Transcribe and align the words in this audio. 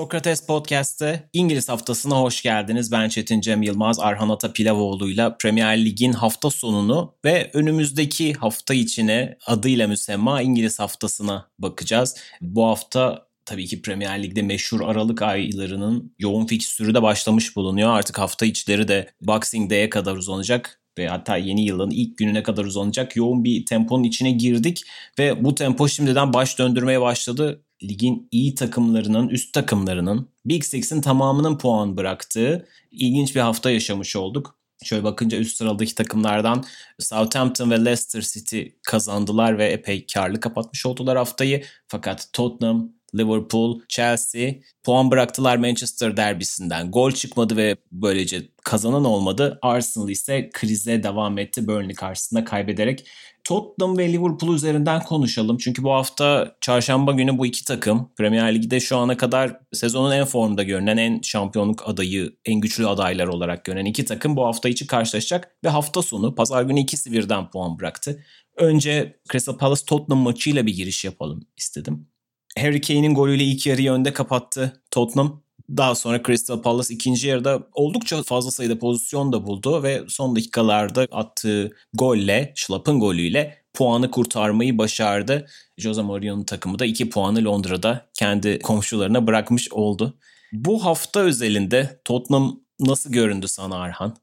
Sokrates 0.00 0.46
Podcast'te 0.46 1.28
İngiliz 1.32 1.68
haftasına 1.68 2.20
hoş 2.20 2.42
geldiniz. 2.42 2.92
Ben 2.92 3.08
Çetin 3.08 3.40
Cem 3.40 3.62
Yılmaz, 3.62 4.00
Arhan 4.00 4.28
Ata 4.28 4.52
Pilavoğlu'yla 4.52 5.36
Premier 5.36 5.84
Lig'in 5.84 6.12
hafta 6.12 6.50
sonunu 6.50 7.14
ve 7.24 7.50
önümüzdeki 7.54 8.32
hafta 8.32 8.74
içine 8.74 9.36
adıyla 9.46 9.88
müsemma 9.88 10.42
İngiliz 10.42 10.78
haftasına 10.80 11.50
bakacağız. 11.58 12.16
Bu 12.40 12.66
hafta 12.66 13.26
tabii 13.44 13.66
ki 13.66 13.82
Premier 13.82 14.22
Lig'de 14.22 14.42
meşhur 14.42 14.80
Aralık 14.80 15.22
aylarının 15.22 16.14
yoğun 16.18 16.46
fikstürü 16.46 16.94
de 16.94 17.02
başlamış 17.02 17.56
bulunuyor. 17.56 17.90
Artık 17.90 18.18
hafta 18.18 18.46
içleri 18.46 18.88
de 18.88 19.10
Boxing 19.20 19.70
Day'e 19.70 19.90
kadar 19.90 20.16
uzanacak 20.16 20.80
ve 20.98 21.08
hatta 21.08 21.36
yeni 21.36 21.64
yılın 21.64 21.90
ilk 21.90 22.18
gününe 22.18 22.42
kadar 22.42 22.64
uzanacak 22.64 23.16
yoğun 23.16 23.44
bir 23.44 23.66
temponun 23.66 24.04
içine 24.04 24.30
girdik 24.30 24.82
ve 25.18 25.44
bu 25.44 25.54
tempo 25.54 25.88
şimdiden 25.88 26.32
baş 26.32 26.58
döndürmeye 26.58 27.00
başladı. 27.00 27.62
Ligin 27.82 28.28
iyi 28.30 28.54
takımlarının, 28.54 29.28
üst 29.28 29.52
takımlarının, 29.54 30.28
Big 30.44 30.64
Six'in 30.64 31.00
tamamının 31.00 31.58
puan 31.58 31.96
bıraktığı 31.96 32.68
ilginç 32.90 33.36
bir 33.36 33.40
hafta 33.40 33.70
yaşamış 33.70 34.16
olduk. 34.16 34.60
Şöyle 34.84 35.04
bakınca 35.04 35.38
üst 35.38 35.56
sıradaki 35.56 35.94
takımlardan 35.94 36.64
Southampton 36.98 37.70
ve 37.70 37.84
Leicester 37.84 38.20
City 38.20 38.62
kazandılar 38.82 39.58
ve 39.58 39.66
epey 39.66 40.06
karlı 40.06 40.40
kapatmış 40.40 40.86
oldular 40.86 41.18
haftayı. 41.18 41.64
Fakat 41.88 42.28
Tottenham, 42.32 42.92
Liverpool, 43.14 43.80
Chelsea 43.88 44.52
puan 44.84 45.10
bıraktılar 45.10 45.56
Manchester 45.56 46.16
derbisinden. 46.16 46.90
Gol 46.90 47.12
çıkmadı 47.12 47.56
ve 47.56 47.76
böylece 47.92 48.42
kazanan 48.64 49.04
olmadı. 49.04 49.58
Arsenal 49.62 50.08
ise 50.08 50.50
krize 50.52 51.02
devam 51.02 51.38
etti 51.38 51.66
Burnley 51.66 51.94
karşısında 51.94 52.44
kaybederek. 52.44 53.06
Tottenham 53.44 53.98
ve 53.98 54.12
Liverpool 54.12 54.54
üzerinden 54.54 55.02
konuşalım. 55.02 55.58
Çünkü 55.58 55.82
bu 55.82 55.92
hafta 55.92 56.56
çarşamba 56.60 57.12
günü 57.12 57.38
bu 57.38 57.46
iki 57.46 57.64
takım 57.64 58.10
Premier 58.16 58.54
Lig'de 58.54 58.80
şu 58.80 58.96
ana 58.96 59.16
kadar 59.16 59.60
sezonun 59.72 60.10
en 60.10 60.24
formda 60.24 60.62
görünen, 60.62 60.96
en 60.96 61.20
şampiyonluk 61.20 61.88
adayı, 61.88 62.36
en 62.44 62.60
güçlü 62.60 62.86
adaylar 62.86 63.26
olarak 63.26 63.64
görünen 63.64 63.84
iki 63.84 64.04
takım 64.04 64.36
bu 64.36 64.46
hafta 64.46 64.68
içi 64.68 64.86
karşılaşacak. 64.86 65.56
Ve 65.64 65.68
hafta 65.68 66.02
sonu 66.02 66.34
pazar 66.34 66.62
günü 66.62 66.80
ikisi 66.80 67.12
birden 67.12 67.50
puan 67.50 67.78
bıraktı. 67.78 68.24
Önce 68.56 69.20
Crystal 69.32 69.58
Palace 69.58 69.84
Tottenham 69.86 70.22
maçıyla 70.22 70.66
bir 70.66 70.74
giriş 70.74 71.04
yapalım 71.04 71.46
istedim. 71.56 72.09
Harry 72.58 72.80
Kane'in 72.80 73.14
golüyle 73.14 73.44
ilk 73.44 73.66
yarıyı 73.66 73.92
önde 73.92 74.12
kapattı 74.12 74.82
Tottenham. 74.90 75.42
Daha 75.76 75.94
sonra 75.94 76.22
Crystal 76.26 76.62
Palace 76.62 76.94
ikinci 76.94 77.28
yarıda 77.28 77.68
oldukça 77.74 78.22
fazla 78.22 78.50
sayıda 78.50 78.78
pozisyon 78.78 79.32
da 79.32 79.46
buldu 79.46 79.82
ve 79.82 80.02
son 80.08 80.36
dakikalarda 80.36 81.06
attığı 81.12 81.76
golle, 81.94 82.52
Schlapp'ın 82.56 83.00
golüyle 83.00 83.62
puanı 83.74 84.10
kurtarmayı 84.10 84.78
başardı. 84.78 85.46
Jose 85.78 86.02
Mourinho'nun 86.02 86.44
takımı 86.44 86.78
da 86.78 86.86
iki 86.86 87.10
puanı 87.10 87.44
Londra'da 87.44 88.06
kendi 88.14 88.58
komşularına 88.58 89.26
bırakmış 89.26 89.72
oldu. 89.72 90.18
Bu 90.52 90.84
hafta 90.84 91.20
özelinde 91.20 92.00
Tottenham 92.04 92.60
nasıl 92.80 93.12
göründü 93.12 93.48
sana 93.48 93.76
Arhan? 93.76 94.16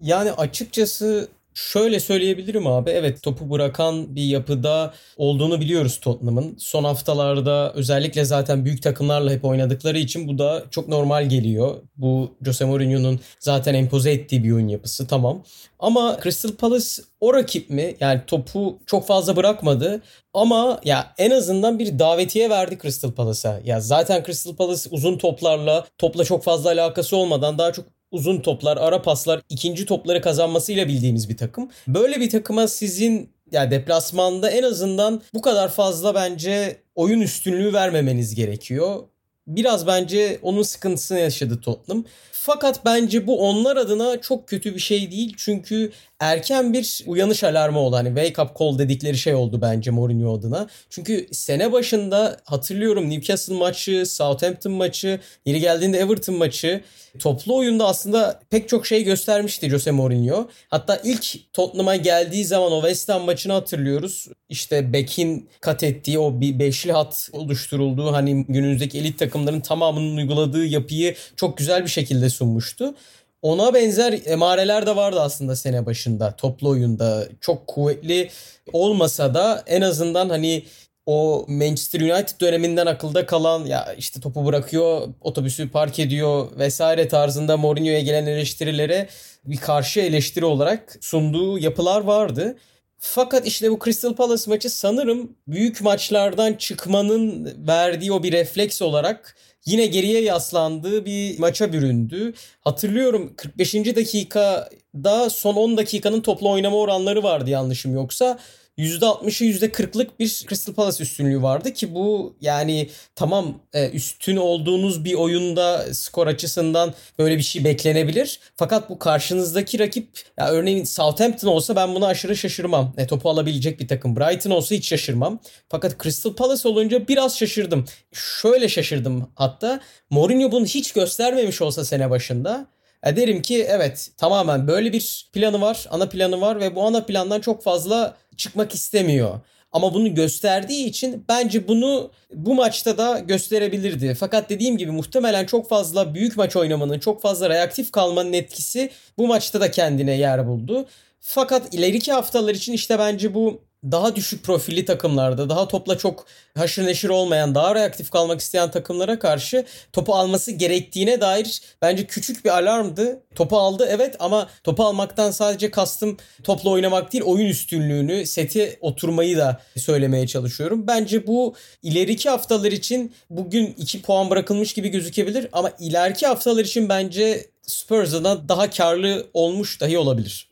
Yani 0.00 0.32
açıkçası 0.32 1.28
Şöyle 1.54 2.00
söyleyebilirim 2.00 2.66
abi. 2.66 2.90
Evet 2.90 3.22
topu 3.22 3.50
bırakan 3.50 4.16
bir 4.16 4.22
yapıda 4.24 4.94
olduğunu 5.16 5.60
biliyoruz 5.60 6.00
Tottenham'ın. 6.00 6.56
Son 6.58 6.84
haftalarda 6.84 7.72
özellikle 7.74 8.24
zaten 8.24 8.64
büyük 8.64 8.82
takımlarla 8.82 9.30
hep 9.30 9.44
oynadıkları 9.44 9.98
için 9.98 10.28
bu 10.28 10.38
da 10.38 10.64
çok 10.70 10.88
normal 10.88 11.28
geliyor. 11.28 11.76
Bu 11.96 12.36
Jose 12.44 12.64
Mourinho'nun 12.64 13.20
zaten 13.40 13.74
empoze 13.74 14.12
ettiği 14.12 14.44
bir 14.44 14.52
oyun 14.52 14.68
yapısı 14.68 15.06
tamam. 15.06 15.42
Ama 15.78 16.18
Crystal 16.22 16.50
Palace 16.52 17.02
o 17.20 17.34
rakip 17.34 17.70
mi? 17.70 17.96
Yani 18.00 18.20
topu 18.26 18.78
çok 18.86 19.06
fazla 19.06 19.36
bırakmadı. 19.36 20.02
Ama 20.34 20.80
ya 20.84 21.14
en 21.18 21.30
azından 21.30 21.78
bir 21.78 21.98
davetiye 21.98 22.50
verdi 22.50 22.78
Crystal 22.82 23.12
Palace'a. 23.12 23.60
Ya 23.64 23.80
zaten 23.80 24.22
Crystal 24.24 24.56
Palace 24.56 24.88
uzun 24.90 25.18
toplarla, 25.18 25.86
topla 25.98 26.24
çok 26.24 26.44
fazla 26.44 26.70
alakası 26.70 27.16
olmadan 27.16 27.58
daha 27.58 27.72
çok 27.72 27.84
uzun 28.12 28.40
toplar, 28.40 28.76
ara 28.76 29.02
paslar, 29.02 29.40
ikinci 29.48 29.86
topları 29.86 30.20
kazanmasıyla 30.20 30.88
bildiğimiz 30.88 31.28
bir 31.28 31.36
takım. 31.36 31.70
Böyle 31.88 32.20
bir 32.20 32.30
takıma 32.30 32.68
sizin 32.68 33.30
yani 33.52 33.70
deplasmanda 33.70 34.50
en 34.50 34.62
azından 34.62 35.22
bu 35.34 35.42
kadar 35.42 35.68
fazla 35.68 36.14
bence 36.14 36.76
oyun 36.94 37.20
üstünlüğü 37.20 37.72
vermemeniz 37.72 38.34
gerekiyor. 38.34 39.02
Biraz 39.46 39.86
bence 39.86 40.38
onun 40.42 40.62
sıkıntısını 40.62 41.18
yaşadı 41.18 41.60
Tottenham. 41.60 42.04
Fakat 42.32 42.84
bence 42.84 43.26
bu 43.26 43.48
onlar 43.48 43.76
adına 43.76 44.20
çok 44.20 44.48
kötü 44.48 44.74
bir 44.74 44.80
şey 44.80 45.10
değil. 45.10 45.34
Çünkü 45.36 45.92
erken 46.22 46.72
bir 46.72 47.04
uyanış 47.06 47.44
alarmı 47.44 47.78
oldu. 47.78 47.96
Hani 47.96 48.08
wake 48.08 48.42
up 48.42 48.58
call 48.58 48.78
dedikleri 48.78 49.18
şey 49.18 49.34
oldu 49.34 49.58
bence 49.62 49.90
Mourinho 49.90 50.38
adına. 50.38 50.66
Çünkü 50.90 51.26
sene 51.32 51.72
başında 51.72 52.36
hatırlıyorum 52.44 53.10
Newcastle 53.10 53.54
maçı, 53.54 54.06
Southampton 54.06 54.72
maçı, 54.72 55.20
yeri 55.46 55.60
geldiğinde 55.60 55.98
Everton 55.98 56.34
maçı 56.34 56.80
toplu 57.18 57.56
oyunda 57.56 57.86
aslında 57.86 58.40
pek 58.50 58.68
çok 58.68 58.86
şey 58.86 59.04
göstermişti 59.04 59.70
Jose 59.70 59.90
Mourinho. 59.90 60.48
Hatta 60.68 61.00
ilk 61.04 61.52
Tottenham'a 61.52 61.96
geldiği 61.96 62.44
zaman 62.44 62.72
o 62.72 62.80
West 62.80 63.08
Ham 63.08 63.22
maçını 63.22 63.52
hatırlıyoruz. 63.52 64.28
İşte 64.48 64.92
Beck'in 64.92 65.48
kat 65.60 65.82
ettiği 65.82 66.18
o 66.18 66.40
bir 66.40 66.58
beşli 66.58 66.92
hat 66.92 67.28
oluşturulduğu 67.32 68.12
hani 68.12 68.44
günümüzdeki 68.48 68.98
elit 68.98 69.18
takımların 69.18 69.60
tamamının 69.60 70.16
uyguladığı 70.16 70.64
yapıyı 70.64 71.14
çok 71.36 71.58
güzel 71.58 71.84
bir 71.84 71.90
şekilde 71.90 72.30
sunmuştu. 72.30 72.94
Ona 73.42 73.74
benzer 73.74 74.20
emareler 74.24 74.86
de 74.86 74.96
vardı 74.96 75.20
aslında 75.20 75.56
sene 75.56 75.86
başında 75.86 76.36
toplu 76.36 76.68
oyunda. 76.68 77.28
Çok 77.40 77.66
kuvvetli 77.66 78.30
olmasa 78.72 79.34
da 79.34 79.62
en 79.66 79.80
azından 79.80 80.28
hani 80.28 80.64
o 81.06 81.44
Manchester 81.48 82.00
United 82.00 82.40
döneminden 82.40 82.86
akılda 82.86 83.26
kalan 83.26 83.64
ya 83.66 83.94
işte 83.98 84.20
topu 84.20 84.46
bırakıyor, 84.46 85.08
otobüsü 85.20 85.70
park 85.70 85.98
ediyor 85.98 86.48
vesaire 86.58 87.08
tarzında 87.08 87.56
Mourinho'ya 87.56 88.00
gelen 88.00 88.26
eleştirilere 88.26 89.08
bir 89.44 89.56
karşı 89.56 90.00
eleştiri 90.00 90.44
olarak 90.44 90.98
sunduğu 91.00 91.58
yapılar 91.58 92.00
vardı. 92.00 92.56
Fakat 92.98 93.46
işte 93.46 93.70
bu 93.70 93.78
Crystal 93.84 94.14
Palace 94.14 94.50
maçı 94.50 94.70
sanırım 94.70 95.36
büyük 95.48 95.80
maçlardan 95.80 96.54
çıkmanın 96.54 97.50
verdiği 97.68 98.12
o 98.12 98.22
bir 98.22 98.32
refleks 98.32 98.82
olarak 98.82 99.36
yine 99.66 99.86
geriye 99.86 100.22
yaslandığı 100.22 101.06
bir 101.06 101.38
maça 101.38 101.72
büründü. 101.72 102.34
Hatırlıyorum 102.60 103.34
45. 103.36 103.74
dakikada 103.74 105.30
son 105.30 105.54
10 105.54 105.76
dakikanın 105.76 106.20
toplu 106.20 106.50
oynama 106.50 106.76
oranları 106.76 107.22
vardı 107.22 107.50
yanlışım 107.50 107.94
yoksa. 107.94 108.38
%60'ı 108.78 109.46
%40'lık 109.46 110.20
bir 110.20 110.28
Crystal 110.28 110.74
Palace 110.74 111.02
üstünlüğü 111.02 111.42
vardı 111.42 111.72
ki 111.72 111.94
bu 111.94 112.36
yani 112.40 112.90
tamam 113.14 113.62
e, 113.72 113.90
üstün 113.90 114.36
olduğunuz 114.36 115.04
bir 115.04 115.14
oyunda 115.14 115.94
skor 115.94 116.26
açısından 116.26 116.94
böyle 117.18 117.38
bir 117.38 117.42
şey 117.42 117.64
beklenebilir. 117.64 118.40
Fakat 118.56 118.90
bu 118.90 118.98
karşınızdaki 118.98 119.78
rakip 119.78 120.08
ya 120.38 120.48
örneğin 120.48 120.84
Southampton 120.84 121.48
olsa 121.48 121.76
ben 121.76 121.94
buna 121.94 122.06
aşırı 122.06 122.36
şaşırmam. 122.36 122.94
E, 122.96 123.06
topu 123.06 123.30
alabilecek 123.30 123.80
bir 123.80 123.88
takım. 123.88 124.16
Brighton 124.16 124.50
olsa 124.50 124.74
hiç 124.74 124.88
şaşırmam. 124.88 125.40
Fakat 125.68 126.02
Crystal 126.02 126.34
Palace 126.34 126.68
olunca 126.68 127.08
biraz 127.08 127.38
şaşırdım. 127.38 127.84
Şöyle 128.12 128.68
şaşırdım 128.68 129.30
hatta. 129.34 129.80
Mourinho 130.10 130.52
bunu 130.52 130.64
hiç 130.64 130.92
göstermemiş 130.92 131.62
olsa 131.62 131.84
sene 131.84 132.10
başında 132.10 132.66
e 133.06 133.16
derim 133.16 133.42
ki 133.42 133.66
evet 133.68 134.10
tamamen 134.16 134.68
böyle 134.68 134.92
bir 134.92 135.30
planı 135.32 135.60
var, 135.60 135.86
ana 135.90 136.08
planı 136.08 136.40
var 136.40 136.60
ve 136.60 136.74
bu 136.74 136.82
ana 136.82 137.04
plandan 137.04 137.40
çok 137.40 137.62
fazla 137.62 138.16
çıkmak 138.36 138.74
istemiyor. 138.74 139.40
Ama 139.72 139.94
bunu 139.94 140.14
gösterdiği 140.14 140.84
için 140.86 141.24
bence 141.28 141.68
bunu 141.68 142.10
bu 142.34 142.54
maçta 142.54 142.98
da 142.98 143.18
gösterebilirdi. 143.18 144.14
Fakat 144.20 144.50
dediğim 144.50 144.76
gibi 144.76 144.90
muhtemelen 144.90 145.46
çok 145.46 145.68
fazla 145.68 146.14
büyük 146.14 146.36
maç 146.36 146.56
oynamanın, 146.56 146.98
çok 146.98 147.22
fazla 147.22 147.50
reaktif 147.50 147.92
kalmanın 147.92 148.32
etkisi 148.32 148.90
bu 149.18 149.26
maçta 149.26 149.60
da 149.60 149.70
kendine 149.70 150.16
yer 150.16 150.46
buldu. 150.46 150.86
Fakat 151.20 151.74
ileriki 151.74 152.12
haftalar 152.12 152.54
için 152.54 152.72
işte 152.72 152.98
bence 152.98 153.34
bu 153.34 153.60
daha 153.90 154.16
düşük 154.16 154.44
profilli 154.44 154.84
takımlarda, 154.84 155.48
daha 155.48 155.68
topla 155.68 155.98
çok 155.98 156.26
haşır 156.58 156.86
neşir 156.86 157.08
olmayan, 157.08 157.54
daha 157.54 157.74
reaktif 157.74 158.10
kalmak 158.10 158.40
isteyen 158.40 158.70
takımlara 158.70 159.18
karşı 159.18 159.64
topu 159.92 160.14
alması 160.14 160.52
gerektiğine 160.52 161.20
dair 161.20 161.60
bence 161.82 162.06
küçük 162.06 162.44
bir 162.44 162.50
alarmdı. 162.50 163.22
Topu 163.34 163.58
aldı 163.58 163.86
evet 163.90 164.16
ama 164.18 164.48
topu 164.64 164.84
almaktan 164.84 165.30
sadece 165.30 165.70
kastım 165.70 166.16
topla 166.44 166.70
oynamak 166.70 167.12
değil, 167.12 167.24
oyun 167.24 167.46
üstünlüğünü, 167.46 168.26
seti 168.26 168.78
oturmayı 168.80 169.36
da 169.36 169.60
söylemeye 169.76 170.26
çalışıyorum. 170.26 170.86
Bence 170.86 171.26
bu 171.26 171.54
ileriki 171.82 172.28
haftalar 172.28 172.72
için 172.72 173.14
bugün 173.30 173.74
2 173.78 174.02
puan 174.02 174.30
bırakılmış 174.30 174.72
gibi 174.72 174.88
gözükebilir 174.88 175.48
ama 175.52 175.72
ileriki 175.78 176.26
haftalar 176.26 176.64
için 176.64 176.88
bence 176.88 177.46
Spurs'dan 177.62 178.48
daha 178.48 178.70
karlı 178.70 179.26
olmuş 179.34 179.80
dahi 179.80 179.98
olabilir. 179.98 180.51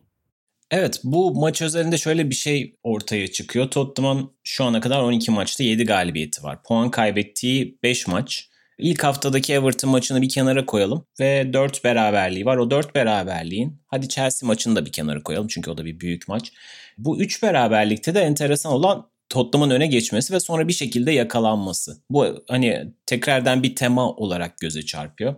Evet 0.71 1.01
bu 1.05 1.35
maç 1.35 1.63
üzerinde 1.63 1.99
şöyle 1.99 2.31
bir 2.31 2.35
şey 2.35 2.77
ortaya 2.83 3.29
çıkıyor. 3.29 3.71
Tottenham'ın 3.71 4.31
şu 4.45 4.65
ana 4.65 4.81
kadar 4.81 5.03
12 5.03 5.31
maçta 5.31 5.65
7 5.65 5.85
galibiyeti 5.85 6.43
var. 6.43 6.63
Puan 6.63 6.91
kaybettiği 6.91 7.79
5 7.83 8.07
maç. 8.07 8.51
İlk 8.79 9.05
haftadaki 9.05 9.53
Everton 9.53 9.91
maçını 9.91 10.23
bir 10.23 10.29
kenara 10.29 10.67
koyalım 10.67 11.07
ve 11.21 11.53
4 11.53 11.85
beraberliği 11.85 12.47
var. 12.47 12.57
O 12.57 12.71
4 12.71 12.95
beraberliğin 12.95 13.83
hadi 13.87 14.09
Chelsea 14.09 14.47
maçını 14.47 14.77
da 14.77 14.87
bir 14.87 14.93
kenara 14.93 15.23
koyalım 15.23 15.49
çünkü 15.49 15.71
o 15.71 15.79
da 15.79 15.85
bir 15.85 16.01
büyük 16.01 16.29
maç. 16.29 16.53
Bu 16.99 17.21
3 17.21 17.43
beraberlikte 17.43 18.15
de 18.15 18.21
enteresan 18.21 18.73
olan 18.73 19.11
Tottenham'ın 19.29 19.75
öne 19.75 19.87
geçmesi 19.87 20.35
ve 20.35 20.41
sonra 20.41 20.69
bir 20.69 20.73
şekilde 20.73 21.13
yakalanması. 21.13 22.03
Bu 22.11 22.45
hani 22.49 22.95
tekrardan 23.07 23.63
bir 23.63 23.77
tema 23.77 24.11
olarak 24.11 24.59
göze 24.59 24.83
çarpıyor. 24.83 25.35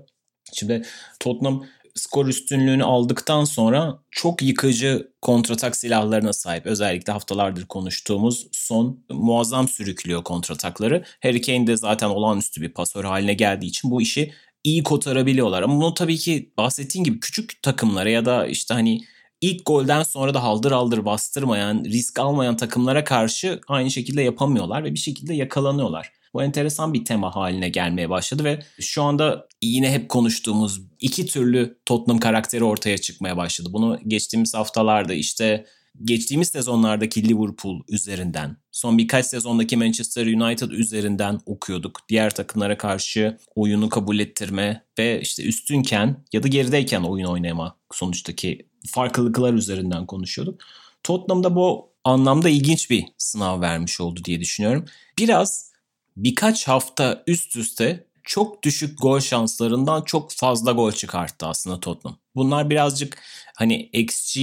Şimdi 0.52 0.82
Tottenham 1.20 1.66
skor 1.94 2.26
üstünlüğünü 2.26 2.84
aldıktan 2.84 3.44
sonra 3.44 3.98
çok 4.10 4.42
yıkıcı 4.42 5.12
kontratak 5.22 5.76
silahlarına 5.76 6.32
sahip. 6.32 6.66
Özellikle 6.66 7.12
haftalardır 7.12 7.66
konuştuğumuz 7.66 8.46
son 8.52 9.04
muazzam 9.10 9.68
sürüklüyor 9.68 10.24
kontratakları. 10.24 11.04
Harry 11.22 11.40
Kane 11.40 11.66
de 11.66 11.76
zaten 11.76 12.08
olağanüstü 12.08 12.62
bir 12.62 12.72
pasör 12.72 13.04
haline 13.04 13.34
geldiği 13.34 13.66
için 13.66 13.90
bu 13.90 14.02
işi 14.02 14.32
iyi 14.64 14.82
kotarabiliyorlar. 14.82 15.62
Ama 15.62 15.76
bunu 15.76 15.94
tabii 15.94 16.18
ki 16.18 16.52
bahsettiğin 16.56 17.04
gibi 17.04 17.20
küçük 17.20 17.62
takımlara 17.62 18.10
ya 18.10 18.24
da 18.24 18.46
işte 18.46 18.74
hani 18.74 19.00
ilk 19.40 19.66
golden 19.66 20.02
sonra 20.02 20.34
da 20.34 20.42
haldır 20.42 20.72
haldır 20.72 21.04
bastırmayan, 21.04 21.84
risk 21.84 22.18
almayan 22.18 22.56
takımlara 22.56 23.04
karşı 23.04 23.60
aynı 23.68 23.90
şekilde 23.90 24.22
yapamıyorlar 24.22 24.84
ve 24.84 24.94
bir 24.94 24.98
şekilde 24.98 25.34
yakalanıyorlar. 25.34 26.12
Bu 26.34 26.42
enteresan 26.42 26.94
bir 26.94 27.04
tema 27.04 27.36
haline 27.36 27.68
gelmeye 27.68 28.10
başladı 28.10 28.44
ve 28.44 28.62
şu 28.80 29.02
anda 29.02 29.48
yine 29.62 29.90
hep 29.90 30.08
konuştuğumuz 30.08 30.80
iki 31.00 31.26
türlü 31.26 31.78
Tottenham 31.86 32.20
karakteri 32.20 32.64
ortaya 32.64 32.98
çıkmaya 32.98 33.36
başladı. 33.36 33.68
Bunu 33.72 33.98
geçtiğimiz 34.06 34.54
haftalarda 34.54 35.14
işte 35.14 35.66
geçtiğimiz 36.04 36.48
sezonlardaki 36.48 37.28
Liverpool 37.28 37.80
üzerinden, 37.88 38.56
son 38.72 38.98
birkaç 38.98 39.26
sezondaki 39.26 39.76
Manchester 39.76 40.26
United 40.26 40.70
üzerinden 40.70 41.40
okuyorduk. 41.46 42.00
Diğer 42.08 42.34
takımlara 42.34 42.78
karşı 42.78 43.38
oyunu 43.54 43.88
kabul 43.88 44.18
ettirme 44.18 44.84
ve 44.98 45.20
işte 45.20 45.42
üstünken 45.42 46.24
ya 46.32 46.42
da 46.42 46.48
gerideyken 46.48 47.02
oyun 47.02 47.26
oynama 47.26 47.76
sonuçtaki 47.92 48.66
farklılıklar 48.86 49.54
üzerinden 49.54 50.06
konuşuyorduk. 50.06 50.60
Tottenham'da 51.02 51.54
bu 51.54 51.92
anlamda 52.04 52.48
ilginç 52.48 52.90
bir 52.90 53.04
sınav 53.18 53.60
vermiş 53.60 54.00
oldu 54.00 54.20
diye 54.24 54.40
düşünüyorum. 54.40 54.84
Biraz 55.18 55.71
birkaç 56.16 56.68
hafta 56.68 57.22
üst 57.26 57.56
üste 57.56 58.06
çok 58.22 58.62
düşük 58.62 58.98
gol 59.02 59.20
şanslarından 59.20 60.02
çok 60.02 60.32
fazla 60.32 60.72
gol 60.72 60.92
çıkarttı 60.92 61.46
aslında 61.46 61.80
Tottenham. 61.80 62.18
Bunlar 62.34 62.70
birazcık 62.70 63.18
hani 63.56 63.82
XG 63.92 64.38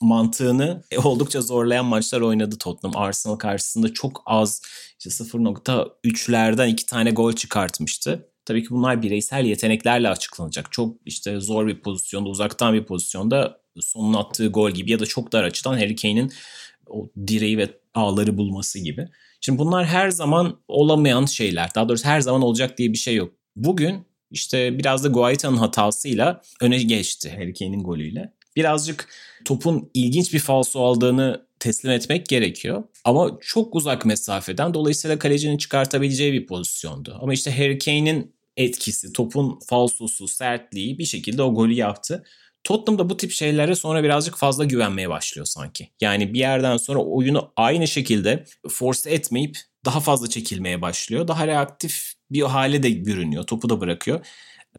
mantığını 0.00 0.82
oldukça 1.04 1.40
zorlayan 1.40 1.84
maçlar 1.84 2.20
oynadı 2.20 2.58
Tottenham. 2.58 3.02
Arsenal 3.02 3.36
karşısında 3.36 3.92
çok 3.92 4.22
az 4.26 4.62
işte 4.98 5.24
0.3'lerden 5.24 6.68
iki 6.68 6.86
tane 6.86 7.10
gol 7.10 7.32
çıkartmıştı. 7.32 8.26
Tabii 8.44 8.62
ki 8.62 8.70
bunlar 8.70 9.02
bireysel 9.02 9.44
yeteneklerle 9.44 10.08
açıklanacak. 10.08 10.72
Çok 10.72 10.96
işte 11.06 11.40
zor 11.40 11.66
bir 11.66 11.80
pozisyonda, 11.80 12.28
uzaktan 12.28 12.74
bir 12.74 12.84
pozisyonda 12.84 13.60
sonun 13.80 14.14
attığı 14.14 14.48
gol 14.48 14.70
gibi 14.70 14.90
ya 14.90 15.00
da 15.00 15.06
çok 15.06 15.32
dar 15.32 15.44
açıdan 15.44 15.72
Harry 15.72 15.96
Kane'in 15.96 16.32
o 16.86 17.10
direği 17.26 17.58
ve 17.58 17.68
ağları 17.94 18.38
bulması 18.38 18.78
gibi. 18.78 19.08
Şimdi 19.40 19.58
bunlar 19.58 19.86
her 19.86 20.10
zaman 20.10 20.60
olamayan 20.68 21.24
şeyler. 21.24 21.70
Daha 21.74 21.88
doğrusu 21.88 22.04
her 22.04 22.20
zaman 22.20 22.42
olacak 22.42 22.78
diye 22.78 22.92
bir 22.92 22.98
şey 22.98 23.14
yok. 23.14 23.34
Bugün 23.56 24.06
işte 24.30 24.78
biraz 24.78 25.04
da 25.04 25.08
Guaita'nın 25.08 25.56
hatasıyla 25.56 26.42
öne 26.60 26.82
geçti 26.82 27.32
Harry 27.36 27.54
Kane'in 27.54 27.82
golüyle. 27.82 28.32
Birazcık 28.56 29.08
topun 29.44 29.90
ilginç 29.94 30.32
bir 30.32 30.38
falso 30.38 30.80
aldığını 30.80 31.46
teslim 31.60 31.92
etmek 31.92 32.26
gerekiyor. 32.26 32.84
Ama 33.04 33.38
çok 33.40 33.74
uzak 33.74 34.06
mesafeden 34.06 34.74
dolayısıyla 34.74 35.18
kalecinin 35.18 35.58
çıkartabileceği 35.58 36.32
bir 36.32 36.46
pozisyondu. 36.46 37.18
Ama 37.22 37.32
işte 37.32 37.56
Harry 37.56 37.78
Kane'in 37.78 38.34
etkisi, 38.56 39.12
topun 39.12 39.58
falsosu, 39.68 40.28
sertliği 40.28 40.98
bir 40.98 41.04
şekilde 41.04 41.42
o 41.42 41.54
golü 41.54 41.72
yaptı. 41.72 42.24
Tottenham 42.64 42.98
da 42.98 43.10
bu 43.10 43.16
tip 43.16 43.30
şeylere 43.30 43.74
sonra 43.74 44.04
birazcık 44.04 44.36
fazla 44.36 44.64
güvenmeye 44.64 45.08
başlıyor 45.08 45.46
sanki. 45.46 45.88
Yani 46.00 46.34
bir 46.34 46.38
yerden 46.38 46.76
sonra 46.76 46.98
oyunu 46.98 47.52
aynı 47.56 47.88
şekilde 47.88 48.44
force 48.68 49.10
etmeyip 49.10 49.58
daha 49.84 50.00
fazla 50.00 50.28
çekilmeye 50.28 50.82
başlıyor. 50.82 51.28
Daha 51.28 51.46
reaktif 51.46 52.12
bir 52.30 52.42
hale 52.42 52.82
de 52.82 53.04
bürünüyor. 53.04 53.44
Topu 53.44 53.68
da 53.68 53.80
bırakıyor. 53.80 54.26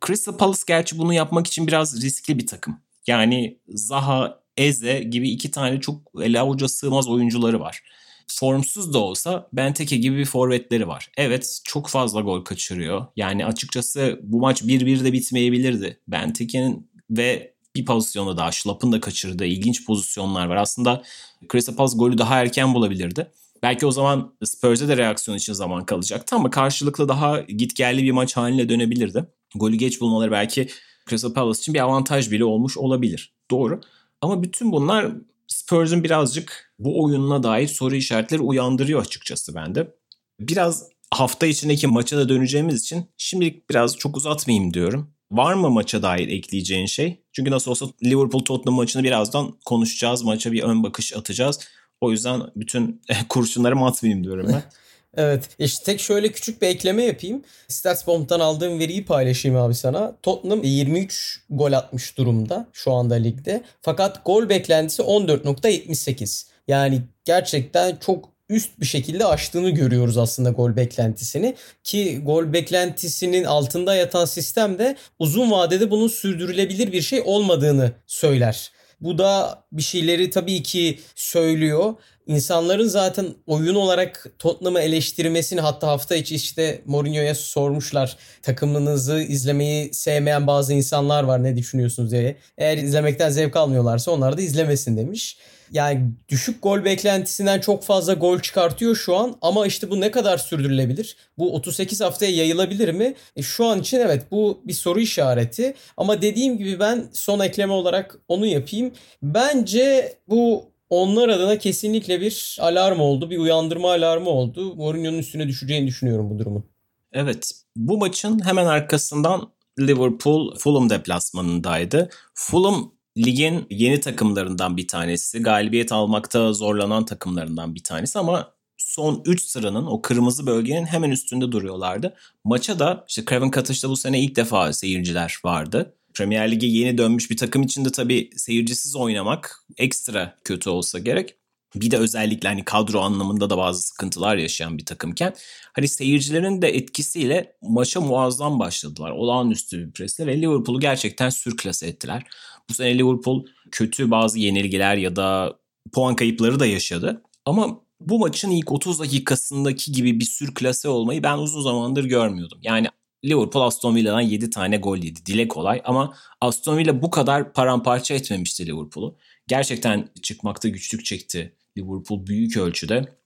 Crystal 0.07 0.38
Palace 0.38 0.62
gerçi 0.68 0.98
bunu 0.98 1.13
yapmak 1.13 1.48
için 1.48 1.68
biraz 1.68 2.01
riskli 2.04 2.38
bir 2.38 2.48
takım. 2.48 2.80
Yani 3.07 3.60
Zaha, 3.68 4.42
Eze 4.57 5.00
gibi 5.00 5.30
iki 5.30 5.51
tane 5.51 5.80
çok 5.80 6.01
ele 6.22 6.39
avuca 6.39 6.68
sığmaz 6.68 7.10
oyuncuları 7.10 7.60
var. 7.60 7.83
Formsuz 8.28 8.94
da 8.94 9.00
olsa 9.00 9.50
Benteke 9.54 9.98
gibi 9.98 10.18
bir 10.18 10.25
forvetleri 10.25 10.88
var. 10.88 11.12
Evet 11.18 11.62
çok 11.63 11.88
fazla 11.88 12.22
gol 12.22 12.44
kaçırıyor. 12.44 13.06
Yani 13.16 13.45
açıkçası 13.45 14.19
bu 14.24 14.39
maç 14.39 14.62
1-1 14.62 15.04
de 15.04 15.13
bitmeyebilirdi. 15.13 16.00
Benteke'nin 16.07 16.92
ve 17.10 17.50
bir 17.75 17.85
pozisyonda 17.85 18.38
daha 18.38 18.51
Şlap'ın 18.51 18.91
da 18.91 19.00
kaçırdığı 19.00 19.45
ilginç 19.45 19.85
pozisyonlar 19.85 20.45
var. 20.45 20.56
Aslında 20.56 21.03
Crystal 21.51 21.75
Palace 21.75 21.97
golü 21.97 22.18
daha 22.18 22.41
erken 22.41 22.73
bulabilirdi. 22.73 23.31
Belki 23.63 23.85
o 23.85 23.91
zaman 23.91 24.33
Spurs'e 24.44 24.88
de 24.88 24.97
reaksiyon 24.97 25.38
için 25.38 25.53
zaman 25.53 25.85
kalacaktı 25.85 26.35
ama 26.35 26.50
karşılıklı 26.50 27.09
daha 27.09 27.39
gitgelli 27.39 28.03
bir 28.03 28.12
maç 28.12 28.38
haline 28.38 28.69
dönebilirdi. 28.69 29.25
Golü 29.56 29.75
geç 29.75 30.01
bulmaları 30.01 30.31
belki 30.31 30.68
Crystal 31.09 31.33
Palace 31.33 31.59
için 31.59 31.73
bir 31.73 31.79
avantaj 31.79 32.31
bile 32.31 32.44
olmuş 32.44 32.77
olabilir. 32.77 33.33
Doğru. 33.51 33.81
Ama 34.21 34.44
bütün 34.44 34.71
bunlar 34.71 35.12
Spurs'un 35.47 36.03
birazcık 36.03 36.73
bu 36.79 37.03
oyununa 37.03 37.44
dair 37.44 37.68
soru 37.68 37.95
işaretleri 37.95 38.41
uyandırıyor 38.41 39.01
açıkçası 39.01 39.56
bende. 39.56 39.95
Biraz 40.39 40.89
hafta 41.12 41.45
içindeki 41.45 41.88
maça 41.88 42.18
da 42.18 42.29
döneceğimiz 42.29 42.81
için 42.81 43.06
şimdilik 43.18 43.69
biraz 43.69 43.97
çok 43.97 44.18
uzatmayayım 44.18 44.73
diyorum. 44.73 45.13
Var 45.31 45.53
mı 45.53 45.69
maça 45.69 46.01
dair 46.01 46.27
ekleyeceğin 46.27 46.85
şey? 46.85 47.20
Çünkü 47.31 47.51
nasıl 47.51 47.72
olsa 47.72 47.86
Liverpool 48.04 48.44
Tottenham 48.44 48.75
maçını 48.75 49.04
birazdan 49.04 49.54
konuşacağız. 49.66 50.24
Maça 50.24 50.51
bir 50.51 50.63
ön 50.63 50.83
bakış 50.83 51.16
atacağız. 51.16 51.60
O 52.01 52.12
yüzden 52.12 52.42
bütün 52.56 53.01
kurşunları 53.30 53.80
atmayayım 53.80 54.24
diyorum 54.24 54.48
ben. 54.54 54.63
Evet. 55.18 55.50
İşte 55.60 55.83
tek 55.83 56.00
şöyle 56.00 56.31
küçük 56.31 56.62
bir 56.62 56.68
ekleme 56.68 57.04
yapayım. 57.04 57.44
Statsbomb'dan 57.68 58.39
aldığım 58.39 58.80
veriyi 58.80 59.06
paylaşayım 59.06 59.57
abi 59.57 59.75
sana. 59.75 60.16
Tottenham 60.24 60.63
23 60.63 61.39
gol 61.50 61.72
atmış 61.72 62.18
durumda 62.18 62.68
şu 62.74 62.92
anda 62.92 63.16
ligde. 63.16 63.63
Fakat 63.81 64.25
gol 64.25 64.50
beklentisi 64.50 65.01
14.78. 65.01 66.48
Yani 66.68 67.01
gerçekten 67.25 67.95
çok 67.95 68.30
üst 68.52 68.80
bir 68.80 68.86
şekilde 68.86 69.26
aştığını 69.26 69.70
görüyoruz 69.70 70.18
aslında 70.18 70.50
gol 70.50 70.76
beklentisini. 70.76 71.56
Ki 71.84 72.22
gol 72.24 72.54
beklentisinin 72.54 73.44
altında 73.44 73.96
yatan 73.96 74.26
sistem 74.26 74.80
de 74.80 74.98
uzun 75.20 75.52
vadede 75.52 75.92
bunun 75.92 76.08
sürdürülebilir 76.08 76.92
bir 76.92 77.02
şey 77.02 77.22
olmadığını 77.26 77.92
söyler. 78.08 78.72
Bu 79.02 79.18
da 79.18 79.64
bir 79.72 79.81
şeyleri 79.81 80.30
tabii 80.30 80.64
ki 80.64 81.00
söylüyor. 81.16 81.94
İnsanların 82.28 82.88
zaten 82.88 83.28
oyun 83.48 83.76
olarak 83.76 84.28
Tottenham'ı 84.40 84.80
eleştirmesini 84.80 85.62
hatta 85.62 85.88
hafta 85.88 86.16
içi 86.16 86.36
işte 86.36 86.81
Mourinho'ya 86.86 87.36
sormuşlar. 87.36 88.18
Takımınızı 88.42 89.22
izlemeyi 89.22 89.94
sevmeyen 89.94 90.48
bazı 90.48 90.74
insanlar 90.74 91.24
var 91.24 91.44
ne 91.44 91.58
düşünüyorsunuz 91.58 92.12
diye. 92.12 92.38
Eğer 92.58 92.78
izlemekten 92.78 93.30
zevk 93.30 93.56
almıyorlarsa 93.56 94.12
onlar 94.12 94.38
da 94.38 94.42
izlemesin 94.42 94.98
demiş. 94.98 95.38
Yani 95.71 96.11
düşük 96.30 96.63
gol 96.63 96.85
beklentisinden 96.85 97.59
çok 97.59 97.83
fazla 97.83 98.13
gol 98.13 98.40
çıkartıyor 98.40 98.95
şu 98.95 99.16
an 99.16 99.35
ama 99.42 99.68
işte 99.68 99.90
bu 99.92 100.01
ne 100.01 100.11
kadar 100.11 100.37
sürdürülebilir? 100.37 101.16
Bu 101.37 101.56
38 101.56 102.01
haftaya 102.01 102.31
yayılabilir 102.31 102.94
mi? 102.94 103.13
E 103.35 103.42
şu 103.42 103.66
an 103.66 103.80
için 103.80 103.99
evet 103.99 104.31
bu 104.31 104.61
bir 104.66 104.73
soru 104.73 104.99
işareti 104.99 105.73
ama 105.97 106.21
dediğim 106.21 106.57
gibi 106.57 106.80
ben 106.80 107.09
son 107.13 107.40
ekleme 107.40 107.73
olarak 107.73 108.19
onu 108.28 108.45
yapayım. 108.45 108.92
Bence 109.23 110.13
bu 110.28 110.71
onlar 110.90 111.30
adına 111.30 111.57
kesinlikle 111.57 112.21
bir 112.21 112.57
alarm 112.61 112.99
oldu. 112.99 113.30
Bir 113.30 113.37
uyandırma 113.37 113.92
alarmı 113.92 114.30
oldu. 114.30 114.75
Mourinho'nun 114.75 115.18
üstüne 115.18 115.47
düşeceğini 115.47 115.87
düşünüyorum 115.87 116.30
bu 116.30 116.40
durumun. 116.40 116.66
Evet. 117.13 117.51
Bu 117.75 117.97
maçın 117.97 118.45
hemen 118.45 118.66
arkasından 118.66 119.51
Liverpool 119.80 120.56
Fulham 120.56 120.90
deplasmanındaydı. 120.90 122.09
Fulham 122.33 122.92
ligin 123.18 123.65
yeni 123.69 123.99
takımlarından 123.99 124.77
bir 124.77 124.87
tanesi. 124.87 125.41
Galibiyet 125.41 125.91
almakta 125.91 126.53
zorlanan 126.53 127.06
takımlarından 127.06 127.75
bir 127.75 127.83
tanesi 127.83 128.19
ama 128.19 128.53
son 128.77 129.21
3 129.25 129.44
sıranın 129.44 129.85
o 129.85 130.01
kırmızı 130.01 130.47
bölgenin 130.47 130.85
hemen 130.85 131.11
üstünde 131.11 131.51
duruyorlardı. 131.51 132.15
Maça 132.44 132.80
da 132.80 133.06
işte 133.09 133.25
Craven 133.30 133.51
Cottage'da 133.51 133.89
bu 133.89 133.95
sene 133.95 134.21
ilk 134.21 134.35
defa 134.35 134.73
seyirciler 134.73 135.39
vardı. 135.44 135.95
Premier 136.13 136.51
Lig'e 136.51 136.68
yeni 136.68 136.97
dönmüş 136.97 137.31
bir 137.31 137.37
takım 137.37 137.63
için 137.63 137.85
de 137.85 137.91
tabii 137.91 138.30
seyircisiz 138.35 138.95
oynamak 138.95 139.65
ekstra 139.77 140.37
kötü 140.44 140.69
olsa 140.69 140.99
gerek. 140.99 141.35
Bir 141.75 141.91
de 141.91 141.97
özellikle 141.97 142.49
hani 142.49 142.65
kadro 142.65 142.99
anlamında 142.99 143.49
da 143.49 143.57
bazı 143.57 143.81
sıkıntılar 143.81 144.37
yaşayan 144.37 144.77
bir 144.77 144.85
takımken 144.85 145.33
hani 145.73 145.87
seyircilerin 145.87 146.61
de 146.61 146.69
etkisiyle 146.69 147.56
maça 147.61 148.01
muazzam 148.01 148.59
başladılar. 148.59 149.11
Olağanüstü 149.11 149.87
bir 149.87 149.91
presle 149.91 150.27
ve 150.27 150.41
Liverpool'u 150.41 150.80
gerçekten 150.80 151.30
sürklase 151.30 151.87
ettiler. 151.87 152.23
Bu 152.69 152.73
sene 152.73 152.97
Liverpool 152.97 153.45
kötü 153.71 154.11
bazı 154.11 154.39
yenilgiler 154.39 154.97
ya 154.97 155.15
da 155.15 155.59
puan 155.94 156.15
kayıpları 156.15 156.59
da 156.59 156.65
yaşadı. 156.65 157.21
Ama 157.45 157.81
bu 157.99 158.19
maçın 158.19 158.51
ilk 158.51 158.71
30 158.71 158.99
dakikasındaki 158.99 159.91
gibi 159.91 160.19
bir 160.19 160.25
sürklase 160.25 160.89
olmayı 160.89 161.23
ben 161.23 161.37
uzun 161.37 161.61
zamandır 161.61 162.03
görmüyordum. 162.03 162.59
Yani 162.61 162.87
Liverpool 163.25 163.63
Aston 163.63 163.95
Villa'dan 163.95 164.21
7 164.21 164.49
tane 164.49 164.77
gol 164.77 164.97
yedi. 164.97 165.25
Dile 165.25 165.47
kolay 165.47 165.81
ama 165.85 166.13
Aston 166.41 166.77
Villa 166.77 167.01
bu 167.01 167.09
kadar 167.09 167.53
paramparça 167.53 168.13
etmemişti 168.13 168.68
Liverpool'u. 168.68 169.18
Gerçekten 169.47 170.09
çıkmakta 170.21 170.68
güçlük 170.68 171.06
çekti 171.06 171.56
Liverpool 171.77 172.27
büyük 172.27 172.57
ölçüde. 172.57 173.18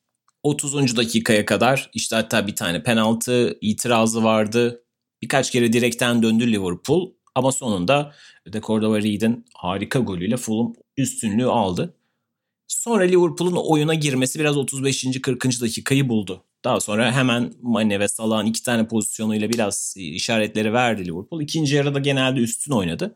30. 0.43 0.97
dakikaya 0.97 1.45
kadar 1.45 1.89
işte 1.93 2.15
hatta 2.15 2.47
bir 2.47 2.55
tane 2.55 2.83
penaltı 2.83 3.57
itirazı 3.61 4.23
vardı. 4.23 4.83
Birkaç 5.21 5.51
kere 5.51 5.73
direkten 5.73 6.23
döndü 6.23 6.51
Liverpool 6.51 7.11
ama 7.35 7.51
sonunda 7.51 8.13
De 8.47 8.61
Cordova 8.61 9.01
Reed'in 9.01 9.45
harika 9.53 9.99
golüyle 9.99 10.37
Fulham 10.37 10.73
üstünlüğü 10.97 11.45
aldı. 11.47 11.93
Sonra 12.67 13.03
Liverpool'un 13.03 13.55
oyuna 13.55 13.93
girmesi 13.93 14.39
biraz 14.39 14.57
35. 14.57 15.21
40. 15.21 15.61
dakikayı 15.61 16.09
buldu. 16.09 16.43
Daha 16.63 16.79
sonra 16.79 17.11
hemen 17.11 17.53
Mane 17.61 17.99
ve 17.99 18.07
Salah'ın 18.07 18.45
iki 18.45 18.63
tane 18.63 18.87
pozisyonuyla 18.87 19.49
biraz 19.49 19.93
işaretleri 19.97 20.73
verdi 20.73 21.05
Liverpool. 21.05 21.41
İkinci 21.41 21.75
yarıda 21.75 21.99
genelde 21.99 22.39
üstün 22.39 22.71
oynadı. 22.71 23.15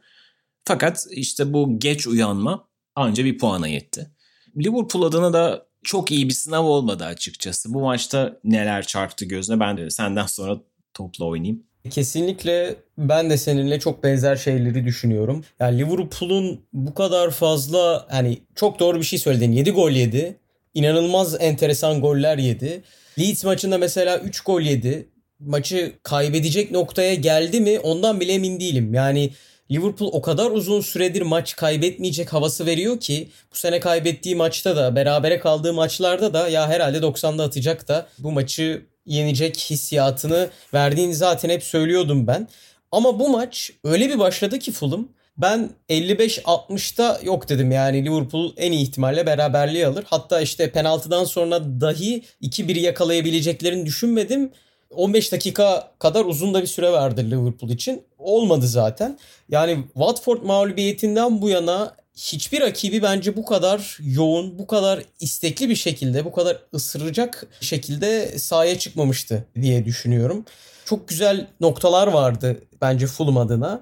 Fakat 0.65 1.07
işte 1.11 1.53
bu 1.53 1.79
geç 1.79 2.07
uyanma 2.07 2.67
anca 2.95 3.25
bir 3.25 3.38
puana 3.38 3.67
yetti. 3.67 4.11
Liverpool 4.57 5.03
adına 5.03 5.33
da 5.33 5.67
çok 5.83 6.11
iyi 6.11 6.29
bir 6.29 6.33
sınav 6.33 6.65
olmadı 6.65 7.05
açıkçası. 7.05 7.73
Bu 7.73 7.81
maçta 7.81 8.39
neler 8.43 8.88
çarptı 8.88 9.25
gözüne 9.25 9.59
ben 9.59 9.77
de 9.77 9.89
senden 9.89 10.25
sonra 10.25 10.61
topla 10.93 11.25
oynayayım. 11.25 11.63
Kesinlikle 11.89 12.75
ben 12.98 13.29
de 13.29 13.38
seninle 13.38 13.79
çok 13.79 14.03
benzer 14.03 14.36
şeyleri 14.36 14.86
düşünüyorum. 14.86 15.43
Yani 15.59 15.77
Liverpool'un 15.79 16.62
bu 16.74 16.93
kadar 16.93 17.31
fazla 17.31 18.05
hani 18.09 18.38
çok 18.55 18.79
doğru 18.79 19.00
bir 19.00 19.05
şey 19.05 19.19
söyledin. 19.19 19.51
7 19.51 19.71
gol 19.71 19.91
yedi. 19.91 20.36
İnanılmaz 20.74 21.41
enteresan 21.41 22.01
goller 22.01 22.38
yedi. 22.38 22.81
Leeds 23.19 23.43
maçında 23.43 23.77
mesela 23.77 24.19
3 24.19 24.41
gol 24.41 24.62
yedi. 24.62 25.09
Maçı 25.39 25.93
kaybedecek 26.03 26.71
noktaya 26.71 27.13
geldi 27.13 27.62
mi 27.62 27.79
ondan 27.79 28.19
bile 28.19 28.33
emin 28.33 28.59
değilim. 28.59 28.93
Yani 28.93 29.29
Liverpool 29.71 30.09
o 30.13 30.21
kadar 30.21 30.51
uzun 30.51 30.81
süredir 30.81 31.21
maç 31.21 31.55
kaybetmeyecek 31.55 32.33
havası 32.33 32.65
veriyor 32.65 33.00
ki 33.00 33.29
bu 33.51 33.55
sene 33.57 33.79
kaybettiği 33.79 34.36
maçta 34.36 34.75
da 34.75 34.95
berabere 34.95 35.39
kaldığı 35.39 35.74
maçlarda 35.74 36.33
da 36.33 36.50
ya 36.50 36.67
herhalde 36.69 36.98
90'da 36.98 37.43
atacak 37.43 37.88
da 37.88 38.07
bu 38.19 38.31
maçı 38.31 38.86
yenecek 39.10 39.58
hissiyatını 39.58 40.50
verdiğini 40.74 41.16
zaten 41.16 41.50
hep 41.50 41.63
söylüyordum 41.63 42.28
ben. 42.28 42.48
Ama 42.92 43.20
bu 43.20 43.30
maç 43.30 43.72
öyle 43.84 44.10
bir 44.10 44.20
başladı 44.20 44.60
ki 44.60 44.72
Fulham 44.72 45.08
ben 45.38 45.70
55-60'da 45.89 47.20
yok 47.24 47.50
dedim 47.50 47.72
yani 47.72 48.06
Liverpool 48.06 48.54
en 48.58 48.72
iyi 48.72 48.84
ihtimalle 48.84 49.25
beraberliği 49.25 49.88
alır. 49.88 50.06
Hatta 50.08 50.42
işte 50.42 50.72
penaltıdan 50.72 51.24
sonra 51.24 51.82
dahi 51.82 52.24
2-1 52.42 52.80
yakalayabileceklerini 52.80 53.86
düşünmedim. 53.86 54.51
15 54.89 55.32
dakika 55.32 55.92
kadar 56.00 56.25
uzun 56.25 56.54
da 56.54 56.62
bir 56.62 56.68
süre 56.68 56.94
verdi 56.94 57.32
Liverpool 57.32 57.72
için. 57.72 58.04
Olmadı 58.18 58.68
zaten. 58.68 59.20
Yani 59.50 59.84
Watford 59.94 60.44
mağlubiyetinden 60.44 61.42
bu 61.42 61.50
yana 61.50 61.96
hiçbir 62.19 62.61
rakibi 62.61 63.01
bence 63.01 63.35
bu 63.35 63.45
kadar 63.45 63.97
yoğun, 64.01 64.59
bu 64.59 64.67
kadar 64.67 65.03
istekli 65.19 65.69
bir 65.69 65.75
şekilde, 65.75 66.25
bu 66.25 66.31
kadar 66.31 66.57
ısıracak 66.73 67.47
şekilde 67.61 68.39
sahaya 68.39 68.79
çıkmamıştı 68.79 69.45
diye 69.61 69.85
düşünüyorum. 69.85 70.45
Çok 70.85 71.07
güzel 71.07 71.47
noktalar 71.61 72.07
vardı 72.07 72.61
bence 72.81 73.07
Fulham 73.07 73.38
adına. 73.38 73.81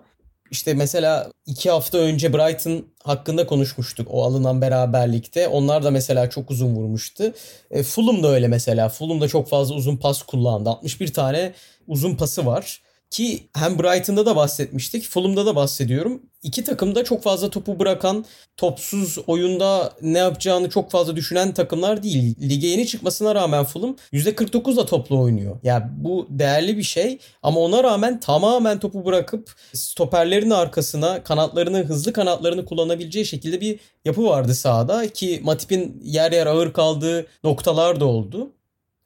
İşte 0.52 0.74
mesela 0.74 1.32
iki 1.46 1.70
hafta 1.70 1.98
önce 1.98 2.34
Brighton 2.34 2.86
hakkında 3.04 3.48
konuşmuştuk 3.48 4.08
o 4.12 4.24
alınan 4.24 4.62
beraberlikte. 4.62 5.48
Onlar 5.48 5.84
da 5.84 5.92
mesela 5.92 6.30
çok 6.30 6.52
uzun 6.52 6.76
vurmuştu. 6.76 7.34
E, 7.72 7.84
Fulham 7.84 8.24
da 8.24 8.28
öyle 8.28 8.48
mesela. 8.48 8.90
Fulham 8.90 9.22
da 9.22 9.28
çok 9.28 9.50
fazla 9.50 9.76
uzun 9.76 9.98
pas 9.98 10.22
kullandı. 10.22 10.70
61 10.70 11.14
tane 11.14 11.54
uzun 11.88 12.16
pası 12.16 12.46
var. 12.46 12.82
Ki 13.10 13.50
hem 13.54 13.80
Brighton'da 13.80 14.26
da 14.26 14.36
bahsetmiştik, 14.36 15.10
Fulham'da 15.10 15.46
da 15.46 15.56
bahsediyorum. 15.56 16.22
İki 16.44 16.64
takım 16.64 16.96
da 16.96 17.04
çok 17.04 17.24
fazla 17.24 17.50
topu 17.50 17.80
bırakan, 17.80 18.26
topsuz 18.58 19.18
oyunda 19.28 19.94
ne 20.02 20.18
yapacağını 20.18 20.70
çok 20.70 20.92
fazla 20.92 21.16
düşünen 21.16 21.54
takımlar 21.54 22.04
değil. 22.04 22.36
Lige 22.50 22.68
yeni 22.68 22.88
çıkmasına 22.88 23.36
rağmen 23.36 23.66
Fulham 23.66 23.96
%49'la 24.14 24.86
toplu 24.86 25.20
oynuyor. 25.20 25.60
Ya 25.64 25.74
yani 25.74 25.86
bu 25.98 26.28
değerli 26.30 26.78
bir 26.78 26.84
şey 26.84 27.20
ama 27.44 27.60
ona 27.60 27.84
rağmen 27.84 28.20
tamamen 28.20 28.80
topu 28.80 29.06
bırakıp 29.06 29.56
stoperlerin 29.74 30.50
arkasına 30.50 31.24
kanatlarını, 31.24 31.78
hızlı 31.78 32.14
kanatlarını 32.14 32.66
kullanabileceği 32.66 33.26
şekilde 33.26 33.62
bir 33.62 33.80
yapı 34.06 34.24
vardı 34.24 34.56
sahada 34.56 35.08
ki 35.08 35.42
Matip'in 35.44 36.02
yer 36.04 36.32
yer 36.32 36.48
ağır 36.48 36.74
kaldığı 36.74 37.28
noktalar 37.44 38.00
da 38.00 38.06
oldu. 38.06 38.52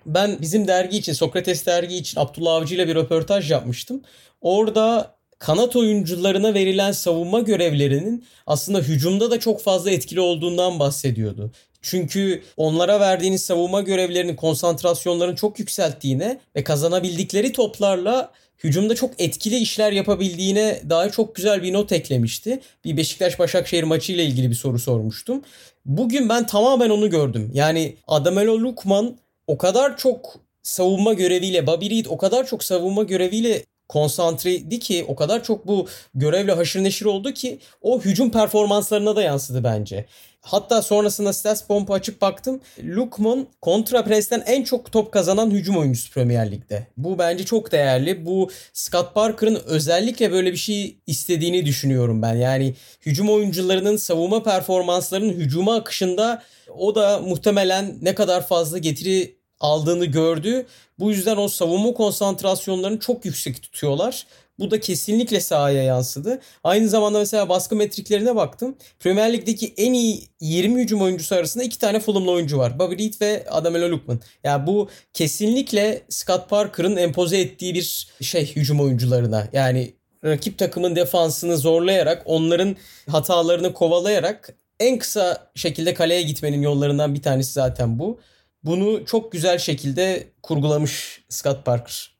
Ben 0.05 0.37
bizim 0.41 0.67
dergi 0.67 0.97
için, 0.97 1.13
Sokrates 1.13 1.65
dergi 1.65 1.95
için 1.95 2.19
Abdullah 2.19 2.53
Avcı 2.53 2.75
ile 2.75 2.87
bir 2.87 2.95
röportaj 2.95 3.51
yapmıştım. 3.51 4.01
Orada 4.41 5.15
kanat 5.39 5.75
oyuncularına 5.75 6.53
verilen 6.53 6.91
savunma 6.91 7.39
görevlerinin 7.39 8.25
aslında 8.47 8.79
hücumda 8.79 9.31
da 9.31 9.39
çok 9.39 9.61
fazla 9.61 9.91
etkili 9.91 10.19
olduğundan 10.19 10.79
bahsediyordu. 10.79 11.51
Çünkü 11.81 12.43
onlara 12.57 12.99
verdiğiniz 12.99 13.43
savunma 13.43 13.81
görevlerinin 13.81 14.35
konsantrasyonlarını 14.35 15.35
çok 15.35 15.59
yükselttiğine 15.59 16.39
ve 16.55 16.63
kazanabildikleri 16.63 17.51
toplarla 17.51 18.31
hücumda 18.63 18.95
çok 18.95 19.21
etkili 19.21 19.57
işler 19.57 19.91
yapabildiğine 19.91 20.81
dair 20.89 21.11
çok 21.11 21.35
güzel 21.35 21.63
bir 21.63 21.73
not 21.73 21.91
eklemişti. 21.91 22.59
Bir 22.85 22.97
Beşiktaş-Başakşehir 22.97 23.83
maçı 23.83 24.11
ile 24.13 24.25
ilgili 24.25 24.49
bir 24.49 24.55
soru 24.55 24.79
sormuştum. 24.79 25.41
Bugün 25.85 26.29
ben 26.29 26.45
tamamen 26.45 26.89
onu 26.89 27.09
gördüm. 27.09 27.51
Yani 27.53 27.95
Adamelo 28.07 28.59
Lukman 28.59 29.17
o 29.51 29.57
kadar 29.57 29.97
çok 29.97 30.39
savunma 30.63 31.13
göreviyle 31.13 31.67
Bobby 31.67 31.89
Reed 31.89 32.05
o 32.09 32.17
kadar 32.17 32.47
çok 32.47 32.63
savunma 32.63 33.03
göreviyle 33.03 33.65
konsantreydi 33.89 34.79
ki 34.79 35.05
o 35.07 35.15
kadar 35.15 35.43
çok 35.43 35.67
bu 35.67 35.87
görevle 36.15 36.51
haşır 36.51 36.83
neşir 36.83 37.05
oldu 37.05 37.31
ki 37.31 37.59
o 37.81 38.01
hücum 38.01 38.31
performanslarına 38.31 39.15
da 39.15 39.21
yansıdı 39.21 39.63
bence. 39.63 40.05
Hatta 40.41 40.81
sonrasında 40.81 41.33
stats 41.33 41.69
bomba 41.69 41.93
açıp 41.93 42.21
baktım. 42.21 42.61
Lukman 42.83 43.47
kontra 43.61 44.03
presten 44.03 44.43
en 44.45 44.63
çok 44.63 44.91
top 44.91 45.11
kazanan 45.11 45.51
hücum 45.51 45.77
oyuncusu 45.77 46.13
Premier 46.13 46.51
Lig'de. 46.51 46.87
Bu 46.97 47.19
bence 47.19 47.45
çok 47.45 47.71
değerli. 47.71 48.25
Bu 48.25 48.49
Scott 48.73 49.13
Parker'ın 49.13 49.61
özellikle 49.65 50.31
böyle 50.31 50.51
bir 50.51 50.57
şey 50.57 50.97
istediğini 51.07 51.65
düşünüyorum 51.65 52.21
ben. 52.21 52.35
Yani 52.35 52.75
hücum 53.05 53.29
oyuncularının 53.29 53.97
savunma 53.97 54.43
performanslarının 54.43 55.33
hücuma 55.33 55.75
akışında 55.75 56.43
o 56.77 56.95
da 56.95 57.19
muhtemelen 57.19 57.97
ne 58.01 58.15
kadar 58.15 58.47
fazla 58.47 58.77
getiri 58.77 59.40
aldığını 59.61 60.05
gördü. 60.05 60.65
Bu 60.99 61.11
yüzden 61.11 61.37
o 61.37 61.47
savunma 61.47 61.93
konsantrasyonlarını 61.93 62.99
çok 62.99 63.25
yüksek 63.25 63.63
tutuyorlar. 63.63 64.25
Bu 64.59 64.71
da 64.71 64.79
kesinlikle 64.79 65.39
sahaya 65.39 65.83
yansıdı. 65.83 66.39
Aynı 66.63 66.89
zamanda 66.89 67.19
mesela 67.19 67.49
baskı 67.49 67.75
metriklerine 67.75 68.35
baktım. 68.35 68.75
Premier 68.99 69.33
Lig'deki 69.33 69.73
en 69.77 69.93
iyi 69.93 70.23
20 70.39 70.81
hücum 70.81 71.01
oyuncusu 71.01 71.35
arasında 71.35 71.63
iki 71.63 71.79
tane 71.79 71.99
Fulham'lı 71.99 72.31
oyuncu 72.31 72.57
var. 72.57 72.79
Bobby 72.79 73.03
Reed 73.03 73.13
ve 73.21 73.45
Adamelo 73.49 73.89
Lukman. 73.89 74.19
Yani 74.43 74.67
bu 74.67 74.89
kesinlikle 75.13 76.01
Scott 76.09 76.49
Parker'ın 76.49 76.97
empoze 76.97 77.39
ettiği 77.39 77.73
bir 77.73 78.07
şey 78.21 78.55
hücum 78.55 78.81
oyuncularına. 78.81 79.47
Yani 79.53 79.93
rakip 80.25 80.57
takımın 80.57 80.95
defansını 80.95 81.57
zorlayarak, 81.57 82.23
onların 82.25 82.75
hatalarını 83.09 83.73
kovalayarak 83.73 84.55
en 84.79 84.99
kısa 84.99 85.51
şekilde 85.55 85.93
kaleye 85.93 86.21
gitmenin 86.21 86.61
yollarından 86.61 87.15
bir 87.15 87.21
tanesi 87.21 87.53
zaten 87.53 87.99
bu. 87.99 88.19
Bunu 88.63 89.05
çok 89.05 89.31
güzel 89.31 89.57
şekilde 89.57 90.31
kurgulamış 90.43 91.23
Scott 91.29 91.65
Parker. 91.65 92.11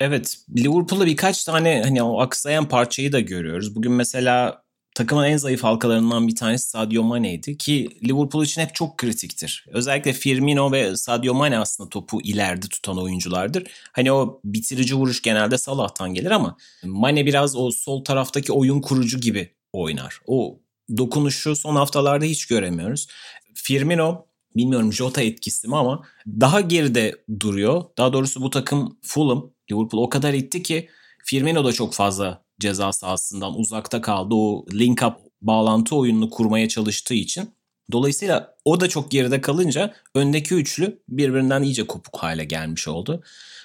Evet, 0.00 0.38
Liverpool'da 0.56 1.06
birkaç 1.06 1.44
tane 1.44 1.82
hani 1.82 2.02
o 2.02 2.20
aksayan 2.20 2.68
parçayı 2.68 3.12
da 3.12 3.20
görüyoruz. 3.20 3.74
Bugün 3.74 3.92
mesela 3.92 4.62
takımın 4.94 5.24
en 5.24 5.36
zayıf 5.36 5.64
halkalarından 5.64 6.28
bir 6.28 6.36
tanesi 6.36 6.68
Sadio 6.70 7.02
Mane'ydi 7.02 7.56
ki 7.56 7.88
Liverpool 8.04 8.44
için 8.44 8.60
hep 8.60 8.74
çok 8.74 8.98
kritiktir. 8.98 9.64
Özellikle 9.68 10.12
Firmino 10.12 10.72
ve 10.72 10.96
Sadio 10.96 11.34
Mane 11.34 11.58
aslında 11.58 11.90
topu 11.90 12.22
ileride 12.22 12.66
tutan 12.66 12.98
oyunculardır. 12.98 13.64
Hani 13.92 14.12
o 14.12 14.40
bitirici 14.44 14.94
vuruş 14.94 15.22
genelde 15.22 15.58
Salah'tan 15.58 16.14
gelir 16.14 16.30
ama 16.30 16.56
Mane 16.84 17.26
biraz 17.26 17.56
o 17.56 17.70
sol 17.70 18.04
taraftaki 18.04 18.52
oyun 18.52 18.80
kurucu 18.80 19.20
gibi 19.20 19.54
oynar. 19.72 20.18
O 20.26 20.58
dokunuşu 20.96 21.56
son 21.56 21.76
haftalarda 21.76 22.24
hiç 22.24 22.46
göremiyoruz. 22.46 23.06
Firmino 23.54 24.26
bilmiyorum 24.56 24.92
Jota 24.92 25.22
etkisi 25.22 25.68
mi 25.68 25.76
ama 25.76 26.02
daha 26.26 26.60
geride 26.60 27.24
duruyor. 27.40 27.84
Daha 27.98 28.12
doğrusu 28.12 28.42
bu 28.42 28.50
takım 28.50 28.98
Fulham, 29.02 29.50
Liverpool 29.70 30.02
o 30.02 30.08
kadar 30.08 30.34
itti 30.34 30.62
ki 30.62 30.88
Firmino 31.24 31.64
da 31.64 31.72
çok 31.72 31.94
fazla 31.94 32.44
ceza 32.60 32.92
sahasından 32.92 33.58
uzakta 33.58 34.00
kaldı. 34.00 34.34
O 34.34 34.64
link 34.72 35.02
up 35.02 35.14
bağlantı 35.42 35.96
oyununu 35.96 36.30
kurmaya 36.30 36.68
çalıştığı 36.68 37.14
için 37.14 37.50
Dolayısıyla 37.92 38.54
o 38.64 38.80
da 38.80 38.88
çok 38.88 39.10
geride 39.10 39.40
kalınca 39.40 39.94
öndeki 40.14 40.54
üçlü 40.54 41.02
birbirinden 41.08 41.62
iyice 41.62 41.86
kopuk 41.86 42.22
hale 42.22 42.44
gelmiş 42.44 42.88
oldu. 42.88 43.22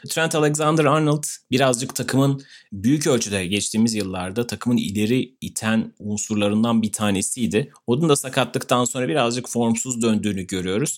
Trent 0.10 0.36
Alexander-Arnold 0.36 1.24
birazcık 1.52 1.96
takımın 1.96 2.42
büyük 2.72 3.08
ölçüde 3.08 3.48
geçtiğimiz 3.48 3.94
yıllarda 3.94 4.48
takımın 4.48 4.78
ileri 4.78 5.36
iten 5.42 5.94
unsurlarından 6.00 6.82
bir 6.82 6.92
tanesiydi. 6.92 7.72
Onun 7.88 8.10
da 8.10 8.16
sakatlıktan 8.16 8.86
sonra 8.86 9.08
birazcık 9.08 9.50
formsuz 9.50 10.02
döndüğünü 10.02 10.48
görüyoruz. 10.48 10.98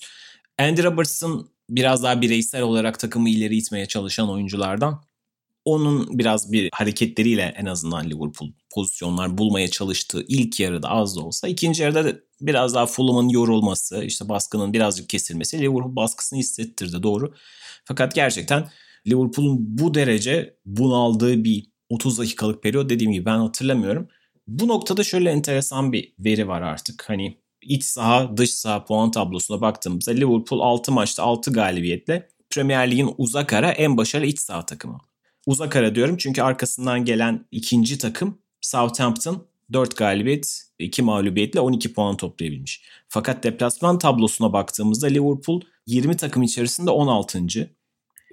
Andy 0.59 0.83
Robertson 0.83 1.49
biraz 1.69 2.03
daha 2.03 2.21
bireysel 2.21 2.61
olarak 2.61 2.99
takımı 2.99 3.29
ileri 3.29 3.57
itmeye 3.57 3.85
çalışan 3.85 4.29
oyunculardan. 4.29 5.03
Onun 5.65 6.19
biraz 6.19 6.51
bir 6.51 6.69
hareketleriyle 6.73 7.53
en 7.57 7.65
azından 7.65 8.05
Liverpool 8.05 8.51
pozisyonlar 8.71 9.37
bulmaya 9.37 9.67
çalıştığı 9.67 10.25
ilk 10.27 10.59
yarıda 10.59 10.89
az 10.89 11.15
da 11.15 11.21
olsa. 11.21 11.47
ikinci 11.47 11.83
yarıda 11.83 12.05
da 12.05 12.13
biraz 12.41 12.75
daha 12.75 12.85
Fulham'ın 12.85 13.29
yorulması, 13.29 14.03
işte 14.03 14.29
baskının 14.29 14.73
birazcık 14.73 15.09
kesilmesi 15.09 15.59
Liverpool 15.59 15.95
baskısını 15.95 16.39
hissettirdi 16.39 17.03
doğru. 17.03 17.33
Fakat 17.85 18.15
gerçekten 18.15 18.69
Liverpool'un 19.07 19.57
bu 19.59 19.93
derece 19.93 20.57
bunaldığı 20.65 21.43
bir 21.43 21.65
30 21.89 22.19
dakikalık 22.19 22.63
periyot 22.63 22.89
dediğim 22.89 23.13
gibi 23.13 23.25
ben 23.25 23.37
hatırlamıyorum. 23.39 24.07
Bu 24.47 24.67
noktada 24.67 25.03
şöyle 25.03 25.31
enteresan 25.31 25.93
bir 25.93 26.13
veri 26.19 26.47
var 26.47 26.61
artık. 26.61 27.09
Hani 27.09 27.37
iç 27.61 27.83
saha 27.83 28.37
dış 28.37 28.53
saha 28.53 28.85
puan 28.85 29.11
tablosuna 29.11 29.61
baktığımızda 29.61 30.11
Liverpool 30.11 30.59
6 30.59 30.91
maçta 30.91 31.23
6 31.23 31.51
galibiyetle 31.51 32.29
Premier 32.49 32.91
Lig'in 32.91 33.13
uzak 33.17 33.53
ara 33.53 33.71
en 33.71 33.97
başarılı 33.97 34.27
iç 34.27 34.39
saha 34.39 34.65
takımı. 34.65 34.97
Uzak 35.45 35.75
ara 35.75 35.95
diyorum 35.95 36.17
çünkü 36.17 36.41
arkasından 36.41 37.05
gelen 37.05 37.45
ikinci 37.51 37.97
takım 37.97 38.41
Southampton 38.69 39.47
4 39.73 39.97
galibiyet 39.97 40.63
2 40.79 41.01
mağlubiyetle 41.01 41.59
12 41.59 41.93
puan 41.93 42.17
toplayabilmiş. 42.17 42.81
Fakat 43.07 43.43
deplasman 43.43 43.99
tablosuna 43.99 44.53
baktığımızda 44.53 45.07
Liverpool 45.07 45.61
20 45.87 46.17
takım 46.17 46.43
içerisinde 46.43 46.89
16 46.89 47.39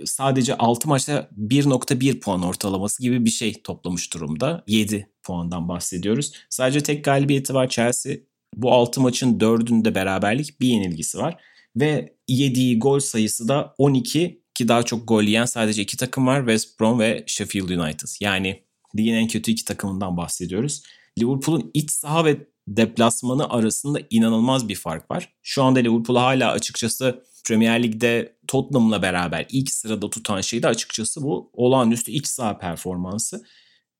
sadece 0.04 0.56
6 0.56 0.88
maçta 0.88 1.30
1.1 1.48 2.20
puan 2.20 2.42
ortalaması 2.42 3.02
gibi 3.02 3.24
bir 3.24 3.30
şey 3.30 3.62
toplamış 3.62 4.14
durumda. 4.14 4.64
7 4.66 5.10
puandan 5.22 5.68
bahsediyoruz. 5.68 6.32
Sadece 6.50 6.80
tek 6.80 7.04
galibiyeti 7.04 7.54
var 7.54 7.68
Chelsea. 7.68 8.16
Bu 8.54 8.72
6 8.72 9.00
maçın 9.00 9.38
4'ünde 9.38 9.94
beraberlik 9.94 10.60
bir 10.60 10.68
yenilgisi 10.68 11.18
var. 11.18 11.42
Ve 11.76 12.16
yediği 12.28 12.78
gol 12.78 12.98
sayısı 12.98 13.48
da 13.48 13.74
12 13.78 14.42
ki 14.54 14.68
daha 14.68 14.82
çok 14.82 15.08
gol 15.08 15.22
yiyen 15.22 15.44
sadece 15.44 15.82
iki 15.82 15.96
takım 15.96 16.26
var. 16.26 16.40
West 16.40 16.80
Brom 16.80 17.00
ve 17.00 17.24
Sheffield 17.26 17.68
United. 17.68 18.08
Yani 18.20 18.65
ligin 18.96 19.14
en 19.14 19.28
kötü 19.28 19.50
iki 19.50 19.64
takımından 19.64 20.16
bahsediyoruz. 20.16 20.82
Liverpool'un 21.18 21.70
iç 21.74 21.90
saha 21.90 22.24
ve 22.24 22.36
deplasmanı 22.68 23.50
arasında 23.50 23.98
inanılmaz 24.10 24.68
bir 24.68 24.74
fark 24.74 25.10
var. 25.10 25.32
Şu 25.42 25.62
anda 25.62 25.78
Liverpool 25.78 26.16
hala 26.16 26.52
açıkçası 26.52 27.22
Premier 27.46 27.82
Lig'de 27.82 28.36
Tottenham'la 28.48 29.02
beraber 29.02 29.46
ilk 29.50 29.70
sırada 29.70 30.10
tutan 30.10 30.40
şey 30.40 30.62
de 30.62 30.68
açıkçası 30.68 31.22
bu 31.22 31.50
olağanüstü 31.52 32.12
iç 32.12 32.26
saha 32.26 32.58
performansı. 32.58 33.44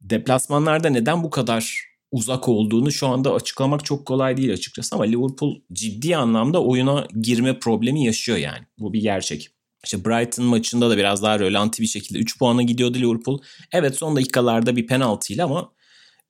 Deplasmanlarda 0.01 0.89
neden 0.89 1.25
bu 1.25 1.31
kadar 1.31 1.87
uzak 2.13 2.49
olduğunu 2.49 2.93
şu 2.93 3.07
anda 3.07 3.35
açıklamak 3.35 3.85
çok 3.85 4.07
kolay 4.07 4.37
değil 4.37 4.53
açıkçası 4.53 4.95
ama 4.95 5.05
Liverpool 5.05 5.55
ciddi 5.73 6.17
anlamda 6.17 6.63
oyuna 6.63 7.09
girme 7.21 7.59
problemi 7.59 8.05
yaşıyor 8.05 8.39
yani. 8.39 8.67
Bu 8.79 8.93
bir 8.93 9.01
gerçek. 9.01 9.56
İşte 9.87 10.05
Brighton 10.05 10.45
maçında 10.45 10.91
da 10.91 10.97
biraz 10.97 11.23
daha 11.23 11.39
rölanti 11.39 11.83
bir 11.83 11.87
şekilde 11.87 12.19
3 12.19 12.39
puana 12.39 12.63
gidiyordu 12.63 12.99
Liverpool. 12.99 13.39
Evet 13.73 13.97
son 13.97 14.17
dakikalarda 14.17 14.77
bir 14.77 14.87
penaltıyla 14.87 15.45
ama 15.45 15.73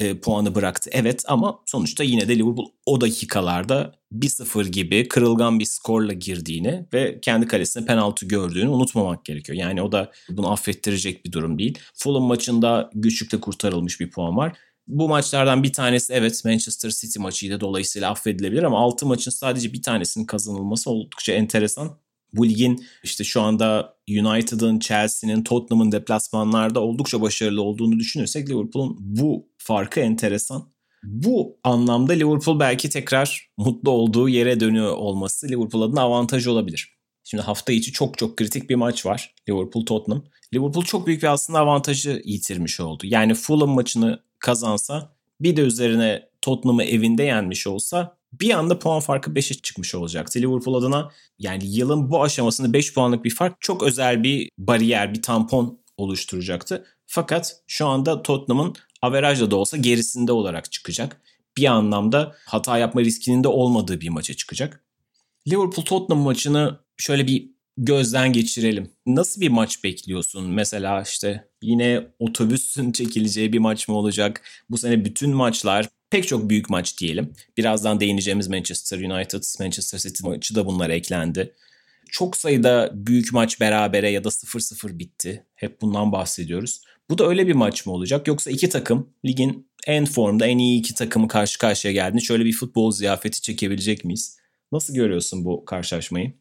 e, 0.01 0.21
puanı 0.21 0.55
bıraktı. 0.55 0.91
Evet 0.93 1.25
ama 1.29 1.63
sonuçta 1.67 2.05
yine 2.05 2.29
de 2.29 2.39
Liverpool 2.39 2.67
o 2.87 3.01
dakikalarda 3.01 3.93
1-0 4.13 4.69
gibi 4.69 5.09
kırılgan 5.09 5.59
bir 5.59 5.65
skorla 5.65 6.13
girdiğini 6.13 6.87
ve 6.93 7.21
kendi 7.21 7.47
kalesine 7.47 7.87
penaltı 7.87 8.27
gördüğünü 8.27 8.69
unutmamak 8.69 9.25
gerekiyor. 9.25 9.59
Yani 9.59 9.83
o 9.83 9.93
da 9.93 10.13
bunu 10.29 10.53
affettirecek 10.53 11.25
bir 11.25 11.33
durum 11.33 11.59
değil. 11.59 11.79
Fulham 11.95 12.23
maçında 12.23 12.91
güçlükle 12.95 13.41
kurtarılmış 13.41 14.01
bir 14.01 14.11
puan 14.11 14.37
var. 14.37 14.57
Bu 14.87 15.09
maçlardan 15.09 15.63
bir 15.63 15.73
tanesi 15.73 16.13
evet 16.13 16.45
Manchester 16.45 16.91
City 16.91 17.19
maçıydı 17.19 17.61
dolayısıyla 17.61 18.11
affedilebilir 18.11 18.63
ama 18.63 18.79
6 18.79 19.07
maçın 19.07 19.31
sadece 19.31 19.73
bir 19.73 19.83
tanesinin 19.83 20.25
kazanılması 20.27 20.91
oldukça 20.91 21.33
enteresan. 21.33 21.99
Bu 22.37 22.49
ligin 22.49 22.87
işte 23.03 23.25
şu 23.25 23.41
anda 23.41 23.97
United'ın, 24.11 24.79
Chelsea'nin, 24.79 25.45
Tottenham'ın 25.45 25.93
deplasmanlarda 25.93 26.81
oldukça 26.81 27.21
başarılı 27.21 27.63
olduğunu 27.63 27.99
düşünürsek 27.99 28.51
Liverpool'un 28.51 28.97
bu 29.01 29.49
farkı 29.59 30.01
enteresan. 30.01 30.69
Bu 31.03 31.59
anlamda 31.65 32.13
Liverpool 32.13 32.61
belki 32.61 32.89
tekrar 32.89 33.51
mutlu 33.57 33.91
olduğu 33.91 34.29
yere 34.29 34.61
dönüyor 34.61 34.97
olması 34.97 35.49
Liverpool 35.49 35.83
adına 35.83 36.01
avantaj 36.01 36.47
olabilir. 36.47 36.97
Şimdi 37.25 37.43
hafta 37.43 37.73
içi 37.73 37.93
çok 37.93 38.19
çok 38.19 38.37
kritik 38.37 38.71
bir 38.71 38.75
maç 38.75 39.07
var. 39.07 39.35
Liverpool-Tottenham. 39.49 40.23
Liverpool 40.55 40.85
çok 40.85 41.07
büyük 41.07 41.23
bir 41.23 41.33
aslında 41.33 41.59
avantajı 41.59 42.23
yitirmiş 42.25 42.81
oldu. 42.81 43.03
Yani 43.07 43.35
Fulham 43.35 43.71
maçını 43.71 44.23
kazansa 44.39 45.17
bir 45.41 45.57
de 45.57 45.61
üzerine 45.61 46.29
Tottenham'ı 46.43 46.85
evinde 46.85 47.23
yenmiş 47.23 47.67
olsa 47.67 48.16
bir 48.41 48.51
anda 48.51 48.79
puan 48.79 49.01
farkı 49.01 49.31
5'e 49.31 49.55
çıkmış 49.55 49.95
olacaktı. 49.95 50.39
Liverpool 50.39 50.75
adına 50.75 51.11
yani 51.39 51.67
yılın 51.67 52.11
bu 52.11 52.23
aşamasında 52.23 52.73
5 52.73 52.95
puanlık 52.95 53.25
bir 53.25 53.35
fark 53.35 53.61
çok 53.61 53.83
özel 53.83 54.23
bir 54.23 54.51
bariyer, 54.59 55.15
bir 55.15 55.23
tampon 55.23 55.79
oluşturacaktı. 55.97 56.85
Fakat 57.07 57.57
şu 57.67 57.87
anda 57.87 58.23
Tottenham'ın 58.23 58.75
averajla 59.03 59.51
da 59.51 59.57
olsa 59.57 59.77
gerisinde 59.77 60.33
olarak 60.33 60.73
çıkacak. 60.73 61.21
Bir 61.57 61.67
anlamda 61.67 62.35
hata 62.47 62.79
yapma 62.79 63.01
riskinin 63.01 63.45
de 63.45 63.49
olmadığı 63.49 64.01
bir 64.01 64.09
maça 64.09 64.35
çıkacak. 64.35 64.85
Liverpool 65.49 65.85
Tottenham 65.85 66.25
maçını 66.25 66.81
şöyle 66.97 67.27
bir 67.27 67.51
gözden 67.77 68.33
geçirelim. 68.33 68.91
Nasıl 69.07 69.41
bir 69.41 69.49
maç 69.49 69.85
bekliyorsun? 69.85 70.51
Mesela 70.51 71.03
işte 71.03 71.49
yine 71.63 72.07
otobüsün 72.19 72.93
çekileceği 72.93 73.53
bir 73.53 73.59
maç 73.59 73.89
mı 73.89 73.95
olacak? 73.95 74.43
Bu 74.71 74.79
sene 74.79 75.05
bütün 75.05 75.31
maçlar 75.31 75.89
pek 76.11 76.29
çok 76.29 76.51
büyük 76.51 76.71
maç 76.71 76.99
diyelim. 76.99 77.33
Birazdan 77.57 78.01
değineceğimiz 78.01 78.49
Manchester 78.49 78.99
United, 78.99 79.43
Manchester 79.61 79.99
City 79.99 80.29
maçı 80.29 80.55
da 80.55 80.67
bunlara 80.67 80.95
eklendi. 80.95 81.53
Çok 82.11 82.37
sayıda 82.37 82.91
büyük 82.95 83.33
maç 83.33 83.61
berabere 83.61 84.11
ya 84.11 84.25
da 84.25 84.29
0-0 84.29 84.99
bitti. 84.99 85.45
Hep 85.55 85.81
bundan 85.81 86.13
bahsediyoruz. 86.13 86.81
Bu 87.11 87.19
da 87.19 87.29
öyle 87.29 87.47
bir 87.47 87.53
maç 87.53 87.87
mı 87.87 87.93
olacak? 87.93 88.29
Yoksa 88.29 88.51
iki 88.51 88.69
takım 88.69 89.09
ligin 89.25 89.69
en 89.87 90.05
formda 90.05 90.47
en 90.47 90.59
iyi 90.59 90.79
iki 90.81 90.95
takımı 90.95 91.29
karşı 91.29 91.59
karşıya 91.59 91.93
geldiğinde 91.93 92.25
şöyle 92.25 92.45
bir 92.45 92.53
futbol 92.53 92.93
ziyafeti 92.93 93.41
çekebilecek 93.41 94.05
miyiz? 94.05 94.39
Nasıl 94.73 94.95
görüyorsun 94.95 95.45
bu 95.45 95.65
karşılaşmayı? 95.65 96.33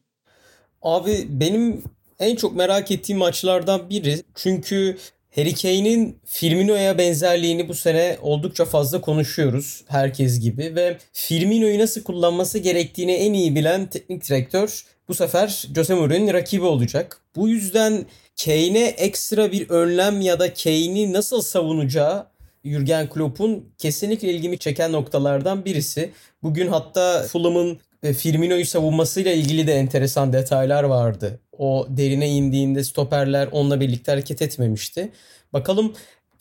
Abi 0.82 1.26
benim 1.28 1.82
en 2.18 2.36
çok 2.36 2.56
merak 2.56 2.90
ettiğim 2.90 3.18
maçlardan 3.18 3.90
biri. 3.90 4.22
Çünkü 4.34 4.98
Harry 5.36 5.54
Kane'in 5.54 6.20
Firmino'ya 6.24 6.98
benzerliğini 6.98 7.68
bu 7.68 7.74
sene 7.74 8.18
oldukça 8.22 8.64
fazla 8.64 9.00
konuşuyoruz 9.00 9.84
herkes 9.88 10.40
gibi 10.40 10.76
ve 10.76 10.98
Firmino'yu 11.12 11.78
nasıl 11.78 12.02
kullanması 12.02 12.58
gerektiğini 12.58 13.12
en 13.12 13.32
iyi 13.32 13.54
bilen 13.54 13.86
teknik 13.86 14.28
direktör 14.28 14.84
bu 15.08 15.14
sefer 15.14 15.66
Jose 15.74 15.94
Mourinho'nun 15.94 16.32
rakibi 16.32 16.64
olacak. 16.64 17.20
Bu 17.36 17.48
yüzden 17.48 18.06
Kane'e 18.44 18.86
ekstra 18.86 19.52
bir 19.52 19.70
önlem 19.70 20.20
ya 20.20 20.38
da 20.38 20.54
Kane'i 20.54 21.12
nasıl 21.12 21.42
savunacağı 21.42 22.26
Jurgen 22.64 23.08
Klopp'un 23.08 23.72
kesinlikle 23.78 24.28
ilgimi 24.30 24.58
çeken 24.58 24.92
noktalardan 24.92 25.64
birisi. 25.64 26.12
Bugün 26.42 26.68
hatta 26.68 27.22
Fulham'ın 27.22 27.78
Firmino'yu 28.02 28.66
savunmasıyla 28.66 29.32
ilgili 29.32 29.66
de 29.66 29.74
enteresan 29.74 30.32
detaylar 30.32 30.84
vardı. 30.84 31.40
O 31.58 31.86
derine 31.88 32.28
indiğinde 32.28 32.84
stoperler 32.84 33.48
onunla 33.52 33.80
birlikte 33.80 34.12
hareket 34.12 34.42
etmemişti. 34.42 35.12
Bakalım 35.52 35.92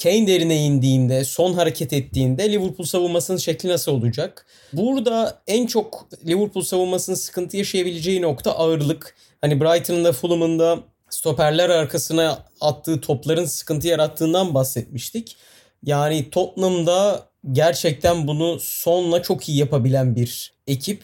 Kane 0.04 0.28
derine 0.28 0.66
indiğinde, 0.66 1.24
son 1.24 1.54
hareket 1.54 1.94
ettiğinde 1.94 2.52
Liverpool 2.52 2.86
savunmasının 2.86 3.38
şekli 3.38 3.70
nasıl 3.70 3.92
olacak? 3.92 4.46
Burada 4.74 5.42
en 5.48 5.68
çok 5.68 6.08
Liverpool 6.28 6.64
savunmasının 6.64 7.16
sıkıntı 7.16 7.58
yaşayabileceği 7.58 8.22
nokta 8.22 8.52
ağırlık. 8.52 9.16
Hani 9.42 9.62
Brighton'ın 9.62 10.04
da 10.04 10.14
Fulham'ın 10.14 10.60
da 10.60 10.80
stoperler 11.10 11.70
arkasına 11.70 12.46
attığı 12.62 13.02
topların 13.02 13.46
sıkıntı 13.46 13.88
yarattığından 13.88 14.54
bahsetmiştik. 14.54 15.36
Yani 15.84 16.30
Tottenham'da 16.30 17.26
gerçekten 17.52 18.28
bunu 18.28 18.60
sonla 18.60 19.22
çok 19.22 19.50
iyi 19.50 19.58
yapabilen 19.58 20.16
bir 20.16 20.54
ekip. 20.68 21.04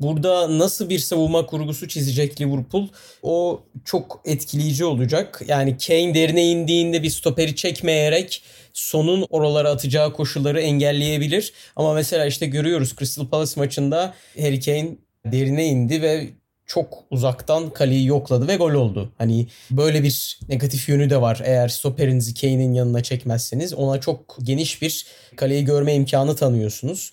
Burada 0.00 0.58
nasıl 0.58 0.88
bir 0.88 0.98
savunma 0.98 1.46
kurgusu 1.46 1.88
çizecek 1.88 2.40
Liverpool 2.40 2.88
o 3.22 3.62
çok 3.84 4.22
etkileyici 4.24 4.84
olacak. 4.84 5.42
Yani 5.48 5.76
Kane 5.78 6.14
derine 6.14 6.44
indiğinde 6.44 7.02
bir 7.02 7.10
stoperi 7.10 7.56
çekmeyerek 7.56 8.42
sonun 8.72 9.26
oralara 9.30 9.70
atacağı 9.70 10.12
koşulları 10.12 10.60
engelleyebilir. 10.60 11.52
Ama 11.76 11.94
mesela 11.94 12.26
işte 12.26 12.46
görüyoruz 12.46 12.96
Crystal 12.98 13.26
Palace 13.28 13.60
maçında 13.60 14.14
Harry 14.38 14.60
Kane 14.60 14.88
derine 15.24 15.66
indi 15.66 16.02
ve 16.02 16.28
çok 16.66 17.04
uzaktan 17.10 17.70
kaleyi 17.70 18.06
yokladı 18.06 18.48
ve 18.48 18.56
gol 18.56 18.72
oldu. 18.72 19.12
Hani 19.18 19.46
böyle 19.70 20.02
bir 20.02 20.38
negatif 20.48 20.88
yönü 20.88 21.10
de 21.10 21.20
var. 21.20 21.42
Eğer 21.44 21.68
stoperinizi 21.68 22.34
Kane'in 22.34 22.74
yanına 22.74 23.02
çekmezseniz 23.02 23.74
ona 23.74 24.00
çok 24.00 24.36
geniş 24.42 24.82
bir 24.82 25.06
kaleyi 25.36 25.64
görme 25.64 25.94
imkanı 25.94 26.36
tanıyorsunuz. 26.36 27.10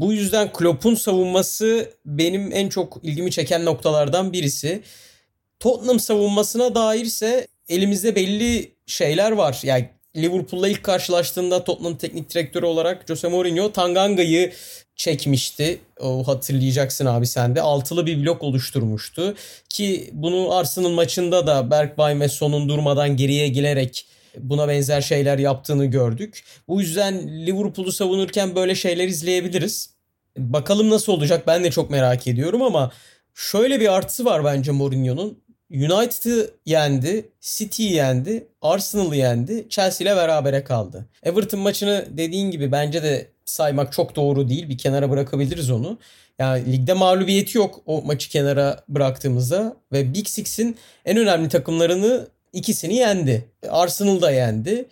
Bu 0.00 0.12
yüzden 0.12 0.52
Klopp'un 0.52 0.94
savunması 0.94 1.90
benim 2.06 2.52
en 2.52 2.68
çok 2.68 2.98
ilgimi 3.02 3.30
çeken 3.30 3.64
noktalardan 3.64 4.32
birisi. 4.32 4.82
Tottenham 5.60 6.00
savunmasına 6.00 6.74
dairse 6.74 7.46
elimizde 7.68 8.16
belli 8.16 8.72
şeyler 8.86 9.32
var. 9.32 9.60
Yani 9.62 9.88
Liverpool'la 10.16 10.68
ilk 10.68 10.82
karşılaştığında 10.82 11.64
Tottenham 11.64 11.96
teknik 11.96 12.30
direktörü 12.30 12.66
olarak 12.66 13.04
Jose 13.08 13.28
Mourinho 13.28 13.72
Tanganga'yı 13.72 14.52
çekmişti. 14.96 15.78
O 16.00 16.28
hatırlayacaksın 16.28 17.06
abi 17.06 17.26
sen 17.26 17.56
de. 17.56 17.62
Altılı 17.62 18.06
bir 18.06 18.22
blok 18.22 18.42
oluşturmuştu. 18.42 19.34
Ki 19.68 20.10
bunu 20.12 20.54
Arsenal 20.54 20.90
maçında 20.90 21.46
da 21.46 21.70
Bergwijn 21.70 22.20
ve 22.20 22.28
Son'un 22.28 22.68
durmadan 22.68 23.16
geriye 23.16 23.48
gelerek 23.48 24.06
buna 24.38 24.68
benzer 24.68 25.00
şeyler 25.00 25.38
yaptığını 25.38 25.86
gördük. 25.86 26.44
Bu 26.68 26.80
yüzden 26.80 27.28
Liverpool'u 27.46 27.92
savunurken 27.92 28.54
böyle 28.54 28.74
şeyler 28.74 29.08
izleyebiliriz. 29.08 29.90
Bakalım 30.38 30.90
nasıl 30.90 31.12
olacak 31.12 31.46
ben 31.46 31.64
de 31.64 31.70
çok 31.70 31.90
merak 31.90 32.26
ediyorum 32.26 32.62
ama 32.62 32.92
şöyle 33.34 33.80
bir 33.80 33.92
artısı 33.92 34.24
var 34.24 34.44
bence 34.44 34.72
Mourinho'nun. 34.72 35.38
United'ı 35.70 36.50
yendi, 36.66 37.28
City'yi 37.40 37.92
yendi, 37.92 38.46
Arsenal'ı 38.62 39.16
yendi, 39.16 39.66
Chelsea 39.68 40.04
ile 40.06 40.16
berabere 40.16 40.64
kaldı. 40.64 41.06
Everton 41.22 41.60
maçını 41.60 42.06
dediğin 42.10 42.50
gibi 42.50 42.72
bence 42.72 43.02
de 43.02 43.26
saymak 43.44 43.92
çok 43.92 44.16
doğru 44.16 44.48
değil. 44.48 44.68
Bir 44.68 44.78
kenara 44.78 45.10
bırakabiliriz 45.10 45.70
onu. 45.70 45.98
Yani 46.38 46.72
ligde 46.72 46.92
mağlubiyeti 46.92 47.58
yok 47.58 47.82
o 47.86 48.02
maçı 48.02 48.30
kenara 48.30 48.84
bıraktığımızda 48.88 49.76
ve 49.92 50.14
Big 50.14 50.26
Six'in 50.26 50.76
en 51.04 51.16
önemli 51.16 51.48
takımlarını 51.48 52.28
ikisini 52.52 52.94
yendi. 52.94 53.48
Arsenal 53.68 54.20
da 54.20 54.30
yendi. 54.30 54.88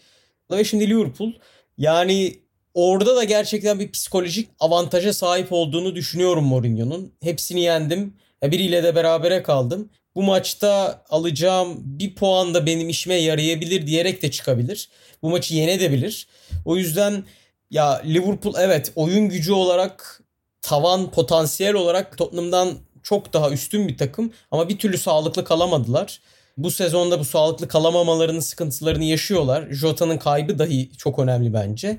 Ve 0.50 0.64
şimdi 0.64 0.90
Liverpool. 0.90 1.32
Yani 1.78 2.38
orada 2.74 3.16
da 3.16 3.24
gerçekten 3.24 3.80
bir 3.80 3.92
psikolojik 3.92 4.48
avantaja 4.60 5.12
sahip 5.12 5.52
olduğunu 5.52 5.94
düşünüyorum 5.94 6.44
Mourinho'nun. 6.44 7.12
Hepsini 7.22 7.60
yendim. 7.60 8.14
Biriyle 8.42 8.82
de 8.82 8.94
berabere 8.94 9.42
kaldım. 9.42 9.90
Bu 10.14 10.22
maçta 10.22 11.02
alacağım 11.10 11.76
bir 11.84 12.14
puan 12.14 12.54
da 12.54 12.66
benim 12.66 12.88
işime 12.88 13.14
yarayabilir 13.14 13.86
diyerek 13.86 14.22
de 14.22 14.30
çıkabilir. 14.30 14.88
Bu 15.22 15.30
maçı 15.30 15.54
yenebilir. 15.54 16.28
O 16.64 16.76
yüzden 16.76 17.24
ya 17.70 18.02
Liverpool 18.04 18.54
evet 18.58 18.92
oyun 18.96 19.28
gücü 19.28 19.52
olarak 19.52 20.22
tavan 20.62 21.10
potansiyel 21.10 21.74
olarak 21.74 22.18
Tottenham'dan 22.18 22.74
çok 23.02 23.32
daha 23.32 23.50
üstün 23.50 23.88
bir 23.88 23.98
takım 23.98 24.32
ama 24.50 24.68
bir 24.68 24.78
türlü 24.78 24.98
sağlıklı 24.98 25.44
kalamadılar. 25.44 26.20
Bu 26.58 26.70
sezonda 26.70 27.20
bu 27.20 27.24
sağlıklı 27.24 27.68
kalamamalarının 27.68 28.40
sıkıntılarını 28.40 29.04
yaşıyorlar. 29.04 29.68
Jota'nın 29.70 30.18
kaybı 30.18 30.58
dahi 30.58 30.90
çok 30.96 31.18
önemli 31.18 31.52
bence. 31.52 31.98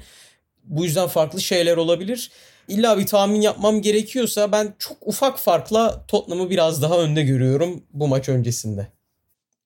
Bu 0.64 0.86
yüzden 0.86 1.08
farklı 1.08 1.42
şeyler 1.42 1.78
olabilir. 1.78 2.32
İlla 2.68 2.98
bir 2.98 3.06
tahmin 3.06 3.42
yapmam 3.42 3.82
gerekiyorsa 3.82 4.52
ben 4.52 4.76
çok 4.80 4.98
ufak 5.02 5.40
farkla 5.40 6.06
Tottenham'ı 6.08 6.50
biraz 6.50 6.82
daha 6.82 7.00
önde 7.00 7.24
görüyorum 7.24 7.84
bu 7.94 8.08
maç 8.08 8.30
öncesinde. 8.30 8.88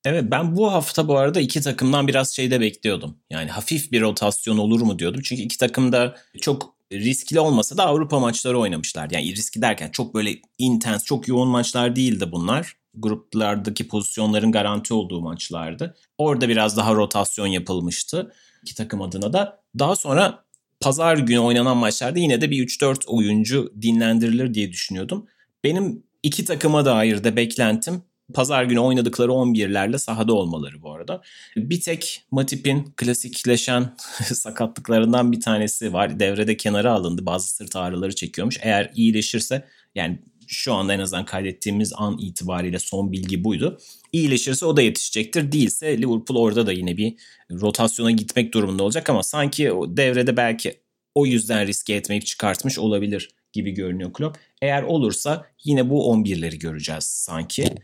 Evet 0.06 0.23
ben 0.32 0.56
bu 0.56 0.73
hafta 0.73 1.08
bu 1.08 1.17
arada 1.17 1.39
iki 1.39 1.62
takımdan 1.62 2.08
biraz 2.08 2.36
şeyde 2.36 2.62
bekliyordum. 2.62 3.17
Yani 3.29 3.49
hafif 3.49 3.91
bir 3.91 4.01
rotasyon 4.01 4.58
olur 4.58 4.82
mu 4.82 4.99
diyordum. 4.99 5.21
Çünkü 5.23 5.41
iki 5.41 5.58
takım 5.58 5.91
da 5.91 6.15
çok 6.41 6.75
riskli 6.91 7.39
olmasa 7.39 7.77
da 7.77 7.86
Avrupa 7.86 8.19
maçları 8.19 8.60
oynamışlar. 8.60 9.10
Yani 9.12 9.36
riski 9.36 9.62
derken 9.62 9.89
çok 9.89 10.13
böyle 10.13 10.36
intens, 10.58 11.03
çok 11.03 11.27
yoğun 11.27 11.47
maçlar 11.47 11.95
değildi 11.95 12.32
bunlar. 12.32 12.83
Gruplardaki 12.93 13.88
pozisyonların 13.88 14.51
garanti 14.51 14.93
olduğu 14.93 15.21
maçlardı. 15.21 15.95
Orada 16.17 16.49
biraz 16.49 16.77
daha 16.77 16.93
rotasyon 16.95 17.47
yapılmıştı 17.47 18.34
iki 18.62 18.75
takım 18.75 19.01
adına 19.01 19.34
da. 19.34 19.60
Daha 19.79 19.95
sonra 19.95 20.43
pazar 20.79 21.17
günü 21.17 21.39
oynanan 21.39 21.77
maçlarda 21.77 22.19
yine 22.19 22.41
de 22.41 22.51
bir 22.51 22.67
3-4 22.67 23.08
oyuncu 23.08 23.73
dinlendirilir 23.82 24.53
diye 24.53 24.71
düşünüyordum. 24.71 25.27
Benim 25.63 26.03
iki 26.23 26.45
takıma 26.45 26.86
dair 26.86 27.23
de 27.23 27.36
beklentim 27.36 28.03
pazar 28.34 28.63
günü 28.63 28.79
oynadıkları 28.79 29.32
11'lerle 29.32 29.99
sahada 29.99 30.34
olmaları 30.34 30.82
bu 30.82 30.93
arada. 30.93 31.21
Bir 31.56 31.82
tek 31.82 32.25
Matip'in 32.32 32.93
klasikleşen 32.97 33.95
sakatlıklarından 34.34 35.32
bir 35.32 35.41
tanesi 35.41 35.93
var. 35.93 36.19
Devrede 36.19 36.58
kenara 36.58 36.91
alındı. 36.91 37.25
Bazı 37.25 37.47
sırt 37.47 37.75
ağrıları 37.75 38.15
çekiyormuş. 38.15 38.58
Eğer 38.62 38.91
iyileşirse 38.95 39.65
yani 39.95 40.19
şu 40.54 40.74
anda 40.74 40.94
en 40.94 41.00
azından 41.00 41.26
kaydettiğimiz 41.26 41.94
an 41.96 42.18
itibariyle 42.18 42.80
son 42.80 43.12
bilgi 43.12 43.44
buydu. 43.44 43.78
İyileşirse 44.12 44.66
o 44.66 44.78
da 44.78 44.82
yetişecektir. 44.82 45.52
Değilse 45.52 45.98
Liverpool 45.98 46.39
orada 46.39 46.68
da 46.68 46.72
yine 46.72 46.98
bir 46.98 47.13
rotasyona 47.52 48.12
gitmek 48.12 48.54
durumunda 48.54 48.84
olacak 48.84 49.10
ama 49.10 49.24
sanki 49.24 49.72
o 49.72 49.98
devrede 49.98 50.38
belki 50.38 50.74
o 51.16 51.26
yüzden 51.26 51.68
riske 51.68 51.94
etmeyip 51.94 52.26
çıkartmış 52.26 52.80
olabilir 52.80 53.30
gibi 53.54 53.72
görünüyor 53.72 54.13
Klopp. 54.13 54.38
Eğer 54.62 54.84
olursa 54.84 55.46
yine 55.63 55.89
bu 55.89 56.13
11'leri 56.13 56.60
göreceğiz 56.60 57.04
sanki. 57.04 57.76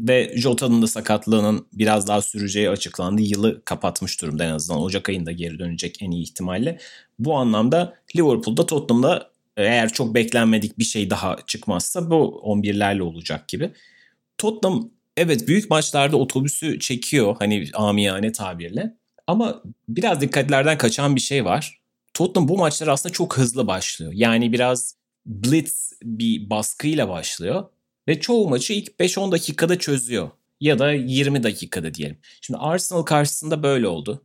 Ve 0.00 0.32
Jota'nın 0.36 0.82
da 0.82 0.86
sakatlığının 0.86 1.66
biraz 1.72 2.08
daha 2.08 2.22
süreceği 2.22 2.70
açıklandı. 2.70 3.22
Yılı 3.22 3.64
kapatmış 3.64 4.22
durumda 4.22 4.44
en 4.44 4.50
azından. 4.50 4.82
Ocak 4.82 5.08
ayında 5.08 5.32
geri 5.32 5.58
dönecek 5.58 6.02
en 6.02 6.10
iyi 6.10 6.22
ihtimalle. 6.22 6.78
Bu 7.18 7.36
anlamda 7.36 7.94
Liverpool'da 8.16 8.66
Tottenham'da 8.66 9.31
eğer 9.56 9.92
çok 9.92 10.14
beklenmedik 10.14 10.78
bir 10.78 10.84
şey 10.84 11.10
daha 11.10 11.36
çıkmazsa 11.46 12.10
bu 12.10 12.42
11'lerle 12.44 13.02
olacak 13.02 13.48
gibi. 13.48 13.72
Tottenham 14.38 14.90
evet 15.16 15.48
büyük 15.48 15.70
maçlarda 15.70 16.16
otobüsü 16.16 16.80
çekiyor 16.80 17.36
hani 17.38 17.66
amiyane 17.74 18.32
tabirle. 18.32 18.96
Ama 19.26 19.62
biraz 19.88 20.20
dikkatlerden 20.20 20.78
kaçan 20.78 21.16
bir 21.16 21.20
şey 21.20 21.44
var. 21.44 21.80
Tottenham 22.14 22.48
bu 22.48 22.58
maçlar 22.58 22.88
aslında 22.88 23.12
çok 23.12 23.38
hızlı 23.38 23.66
başlıyor. 23.66 24.12
Yani 24.14 24.52
biraz 24.52 24.96
blitz 25.26 25.92
bir 26.02 26.50
baskıyla 26.50 27.08
başlıyor 27.08 27.64
ve 28.08 28.20
çoğu 28.20 28.48
maçı 28.48 28.72
ilk 28.72 28.88
5-10 28.88 29.32
dakikada 29.32 29.78
çözüyor. 29.78 30.30
Ya 30.60 30.78
da 30.78 30.92
20 30.92 31.42
dakikada 31.42 31.94
diyelim. 31.94 32.18
Şimdi 32.40 32.58
Arsenal 32.58 33.02
karşısında 33.02 33.62
böyle 33.62 33.86
oldu. 33.88 34.24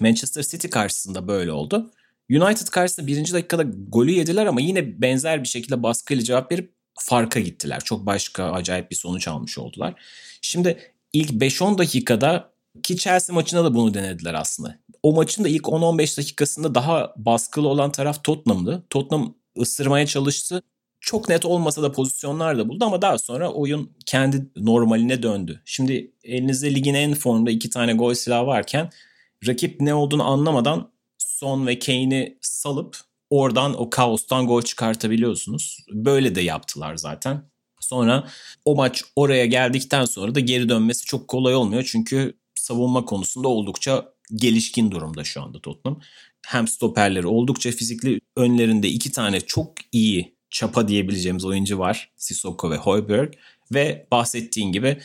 Manchester 0.00 0.42
City 0.42 0.68
karşısında 0.68 1.28
böyle 1.28 1.52
oldu. 1.52 1.90
United 2.30 2.66
karşısında 2.66 3.06
birinci 3.06 3.32
dakikada 3.32 3.64
golü 3.88 4.10
yediler 4.10 4.46
ama 4.46 4.60
yine 4.60 5.02
benzer 5.02 5.42
bir 5.42 5.48
şekilde 5.48 5.82
baskıyla 5.82 6.24
cevap 6.24 6.52
verip 6.52 6.72
farka 7.00 7.40
gittiler. 7.40 7.80
Çok 7.84 8.06
başka 8.06 8.52
acayip 8.52 8.90
bir 8.90 8.96
sonuç 8.96 9.28
almış 9.28 9.58
oldular. 9.58 9.94
Şimdi 10.42 10.78
ilk 11.12 11.30
5-10 11.30 11.78
dakikada 11.78 12.52
ki 12.82 12.96
Chelsea 12.96 13.34
maçında 13.34 13.64
da 13.64 13.74
bunu 13.74 13.94
denediler 13.94 14.34
aslında. 14.34 14.78
O 15.02 15.12
maçın 15.12 15.44
da 15.44 15.48
ilk 15.48 15.62
10-15 15.64 16.18
dakikasında 16.18 16.74
daha 16.74 17.14
baskılı 17.16 17.68
olan 17.68 17.92
taraf 17.92 18.24
Tottenham'dı. 18.24 18.86
Tottenham 18.90 19.34
ısırmaya 19.60 20.06
çalıştı 20.06 20.62
çok 21.00 21.28
net 21.28 21.44
olmasa 21.44 21.82
da 21.82 21.92
pozisyonlar 21.92 22.58
da 22.58 22.68
buldu 22.68 22.84
ama 22.84 23.02
daha 23.02 23.18
sonra 23.18 23.52
oyun 23.52 23.96
kendi 24.06 24.46
normaline 24.56 25.22
döndü. 25.22 25.62
Şimdi 25.64 26.12
elinizde 26.24 26.74
ligin 26.74 26.94
en 26.94 27.14
formda 27.14 27.50
iki 27.50 27.70
tane 27.70 27.94
gol 27.94 28.14
silahı 28.14 28.46
varken 28.46 28.90
rakip 29.46 29.80
ne 29.80 29.94
olduğunu 29.94 30.24
anlamadan 30.24 30.90
Son 31.40 31.66
ve 31.66 31.78
Kane'i 31.78 32.38
salıp 32.40 32.96
oradan 33.30 33.80
o 33.80 33.90
kaostan 33.90 34.46
gol 34.46 34.62
çıkartabiliyorsunuz. 34.62 35.78
Böyle 35.92 36.34
de 36.34 36.40
yaptılar 36.40 36.96
zaten. 36.96 37.50
Sonra 37.80 38.28
o 38.64 38.76
maç 38.76 39.04
oraya 39.16 39.46
geldikten 39.46 40.04
sonra 40.04 40.34
da 40.34 40.40
geri 40.40 40.68
dönmesi 40.68 41.04
çok 41.04 41.28
kolay 41.28 41.54
olmuyor. 41.54 41.88
Çünkü 41.92 42.38
savunma 42.54 43.04
konusunda 43.04 43.48
oldukça 43.48 44.12
gelişkin 44.34 44.90
durumda 44.90 45.24
şu 45.24 45.42
anda 45.42 45.60
Tottenham. 45.60 46.00
Hem 46.46 46.68
stoperleri 46.68 47.26
oldukça 47.26 47.70
fizikli 47.70 48.20
önlerinde 48.36 48.88
iki 48.88 49.12
tane 49.12 49.40
çok 49.40 49.72
iyi 49.92 50.36
çapa 50.50 50.88
diyebileceğimiz 50.88 51.44
oyuncu 51.44 51.78
var. 51.78 52.12
Sissoko 52.16 52.70
ve 52.70 52.76
Hoiberg. 52.76 53.32
Ve 53.74 54.06
bahsettiğin 54.12 54.72
gibi 54.72 55.00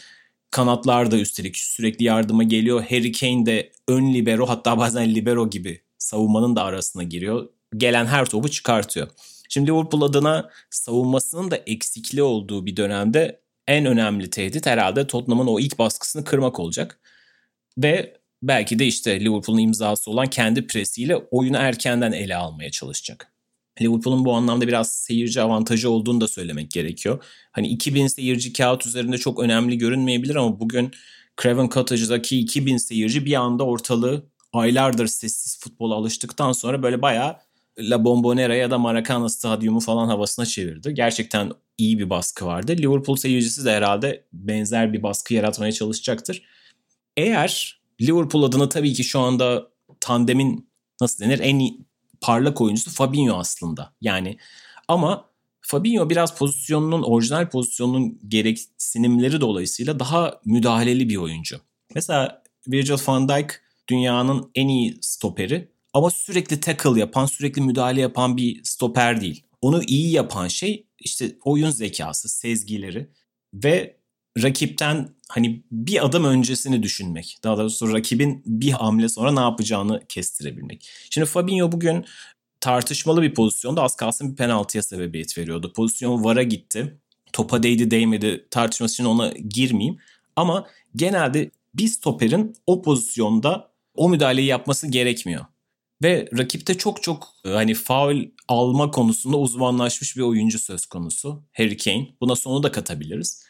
kanatlar 0.51 1.11
da 1.11 1.17
üstelik 1.17 1.57
sürekli 1.57 2.05
yardıma 2.05 2.43
geliyor. 2.43 2.83
Harry 2.89 3.11
Kane 3.11 3.45
de 3.45 3.71
ön 3.87 4.13
libero 4.13 4.49
hatta 4.49 4.77
bazen 4.77 5.15
libero 5.15 5.49
gibi 5.49 5.81
savunmanın 6.01 6.55
da 6.55 6.63
arasına 6.63 7.03
giriyor. 7.03 7.49
Gelen 7.77 8.05
her 8.05 8.25
topu 8.25 8.49
çıkartıyor. 8.49 9.07
Şimdi 9.49 9.71
Liverpool 9.71 10.01
adına 10.01 10.49
savunmasının 10.69 11.51
da 11.51 11.55
eksikli 11.55 12.23
olduğu 12.23 12.65
bir 12.65 12.77
dönemde 12.77 13.41
en 13.67 13.85
önemli 13.85 14.29
tehdit 14.29 14.65
herhalde 14.65 15.07
Tottenham'ın 15.07 15.47
o 15.47 15.59
ilk 15.59 15.79
baskısını 15.79 16.23
kırmak 16.23 16.59
olacak. 16.59 16.99
Ve 17.77 18.17
belki 18.43 18.79
de 18.79 18.87
işte 18.87 19.19
Liverpool'un 19.19 19.59
imzası 19.59 20.11
olan 20.11 20.27
kendi 20.27 20.67
presiyle 20.67 21.15
oyunu 21.15 21.57
erkenden 21.57 22.11
ele 22.11 22.35
almaya 22.35 22.71
çalışacak. 22.71 23.33
Liverpool'un 23.81 24.25
bu 24.25 24.33
anlamda 24.33 24.67
biraz 24.67 24.93
seyirci 24.93 25.41
avantajı 25.41 25.89
olduğunu 25.89 26.21
da 26.21 26.27
söylemek 26.27 26.71
gerekiyor. 26.71 27.23
Hani 27.51 27.67
2000 27.67 28.07
seyirci 28.07 28.53
kağıt 28.53 28.85
üzerinde 28.85 29.17
çok 29.17 29.39
önemli 29.39 29.77
görünmeyebilir 29.77 30.35
ama 30.35 30.59
bugün 30.59 30.91
Craven 31.41 31.69
Cottage'daki 31.69 32.39
2000 32.39 32.77
seyirci 32.77 33.25
bir 33.25 33.33
anda 33.33 33.63
ortalığı 33.63 34.30
aylardır 34.53 35.07
sessiz 35.07 35.59
futbola 35.59 35.95
alıştıktan 35.95 36.51
sonra 36.51 36.83
böyle 36.83 37.01
bayağı 37.01 37.37
La 37.79 38.03
Bombonera 38.03 38.55
ya 38.55 38.71
da 38.71 38.77
Maracana 38.77 39.29
stadyumu 39.29 39.79
falan 39.79 40.07
havasına 40.07 40.45
çevirdi. 40.45 40.93
Gerçekten 40.93 41.51
iyi 41.77 41.99
bir 41.99 42.09
baskı 42.09 42.45
vardı. 42.45 42.71
Liverpool 42.77 43.15
seyircisi 43.15 43.65
de 43.65 43.71
herhalde 43.71 44.25
benzer 44.33 44.93
bir 44.93 45.03
baskı 45.03 45.33
yaratmaya 45.33 45.71
çalışacaktır. 45.71 46.43
Eğer 47.17 47.81
Liverpool 48.01 48.43
adına 48.43 48.69
tabii 48.69 48.93
ki 48.93 49.03
şu 49.03 49.19
anda 49.19 49.67
tandemin 49.99 50.69
nasıl 51.01 51.25
denir 51.25 51.39
en 51.39 51.61
parlak 52.21 52.61
oyuncusu 52.61 52.91
Fabinho 52.91 53.37
aslında. 53.37 53.93
Yani 54.01 54.37
Ama 54.87 55.31
Fabinho 55.61 56.09
biraz 56.09 56.37
pozisyonunun, 56.37 57.03
orijinal 57.03 57.49
pozisyonunun 57.49 58.19
gereksinimleri 58.27 59.41
dolayısıyla 59.41 59.99
daha 59.99 60.41
müdahaleli 60.45 61.09
bir 61.09 61.17
oyuncu. 61.17 61.61
Mesela 61.95 62.43
Virgil 62.67 63.07
van 63.07 63.29
Dijk 63.29 63.61
dünyanın 63.89 64.51
en 64.55 64.67
iyi 64.67 64.97
stoperi 65.01 65.71
ama 65.93 66.09
sürekli 66.09 66.59
tackle 66.59 66.99
yapan, 66.99 67.25
sürekli 67.25 67.61
müdahale 67.61 68.01
yapan 68.01 68.37
bir 68.37 68.63
stoper 68.63 69.21
değil. 69.21 69.43
Onu 69.61 69.83
iyi 69.83 70.11
yapan 70.11 70.47
şey 70.47 70.87
işte 70.99 71.35
oyun 71.43 71.69
zekası, 71.69 72.29
sezgileri 72.29 73.09
ve 73.53 73.97
rakipten 74.43 75.09
hani 75.29 75.63
bir 75.71 76.05
adım 76.05 76.25
öncesini 76.25 76.83
düşünmek. 76.83 77.37
Daha 77.43 77.57
doğrusu 77.57 77.93
rakibin 77.93 78.43
bir 78.45 78.71
hamle 78.71 79.09
sonra 79.09 79.31
ne 79.31 79.39
yapacağını 79.39 80.01
kestirebilmek. 80.09 80.89
Şimdi 81.09 81.27
Fabinho 81.27 81.71
bugün 81.71 82.05
tartışmalı 82.59 83.21
bir 83.21 83.33
pozisyonda 83.33 83.81
az 83.83 83.95
kalsın 83.95 84.31
bir 84.31 84.35
penaltıya 84.35 84.83
sebebiyet 84.83 85.37
veriyordu. 85.37 85.73
Pozisyon 85.75 86.23
VAR'a 86.23 86.43
gitti. 86.43 86.97
Topa 87.33 87.63
değdi 87.63 87.91
değmedi 87.91 88.47
tartışması 88.51 88.93
için 88.93 89.05
ona 89.05 89.33
girmeyeyim. 89.49 89.97
Ama 90.35 90.67
genelde 90.95 91.51
bir 91.73 91.87
stoperin 91.87 92.55
o 92.67 92.81
pozisyonda 92.81 93.70
o 93.95 94.09
müdahaleyi 94.09 94.47
yapması 94.47 94.87
gerekmiyor. 94.87 95.45
Ve 96.03 96.29
rakipte 96.37 96.77
çok 96.77 97.03
çok 97.03 97.27
hani 97.43 97.73
faul 97.73 98.23
alma 98.47 98.91
konusunda 98.91 99.37
uzmanlaşmış 99.37 100.17
bir 100.17 100.21
oyuncu 100.21 100.59
söz 100.59 100.85
konusu. 100.85 101.43
Harry 101.53 101.77
Kane. 101.77 102.07
Buna 102.21 102.35
sonu 102.35 102.63
da 102.63 102.71
katabiliriz. 102.71 103.43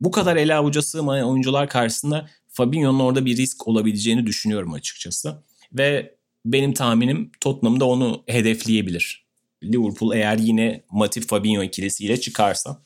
Bu 0.00 0.10
kadar 0.10 0.36
ele 0.36 0.54
avuca 0.54 0.82
sığmayan 0.82 1.28
oyuncular 1.28 1.68
karşısında 1.68 2.28
Fabinho'nun 2.48 3.00
orada 3.00 3.26
bir 3.26 3.36
risk 3.36 3.68
olabileceğini 3.68 4.26
düşünüyorum 4.26 4.72
açıkçası. 4.72 5.42
Ve 5.72 6.16
benim 6.44 6.74
tahminim 6.74 7.30
Tottenham 7.40 7.80
da 7.80 7.84
onu 7.84 8.22
hedefleyebilir. 8.26 9.26
Liverpool 9.64 10.12
eğer 10.14 10.38
yine 10.38 10.84
Matip 10.90 11.28
Fabinho 11.28 11.62
ikilisiyle 11.62 12.20
çıkarsa. 12.20 12.82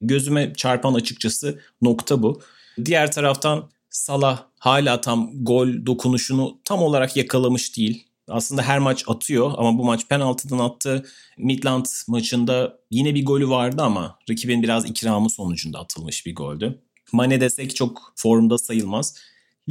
Gözüme 0.00 0.52
çarpan 0.56 0.94
açıkçası 0.94 1.60
nokta 1.82 2.22
bu. 2.22 2.42
Diğer 2.84 3.12
taraftan 3.12 3.70
Salah 3.94 4.46
hala 4.58 5.00
tam 5.00 5.44
gol 5.44 5.86
dokunuşunu 5.86 6.58
tam 6.64 6.82
olarak 6.82 7.16
yakalamış 7.16 7.76
değil. 7.76 8.06
Aslında 8.28 8.62
her 8.62 8.78
maç 8.78 9.04
atıyor 9.06 9.52
ama 9.56 9.78
bu 9.78 9.84
maç 9.84 10.08
penaltıdan 10.08 10.58
attı. 10.58 11.06
Midland 11.38 11.86
maçında 12.08 12.78
yine 12.90 13.14
bir 13.14 13.24
golü 13.24 13.48
vardı 13.48 13.82
ama 13.82 14.18
rakibin 14.30 14.62
biraz 14.62 14.90
ikramı 14.90 15.30
sonucunda 15.30 15.78
atılmış 15.78 16.26
bir 16.26 16.34
goldü. 16.34 16.82
Mane 17.12 17.40
desek 17.40 17.76
çok 17.76 18.12
formda 18.16 18.58
sayılmaz. 18.58 19.16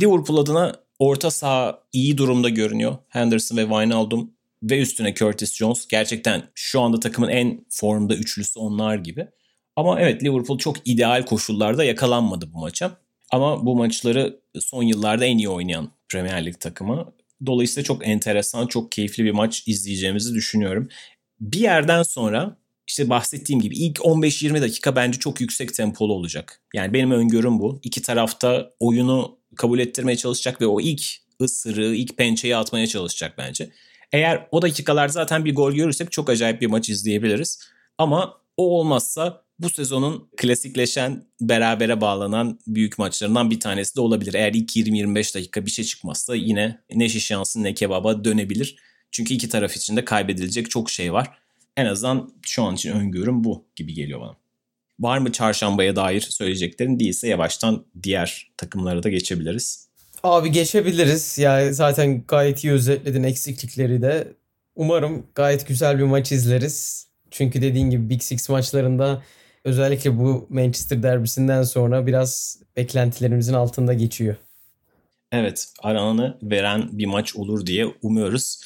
Liverpool 0.02 0.38
adına 0.38 0.76
orta 1.00 1.32
saha 1.32 1.80
iyi 1.94 2.18
durumda 2.18 2.50
görünüyor. 2.50 2.98
Henderson 3.08 3.58
ve 3.58 3.62
Wijnaldum 3.62 4.32
ve 4.64 4.82
üstüne 4.82 5.14
Curtis 5.14 5.56
Jones 5.56 5.88
gerçekten 5.88 6.44
şu 6.56 6.82
anda 6.82 7.00
takımın 7.00 7.30
en 7.30 7.66
formda 7.70 8.16
üçlüsü 8.16 8.60
onlar 8.60 8.96
gibi. 8.96 9.28
Ama 9.76 10.02
evet 10.02 10.24
Liverpool 10.24 10.58
çok 10.58 10.76
ideal 10.86 11.26
koşullarda 11.26 11.84
yakalanmadı 11.84 12.54
bu 12.54 12.60
maça. 12.60 13.04
Ama 13.34 13.66
bu 13.66 13.76
maçları 13.76 14.40
son 14.60 14.84
yıllarda 14.84 15.26
en 15.26 15.38
iyi 15.38 15.50
oynayan 15.50 15.92
Premier 16.10 16.46
Lig 16.46 16.60
takımı. 16.60 17.14
Dolayısıyla 17.46 17.84
çok 17.84 18.08
enteresan, 18.08 18.68
çok 18.68 18.92
keyifli 18.92 19.24
bir 19.24 19.32
maç 19.32 19.64
izleyeceğimizi 19.68 20.34
düşünüyorum. 20.34 20.90
Bir 21.40 21.60
yerden 21.60 22.04
sonra 22.04 22.58
işte 22.88 23.10
bahsettiğim 23.10 23.62
gibi 23.62 23.76
ilk 23.78 23.98
15-20 23.98 24.62
dakika 24.62 24.96
bence 24.96 25.20
çok 25.20 25.42
yüksek 25.42 25.74
tempolu 25.74 26.14
olacak. 26.14 26.62
Yani 26.74 26.94
benim 26.94 27.12
öngörüm 27.12 27.60
bu. 27.60 27.80
İki 27.84 28.02
tarafta 28.02 28.70
oyunu 28.80 29.38
kabul 29.56 29.80
ettirmeye 29.80 30.18
çalışacak 30.18 30.62
ve 30.62 30.66
o 30.66 30.82
ilk 30.82 31.02
ısırığı, 31.42 31.96
ilk 31.96 32.18
pençeyi 32.18 32.56
atmaya 32.56 32.88
çalışacak 32.88 33.34
bence. 33.38 33.70
Eğer 34.12 34.48
o 34.52 34.62
dakikalar 34.62 35.08
zaten 35.08 35.46
bir 35.46 35.56
gol 35.56 35.72
görürsek 35.74 36.12
çok 36.12 36.30
acayip 36.30 36.62
bir 36.62 36.68
maç 36.68 36.90
izleyebiliriz. 36.90 37.60
Ama 37.98 38.38
o 38.58 38.80
olmazsa 38.80 39.43
bu 39.64 39.70
sezonun 39.70 40.30
klasikleşen, 40.38 41.24
berabere 41.42 42.02
bağlanan 42.02 42.60
büyük 42.68 43.00
maçlarından 43.00 43.52
bir 43.52 43.60
tanesi 43.60 43.96
de 43.96 44.02
olabilir. 44.02 44.34
Eğer 44.34 44.54
ilk 44.54 44.76
20-25 44.76 45.36
dakika 45.36 45.66
bir 45.66 45.72
şey 45.72 45.86
çıkmazsa 45.86 46.36
yine 46.36 46.80
ne 46.96 47.10
şiş 47.10 47.32
yansın 47.32 47.64
ne 47.64 47.74
kebaba 47.74 48.24
dönebilir. 48.24 48.76
Çünkü 49.12 49.34
iki 49.34 49.50
taraf 49.50 49.76
için 49.76 49.98
de 49.98 50.06
kaybedilecek 50.06 50.70
çok 50.70 50.90
şey 50.90 51.14
var. 51.14 51.32
En 51.78 51.86
azından 51.86 52.34
şu 52.42 52.64
an 52.64 52.76
için 52.76 52.92
öngörüm 52.92 53.44
bu 53.44 53.66
gibi 53.76 53.94
geliyor 53.94 54.22
bana. 54.22 54.36
Var 55.00 55.18
mı 55.18 55.32
çarşambaya 55.32 55.96
dair 55.96 56.22
söyleyeceklerin 56.22 57.00
değilse 57.00 57.28
yavaştan 57.28 57.86
diğer 58.04 58.52
takımlara 58.58 59.04
da 59.04 59.10
geçebiliriz. 59.10 59.88
Abi 60.24 60.52
geçebiliriz. 60.52 61.38
Yani 61.38 61.74
zaten 61.74 62.24
gayet 62.28 62.64
iyi 62.64 62.74
özetledin 62.74 63.24
eksiklikleri 63.24 64.02
de. 64.02 64.34
Umarım 64.76 65.28
gayet 65.36 65.68
güzel 65.68 65.98
bir 65.98 66.04
maç 66.04 66.32
izleriz. 66.32 67.08
Çünkü 67.32 67.62
dediğin 67.62 67.90
gibi 67.90 68.10
Big 68.10 68.22
Six 68.22 68.50
maçlarında 68.50 69.24
özellikle 69.64 70.18
bu 70.20 70.48
Manchester 70.50 71.04
derbisinden 71.04 71.64
sonra 71.64 72.08
biraz 72.08 72.60
beklentilerimizin 72.78 73.54
altında 73.54 73.94
geçiyor. 73.94 74.36
Evet 75.32 75.68
aranı 75.84 76.38
veren 76.44 76.90
bir 76.92 77.06
maç 77.06 77.36
olur 77.36 77.66
diye 77.66 77.86
umuyoruz. 78.02 78.62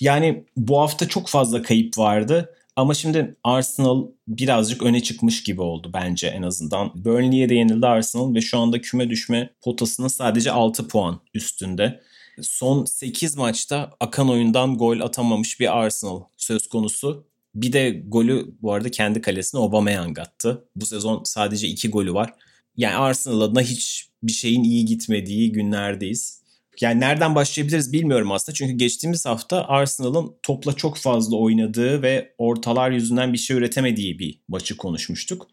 Yani 0.00 0.44
bu 0.56 0.80
hafta 0.80 1.08
çok 1.08 1.28
fazla 1.28 1.62
kayıp 1.62 1.98
vardı. 1.98 2.54
Ama 2.76 2.94
şimdi 2.94 3.36
Arsenal 3.44 4.06
birazcık 4.28 4.82
öne 4.82 5.02
çıkmış 5.02 5.42
gibi 5.42 5.60
oldu 5.60 5.90
bence 5.94 6.26
en 6.26 6.42
azından. 6.42 6.92
Burnley'e 6.94 7.48
de 7.48 7.54
yenildi 7.54 7.86
Arsenal 7.86 8.34
ve 8.34 8.40
şu 8.40 8.58
anda 8.58 8.80
küme 8.80 9.10
düşme 9.10 9.50
potasının 9.62 10.08
sadece 10.08 10.52
6 10.52 10.88
puan 10.88 11.20
üstünde. 11.34 12.00
Son 12.42 12.84
8 12.84 13.36
maçta 13.36 13.90
akan 14.00 14.30
oyundan 14.30 14.78
gol 14.78 15.00
atamamış 15.00 15.60
bir 15.60 15.78
Arsenal 15.78 16.22
söz 16.36 16.68
konusu. 16.68 17.27
Bir 17.62 17.72
de 17.72 18.02
golü 18.06 18.54
bu 18.62 18.72
arada 18.72 18.90
kendi 18.90 19.20
kalesine 19.20 19.60
Aubameyang 19.60 20.18
attı. 20.18 20.64
Bu 20.76 20.86
sezon 20.86 21.22
sadece 21.24 21.68
2 21.68 21.90
golü 21.90 22.14
var. 22.14 22.32
Yani 22.76 22.94
Arsenal 22.96 23.40
adına 23.40 23.62
hiç 23.62 24.08
bir 24.22 24.32
şeyin 24.32 24.64
iyi 24.64 24.84
gitmediği 24.84 25.52
günlerdeyiz. 25.52 26.42
Yani 26.80 27.00
nereden 27.00 27.34
başlayabiliriz 27.34 27.92
bilmiyorum 27.92 28.32
aslında. 28.32 28.54
Çünkü 28.54 28.72
geçtiğimiz 28.72 29.26
hafta 29.26 29.64
Arsenal'ın 29.64 30.36
topla 30.42 30.72
çok 30.72 30.96
fazla 30.96 31.36
oynadığı 31.36 32.02
ve 32.02 32.34
ortalar 32.38 32.90
yüzünden 32.90 33.32
bir 33.32 33.38
şey 33.38 33.56
üretemediği 33.56 34.18
bir 34.18 34.40
maçı 34.48 34.76
konuşmuştuk. 34.76 35.46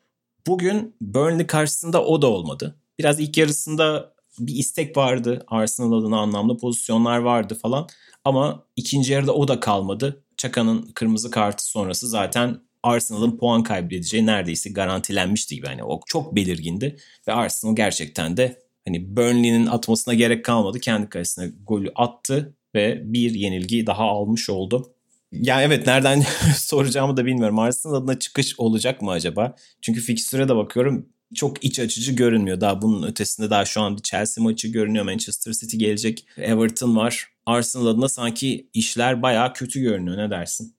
Bugün 0.47 0.95
Burnley 1.01 1.47
karşısında 1.47 2.05
o 2.05 2.21
da 2.21 2.27
olmadı. 2.27 2.75
Biraz 2.99 3.19
ilk 3.19 3.37
yarısında 3.37 4.13
bir 4.39 4.55
istek 4.55 4.97
vardı. 4.97 5.43
Arsenal 5.47 5.93
adına 5.93 6.19
anlamlı 6.19 6.57
pozisyonlar 6.57 7.17
vardı 7.17 7.57
falan. 7.61 7.87
Ama 8.25 8.63
ikinci 8.75 9.13
yarıda 9.13 9.33
o 9.33 9.47
da 9.47 9.59
kalmadı. 9.59 10.24
Çaka'nın 10.37 10.91
kırmızı 10.95 11.31
kartı 11.31 11.65
sonrası 11.65 12.07
zaten 12.07 12.59
Arsenal'ın 12.83 13.37
puan 13.37 13.63
kaybedeceği 13.63 14.25
neredeyse 14.25 14.69
garantilenmişti 14.69 15.55
gibi. 15.55 15.67
Yani 15.67 15.83
o 15.83 15.99
çok 16.05 16.35
belirgindi 16.35 16.97
ve 17.27 17.33
Arsenal 17.33 17.75
gerçekten 17.75 18.37
de 18.37 18.61
hani 18.87 19.15
Burnley'nin 19.17 19.65
atmasına 19.65 20.13
gerek 20.13 20.45
kalmadı. 20.45 20.79
Kendi 20.79 21.09
kalesine 21.09 21.51
golü 21.67 21.91
attı 21.95 22.55
ve 22.75 23.01
bir 23.03 23.33
yenilgi 23.33 23.87
daha 23.87 24.03
almış 24.03 24.49
oldu. 24.49 24.91
Yani 25.31 25.63
evet 25.63 25.87
nereden 25.87 26.23
soracağımı 26.55 27.17
da 27.17 27.25
bilmiyorum. 27.25 27.59
Arsenal 27.59 27.93
adına 27.93 28.19
çıkış 28.19 28.59
olacak 28.59 29.01
mı 29.01 29.11
acaba? 29.11 29.55
Çünkü 29.81 30.01
fikstüre 30.01 30.49
de 30.49 30.55
bakıyorum 30.55 31.09
çok 31.35 31.63
iç 31.63 31.79
açıcı 31.79 32.11
görünmüyor. 32.11 32.61
Daha 32.61 32.81
bunun 32.81 33.07
ötesinde 33.07 33.49
daha 33.49 33.65
şu 33.65 33.81
an 33.81 33.97
bir 33.97 34.01
Chelsea 34.01 34.43
maçı 34.43 34.67
görünüyor. 34.67 35.05
Manchester 35.05 35.51
City 35.51 35.77
gelecek. 35.77 36.27
Everton 36.37 36.95
var. 36.95 37.27
Arsenal 37.45 37.85
adına 37.87 38.09
sanki 38.09 38.69
işler 38.73 39.21
bayağı 39.21 39.53
kötü 39.53 39.81
görünüyor. 39.81 40.17
Ne 40.17 40.29
dersin? 40.29 40.75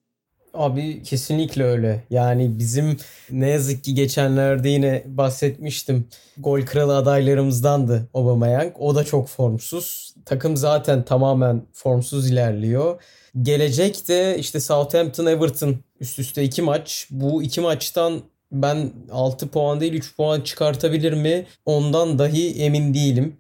Abi 0.55 1.03
kesinlikle 1.03 1.65
öyle. 1.65 2.05
Yani 2.11 2.59
bizim 2.59 2.97
ne 3.31 3.49
yazık 3.51 3.85
ki 3.85 3.95
geçenlerde 3.95 4.69
yine 4.69 5.03
bahsetmiştim. 5.07 6.09
Gol 6.39 6.61
kralı 6.61 6.97
adaylarımızdandı 6.97 8.09
Aubameyang. 8.15 8.73
O 8.79 8.95
da 8.95 9.05
çok 9.05 9.29
formsuz. 9.29 10.15
Takım 10.25 10.57
zaten 10.57 11.05
tamamen 11.05 11.63
formsuz 11.73 12.31
ilerliyor. 12.31 13.03
Gelecek 13.43 14.09
de 14.09 14.37
işte 14.39 14.61
Southampton 14.61 15.27
Everton 15.27 15.77
üst 16.01 16.19
üste 16.19 16.45
iki 16.45 16.63
maç. 16.63 17.07
Bu 17.11 17.43
iki 17.43 17.61
maçtan 17.61 18.23
ben 18.53 18.93
6 19.11 19.49
puan 19.49 19.81
değil 19.81 19.93
3 19.93 20.17
puan 20.17 20.41
çıkartabilir 20.41 21.13
mi? 21.13 21.47
Ondan 21.65 22.19
dahi 22.19 22.63
emin 22.63 22.95
değilim. 22.95 23.37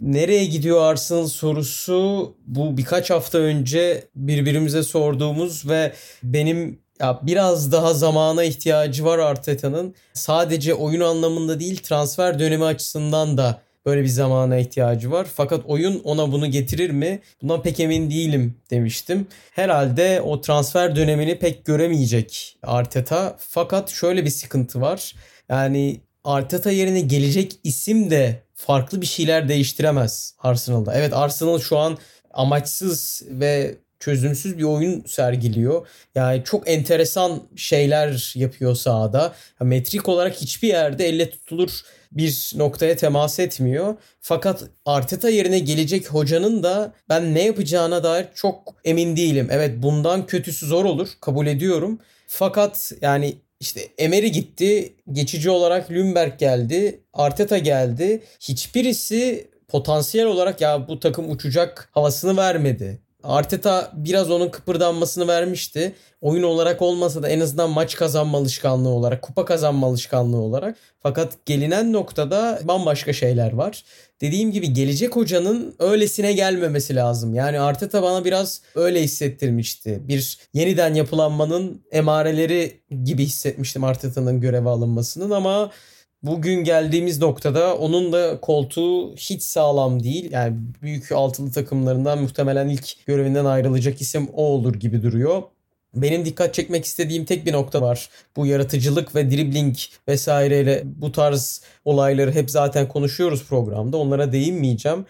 Nereye 0.00 0.44
gidiyor 0.44 0.82
Arsenal 0.82 1.26
sorusu 1.26 2.34
bu 2.46 2.76
birkaç 2.76 3.10
hafta 3.10 3.38
önce 3.38 4.04
birbirimize 4.16 4.82
sorduğumuz 4.82 5.68
ve 5.68 5.92
benim 6.22 6.84
ya 7.00 7.20
biraz 7.22 7.72
daha 7.72 7.94
zamana 7.94 8.44
ihtiyacı 8.44 9.04
var 9.04 9.18
Arteta'nın. 9.18 9.94
Sadece 10.12 10.74
oyun 10.74 11.00
anlamında 11.00 11.60
değil 11.60 11.76
transfer 11.76 12.38
dönemi 12.38 12.64
açısından 12.64 13.38
da 13.38 13.63
böyle 13.86 14.02
bir 14.02 14.08
zamana 14.08 14.56
ihtiyacı 14.56 15.10
var. 15.10 15.26
Fakat 15.34 15.60
oyun 15.66 16.00
ona 16.04 16.32
bunu 16.32 16.50
getirir 16.50 16.90
mi? 16.90 17.20
Bundan 17.42 17.62
pek 17.62 17.80
emin 17.80 18.10
değilim 18.10 18.54
demiştim. 18.70 19.26
Herhalde 19.50 20.20
o 20.20 20.40
transfer 20.40 20.96
dönemini 20.96 21.38
pek 21.38 21.64
göremeyecek 21.64 22.56
Arteta. 22.62 23.36
Fakat 23.38 23.90
şöyle 23.90 24.24
bir 24.24 24.30
sıkıntı 24.30 24.80
var. 24.80 25.14
Yani 25.48 26.00
Arteta 26.24 26.70
yerine 26.70 27.00
gelecek 27.00 27.58
isim 27.64 28.10
de 28.10 28.42
farklı 28.54 29.00
bir 29.00 29.06
şeyler 29.06 29.48
değiştiremez 29.48 30.34
Arsenal'da. 30.38 30.94
Evet 30.94 31.12
Arsenal 31.12 31.58
şu 31.58 31.78
an 31.78 31.98
amaçsız 32.30 33.22
ve 33.30 33.74
çözümsüz 34.00 34.58
bir 34.58 34.62
oyun 34.62 35.04
sergiliyor. 35.06 35.86
Yani 36.14 36.44
çok 36.44 36.68
enteresan 36.68 37.42
şeyler 37.56 38.32
yapıyor 38.34 38.74
sahada. 38.74 39.34
Metrik 39.60 40.08
olarak 40.08 40.34
hiçbir 40.34 40.68
yerde 40.68 41.08
elle 41.08 41.30
tutulur 41.30 41.70
bir 42.14 42.52
noktaya 42.56 42.96
temas 42.96 43.38
etmiyor. 43.38 43.96
Fakat 44.20 44.64
Arteta 44.86 45.30
yerine 45.30 45.58
gelecek 45.58 46.08
hocanın 46.10 46.62
da 46.62 46.94
ben 47.08 47.34
ne 47.34 47.42
yapacağına 47.44 48.04
dair 48.04 48.26
çok 48.34 48.74
emin 48.84 49.16
değilim. 49.16 49.48
Evet 49.50 49.82
bundan 49.82 50.26
kötüsü 50.26 50.66
zor 50.66 50.84
olur 50.84 51.08
kabul 51.20 51.46
ediyorum. 51.46 51.98
Fakat 52.26 52.92
yani 53.00 53.34
işte 53.60 53.80
Emery 53.98 54.26
gitti, 54.26 54.94
geçici 55.12 55.50
olarak 55.50 55.90
Lümberg 55.90 56.38
geldi, 56.38 57.00
Arteta 57.12 57.58
geldi. 57.58 58.22
Hiçbirisi 58.40 59.48
potansiyel 59.68 60.26
olarak 60.26 60.60
ya 60.60 60.88
bu 60.88 61.00
takım 61.00 61.30
uçacak 61.30 61.88
havasını 61.92 62.36
vermedi. 62.36 63.03
Arteta 63.24 63.92
biraz 63.94 64.30
onun 64.30 64.48
kıpırdanmasını 64.48 65.28
vermişti. 65.28 65.94
Oyun 66.20 66.42
olarak 66.42 66.82
olmasa 66.82 67.22
da 67.22 67.28
en 67.28 67.40
azından 67.40 67.70
maç 67.70 67.96
kazanma 67.96 68.38
alışkanlığı 68.38 68.88
olarak, 68.88 69.22
kupa 69.22 69.44
kazanma 69.44 69.86
alışkanlığı 69.86 70.36
olarak. 70.36 70.76
Fakat 71.02 71.46
gelinen 71.46 71.92
noktada 71.92 72.60
bambaşka 72.64 73.12
şeyler 73.12 73.52
var. 73.52 73.84
Dediğim 74.20 74.52
gibi 74.52 74.72
gelecek 74.72 75.16
hocanın 75.16 75.74
öylesine 75.78 76.32
gelmemesi 76.32 76.96
lazım. 76.96 77.34
Yani 77.34 77.60
Arteta 77.60 78.02
bana 78.02 78.24
biraz 78.24 78.62
öyle 78.74 79.02
hissettirmişti. 79.02 80.00
Bir 80.08 80.38
yeniden 80.54 80.94
yapılanmanın 80.94 81.82
emareleri 81.92 82.80
gibi 83.04 83.24
hissetmiştim 83.24 83.84
Arteta'nın 83.84 84.40
göreve 84.40 84.68
alınmasının 84.68 85.30
ama 85.30 85.70
bugün 86.24 86.64
geldiğimiz 86.64 87.20
noktada 87.20 87.76
onun 87.76 88.12
da 88.12 88.40
koltuğu 88.40 89.14
hiç 89.16 89.42
sağlam 89.42 90.02
değil. 90.02 90.32
Yani 90.32 90.56
büyük 90.82 91.12
altılı 91.12 91.52
takımlarından 91.52 92.22
muhtemelen 92.22 92.68
ilk 92.68 93.06
görevinden 93.06 93.44
ayrılacak 93.44 94.00
isim 94.00 94.28
o 94.32 94.42
olur 94.42 94.74
gibi 94.74 95.02
duruyor. 95.02 95.42
Benim 95.94 96.24
dikkat 96.24 96.54
çekmek 96.54 96.84
istediğim 96.84 97.24
tek 97.24 97.46
bir 97.46 97.52
nokta 97.52 97.82
var. 97.82 98.08
Bu 98.36 98.46
yaratıcılık 98.46 99.14
ve 99.14 99.30
dribbling 99.30 99.76
vesaireyle 100.08 100.82
bu 100.84 101.12
tarz 101.12 101.62
olayları 101.84 102.32
hep 102.32 102.50
zaten 102.50 102.88
konuşuyoruz 102.88 103.44
programda. 103.44 103.96
Onlara 103.96 104.32
değinmeyeceğim. 104.32 105.06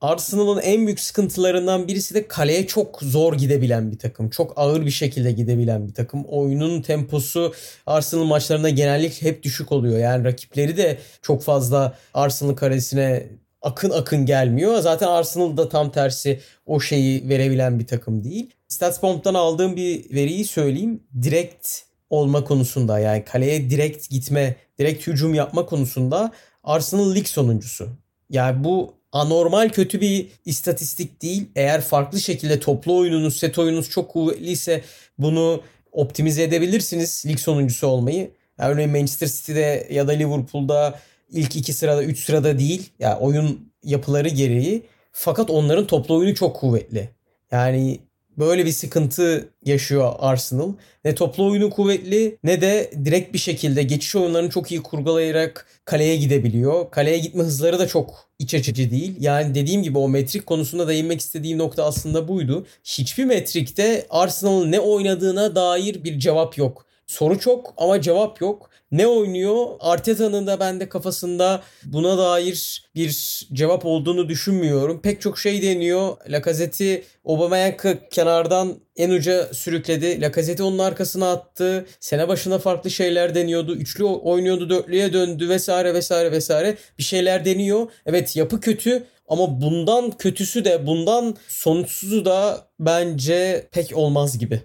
Arsenal'ın 0.00 0.60
en 0.60 0.86
büyük 0.86 1.00
sıkıntılarından 1.00 1.88
birisi 1.88 2.14
de 2.14 2.28
kaleye 2.28 2.66
çok 2.66 3.02
zor 3.02 3.34
gidebilen 3.34 3.92
bir 3.92 3.98
takım. 3.98 4.30
Çok 4.30 4.52
ağır 4.56 4.86
bir 4.86 4.90
şekilde 4.90 5.32
gidebilen 5.32 5.88
bir 5.88 5.94
takım. 5.94 6.24
Oyunun 6.24 6.82
temposu 6.82 7.54
Arsenal 7.86 8.24
maçlarında 8.24 8.70
genellikle 8.70 9.28
hep 9.28 9.42
düşük 9.42 9.72
oluyor. 9.72 9.98
Yani 9.98 10.24
rakipleri 10.24 10.76
de 10.76 10.98
çok 11.22 11.42
fazla 11.42 11.98
Arsenal 12.14 12.54
karesine 12.54 13.26
akın 13.62 13.90
akın 13.90 14.26
gelmiyor. 14.26 14.78
Zaten 14.80 15.06
Arsenal 15.08 15.56
da 15.56 15.68
tam 15.68 15.92
tersi 15.92 16.40
o 16.66 16.80
şeyi 16.80 17.28
verebilen 17.28 17.78
bir 17.78 17.86
takım 17.86 18.24
değil. 18.24 18.50
StatsBomb'dan 18.68 19.34
aldığım 19.34 19.76
bir 19.76 20.14
veriyi 20.14 20.44
söyleyeyim. 20.44 21.02
Direkt 21.22 21.68
olma 22.10 22.44
konusunda 22.44 22.98
yani 22.98 23.24
kaleye 23.24 23.70
direkt 23.70 24.10
gitme, 24.10 24.56
direkt 24.78 25.06
hücum 25.06 25.34
yapma 25.34 25.66
konusunda 25.66 26.32
Arsenal 26.64 27.14
lig 27.14 27.26
sonuncusu. 27.26 27.88
Yani 28.30 28.64
bu 28.64 28.95
anormal 29.20 29.68
kötü 29.68 30.00
bir 30.00 30.28
istatistik 30.44 31.22
değil. 31.22 31.48
Eğer 31.56 31.80
farklı 31.80 32.20
şekilde 32.20 32.60
toplu 32.60 32.96
oyununuz, 32.96 33.36
set 33.36 33.58
oyununuz 33.58 33.90
çok 33.90 34.10
kuvvetliyse 34.10 34.82
bunu 35.18 35.62
optimize 35.92 36.42
edebilirsiniz 36.42 37.24
lig 37.26 37.38
sonuncusu 37.38 37.86
olmayı. 37.86 38.30
Yani 38.58 38.72
örneğin 38.72 38.90
Manchester 38.90 39.26
City'de 39.26 39.88
ya 39.90 40.08
da 40.08 40.12
Liverpool'da 40.12 41.00
ilk 41.30 41.56
iki 41.56 41.72
sırada, 41.72 42.04
üç 42.04 42.24
sırada 42.24 42.58
değil. 42.58 42.90
Yani 42.98 43.14
oyun 43.14 43.72
yapıları 43.82 44.28
gereği. 44.28 44.82
Fakat 45.12 45.50
onların 45.50 45.86
toplu 45.86 46.16
oyunu 46.16 46.34
çok 46.34 46.56
kuvvetli. 46.56 47.08
Yani 47.50 47.98
böyle 48.38 48.66
bir 48.66 48.72
sıkıntı 48.72 49.48
yaşıyor 49.64 50.12
Arsenal. 50.18 50.72
Ne 51.04 51.14
toplu 51.14 51.50
oyunu 51.50 51.70
kuvvetli 51.70 52.38
ne 52.44 52.60
de 52.60 52.90
direkt 53.04 53.32
bir 53.32 53.38
şekilde 53.38 53.82
geçiş 53.82 54.16
oyunlarını 54.16 54.50
çok 54.50 54.72
iyi 54.72 54.82
kurgulayarak 54.82 55.66
kaleye 55.84 56.16
gidebiliyor. 56.16 56.90
Kaleye 56.90 57.18
gitme 57.18 57.42
hızları 57.42 57.78
da 57.78 57.86
çok 57.88 58.28
iç 58.38 58.54
açıcı 58.54 58.90
değil. 58.90 59.16
Yani 59.20 59.54
dediğim 59.54 59.82
gibi 59.82 59.98
o 59.98 60.08
metrik 60.08 60.46
konusunda 60.46 60.88
değinmek 60.88 61.20
istediğim 61.20 61.58
nokta 61.58 61.84
aslında 61.84 62.28
buydu. 62.28 62.66
Hiçbir 62.84 63.24
metrikte 63.24 64.06
Arsenal'ın 64.10 64.72
ne 64.72 64.80
oynadığına 64.80 65.54
dair 65.54 66.04
bir 66.04 66.18
cevap 66.18 66.58
yok. 66.58 66.86
Soru 67.06 67.38
çok 67.38 67.74
ama 67.76 68.00
cevap 68.00 68.40
yok 68.40 68.70
ne 68.92 69.06
oynuyor? 69.06 69.66
Arteta'nın 69.80 70.46
da 70.46 70.60
bende 70.60 70.88
kafasında 70.88 71.62
buna 71.84 72.18
dair 72.18 72.88
bir 72.94 73.42
cevap 73.52 73.86
olduğunu 73.86 74.28
düşünmüyorum. 74.28 75.02
Pek 75.02 75.20
çok 75.20 75.38
şey 75.38 75.62
deniyor. 75.62 76.16
Lacazette'i 76.28 77.04
Aubameyang'ı 77.24 77.98
kenardan 78.10 78.74
en 78.96 79.10
uca 79.10 79.54
sürükledi. 79.54 80.20
Lacazette 80.20 80.62
onun 80.62 80.78
arkasına 80.78 81.32
attı. 81.32 81.86
Sene 82.00 82.28
başında 82.28 82.58
farklı 82.58 82.90
şeyler 82.90 83.34
deniyordu. 83.34 83.76
Üçlü 83.76 84.04
oynuyordu, 84.04 84.70
dörtlüye 84.70 85.12
döndü 85.12 85.48
vesaire 85.48 85.94
vesaire 85.94 86.32
vesaire. 86.32 86.76
Bir 86.98 87.04
şeyler 87.04 87.44
deniyor. 87.44 87.90
Evet 88.06 88.36
yapı 88.36 88.60
kötü 88.60 89.06
ama 89.28 89.60
bundan 89.60 90.10
kötüsü 90.10 90.64
de 90.64 90.86
bundan 90.86 91.36
sonuçsuzu 91.48 92.24
da 92.24 92.68
bence 92.80 93.68
pek 93.72 93.96
olmaz 93.96 94.38
gibi. 94.38 94.62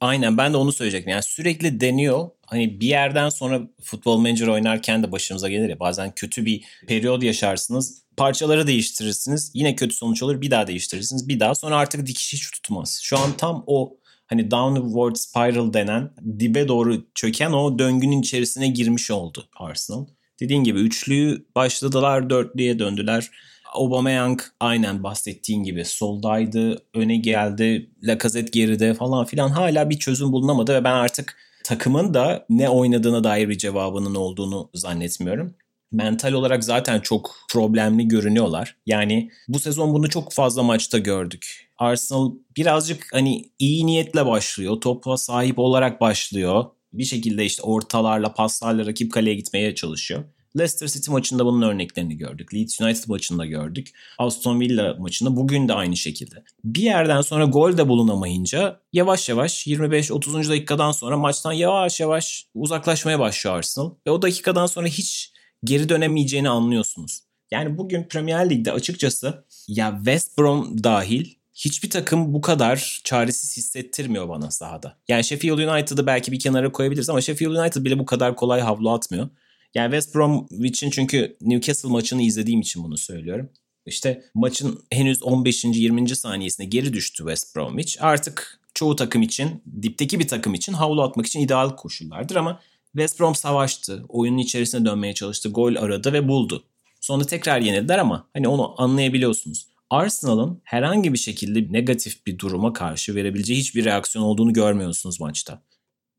Aynen 0.00 0.38
ben 0.38 0.52
de 0.52 0.56
onu 0.56 0.72
söyleyecektim. 0.72 1.10
Yani 1.10 1.22
sürekli 1.22 1.80
deniyor. 1.80 2.28
Hani 2.52 2.80
bir 2.80 2.86
yerden 2.86 3.28
sonra 3.28 3.60
futbol 3.82 4.16
manager 4.16 4.46
oynarken 4.46 5.02
de 5.02 5.12
başımıza 5.12 5.48
gelir 5.48 5.68
ya 5.68 5.80
bazen 5.80 6.12
kötü 6.14 6.44
bir 6.44 6.64
periyod 6.86 7.22
yaşarsınız. 7.22 8.02
Parçaları 8.16 8.66
değiştirirsiniz. 8.66 9.50
Yine 9.54 9.76
kötü 9.76 9.94
sonuç 9.94 10.22
olur. 10.22 10.40
Bir 10.40 10.50
daha 10.50 10.66
değiştirirsiniz. 10.66 11.28
Bir 11.28 11.40
daha 11.40 11.54
sonra 11.54 11.76
artık 11.76 12.06
dikiş 12.06 12.32
hiç 12.32 12.50
tutmaz. 12.50 13.00
Şu 13.02 13.18
an 13.18 13.32
tam 13.38 13.64
o 13.66 13.96
hani 14.26 14.50
downward 14.50 15.16
spiral 15.16 15.72
denen 15.72 16.10
dibe 16.38 16.68
doğru 16.68 17.06
çöken 17.14 17.52
o 17.52 17.78
döngünün 17.78 18.20
içerisine 18.20 18.68
girmiş 18.68 19.10
oldu 19.10 19.48
Arsenal. 19.56 20.06
Dediğin 20.40 20.64
gibi 20.64 20.80
üçlüyü 20.80 21.46
başladılar 21.54 22.30
dörtlüye 22.30 22.78
döndüler 22.78 23.30
Aubameyang 23.74 24.40
aynen 24.60 25.02
bahsettiğin 25.02 25.62
gibi 25.62 25.84
soldaydı, 25.84 26.82
öne 26.94 27.16
geldi, 27.16 27.90
Lacazette 28.02 28.50
geride 28.60 28.94
falan 28.94 29.24
filan 29.24 29.48
hala 29.48 29.90
bir 29.90 29.98
çözüm 29.98 30.32
bulunamadı 30.32 30.74
ve 30.74 30.84
ben 30.84 30.94
artık 30.94 31.36
takımın 31.64 32.14
da 32.14 32.46
ne 32.48 32.68
oynadığına 32.68 33.24
dair 33.24 33.48
bir 33.48 33.58
cevabının 33.58 34.14
olduğunu 34.14 34.70
zannetmiyorum. 34.74 35.54
Mental 35.92 36.32
olarak 36.32 36.64
zaten 36.64 37.00
çok 37.00 37.36
problemli 37.50 38.08
görünüyorlar. 38.08 38.76
Yani 38.86 39.30
bu 39.48 39.58
sezon 39.58 39.94
bunu 39.94 40.08
çok 40.08 40.32
fazla 40.32 40.62
maçta 40.62 40.98
gördük. 40.98 41.70
Arsenal 41.78 42.32
birazcık 42.56 43.06
hani 43.12 43.44
iyi 43.58 43.86
niyetle 43.86 44.26
başlıyor. 44.26 44.80
Topa 44.80 45.16
sahip 45.16 45.58
olarak 45.58 46.00
başlıyor. 46.00 46.64
Bir 46.92 47.04
şekilde 47.04 47.44
işte 47.44 47.62
ortalarla, 47.62 48.34
paslarla 48.34 48.86
rakip 48.86 49.12
kaleye 49.12 49.34
gitmeye 49.34 49.74
çalışıyor. 49.74 50.24
Leicester 50.58 50.88
City 50.88 51.10
maçında 51.10 51.46
bunun 51.46 51.62
örneklerini 51.62 52.16
gördük. 52.16 52.54
Leeds 52.54 52.80
United 52.80 53.08
maçında 53.08 53.46
gördük. 53.46 53.92
Aston 54.18 54.60
Villa 54.60 54.96
maçında 54.98 55.36
bugün 55.36 55.68
de 55.68 55.72
aynı 55.72 55.96
şekilde. 55.96 56.44
Bir 56.64 56.82
yerden 56.82 57.20
sonra 57.20 57.44
gol 57.44 57.76
de 57.76 57.88
bulunamayınca 57.88 58.80
yavaş 58.92 59.28
yavaş 59.28 59.66
25-30. 59.66 60.48
dakikadan 60.48 60.92
sonra 60.92 61.16
maçtan 61.16 61.52
yavaş 61.52 62.00
yavaş 62.00 62.46
uzaklaşmaya 62.54 63.18
başlıyor 63.18 63.56
Arsenal. 63.56 63.90
Ve 64.06 64.10
o 64.10 64.22
dakikadan 64.22 64.66
sonra 64.66 64.86
hiç 64.86 65.32
geri 65.64 65.88
dönemeyeceğini 65.88 66.48
anlıyorsunuz. 66.48 67.20
Yani 67.50 67.78
bugün 67.78 68.04
Premier 68.04 68.50
Lig'de 68.50 68.72
açıkçası 68.72 69.44
ya 69.68 69.94
West 69.96 70.38
Brom 70.38 70.84
dahil 70.84 71.34
hiçbir 71.54 71.90
takım 71.90 72.34
bu 72.34 72.40
kadar 72.40 73.00
çaresiz 73.04 73.56
hissettirmiyor 73.56 74.28
bana 74.28 74.50
sahada. 74.50 74.96
Yani 75.08 75.24
Sheffield 75.24 75.58
United'ı 75.58 76.06
belki 76.06 76.32
bir 76.32 76.38
kenara 76.38 76.72
koyabiliriz 76.72 77.10
ama 77.10 77.20
Sheffield 77.20 77.50
United 77.50 77.84
bile 77.84 77.98
bu 77.98 78.06
kadar 78.06 78.36
kolay 78.36 78.60
havlu 78.60 78.90
atmıyor. 78.90 79.28
Yani 79.74 79.90
West 79.90 80.14
Bromwich'in 80.14 80.90
çünkü 80.90 81.36
Newcastle 81.40 81.88
maçını 81.88 82.22
izlediğim 82.22 82.60
için 82.60 82.84
bunu 82.84 82.96
söylüyorum. 82.96 83.50
İşte 83.86 84.24
maçın 84.34 84.84
henüz 84.90 85.22
15. 85.22 85.64
20. 85.64 86.16
saniyesine 86.16 86.66
geri 86.66 86.92
düştü 86.92 87.16
West 87.16 87.56
Bromwich. 87.56 87.96
Artık 88.00 88.60
çoğu 88.74 88.96
takım 88.96 89.22
için, 89.22 89.62
dipteki 89.82 90.20
bir 90.20 90.28
takım 90.28 90.54
için 90.54 90.72
havlu 90.72 91.02
atmak 91.02 91.26
için 91.26 91.40
ideal 91.40 91.76
koşullardır 91.76 92.36
ama 92.36 92.60
West 92.92 93.20
Brom 93.20 93.34
savaştı. 93.34 94.04
Oyunun 94.08 94.38
içerisine 94.38 94.84
dönmeye 94.84 95.14
çalıştı. 95.14 95.48
Gol 95.48 95.76
aradı 95.76 96.12
ve 96.12 96.28
buldu. 96.28 96.64
Sonra 97.00 97.24
tekrar 97.24 97.60
yenildiler 97.60 97.98
ama 97.98 98.28
hani 98.32 98.48
onu 98.48 98.82
anlayabiliyorsunuz. 98.82 99.66
Arsenal'ın 99.90 100.60
herhangi 100.64 101.12
bir 101.12 101.18
şekilde 101.18 101.72
negatif 101.72 102.26
bir 102.26 102.38
duruma 102.38 102.72
karşı 102.72 103.14
verebileceği 103.14 103.58
hiçbir 103.58 103.84
reaksiyon 103.84 104.24
olduğunu 104.24 104.52
görmüyorsunuz 104.52 105.20
maçta. 105.20 105.62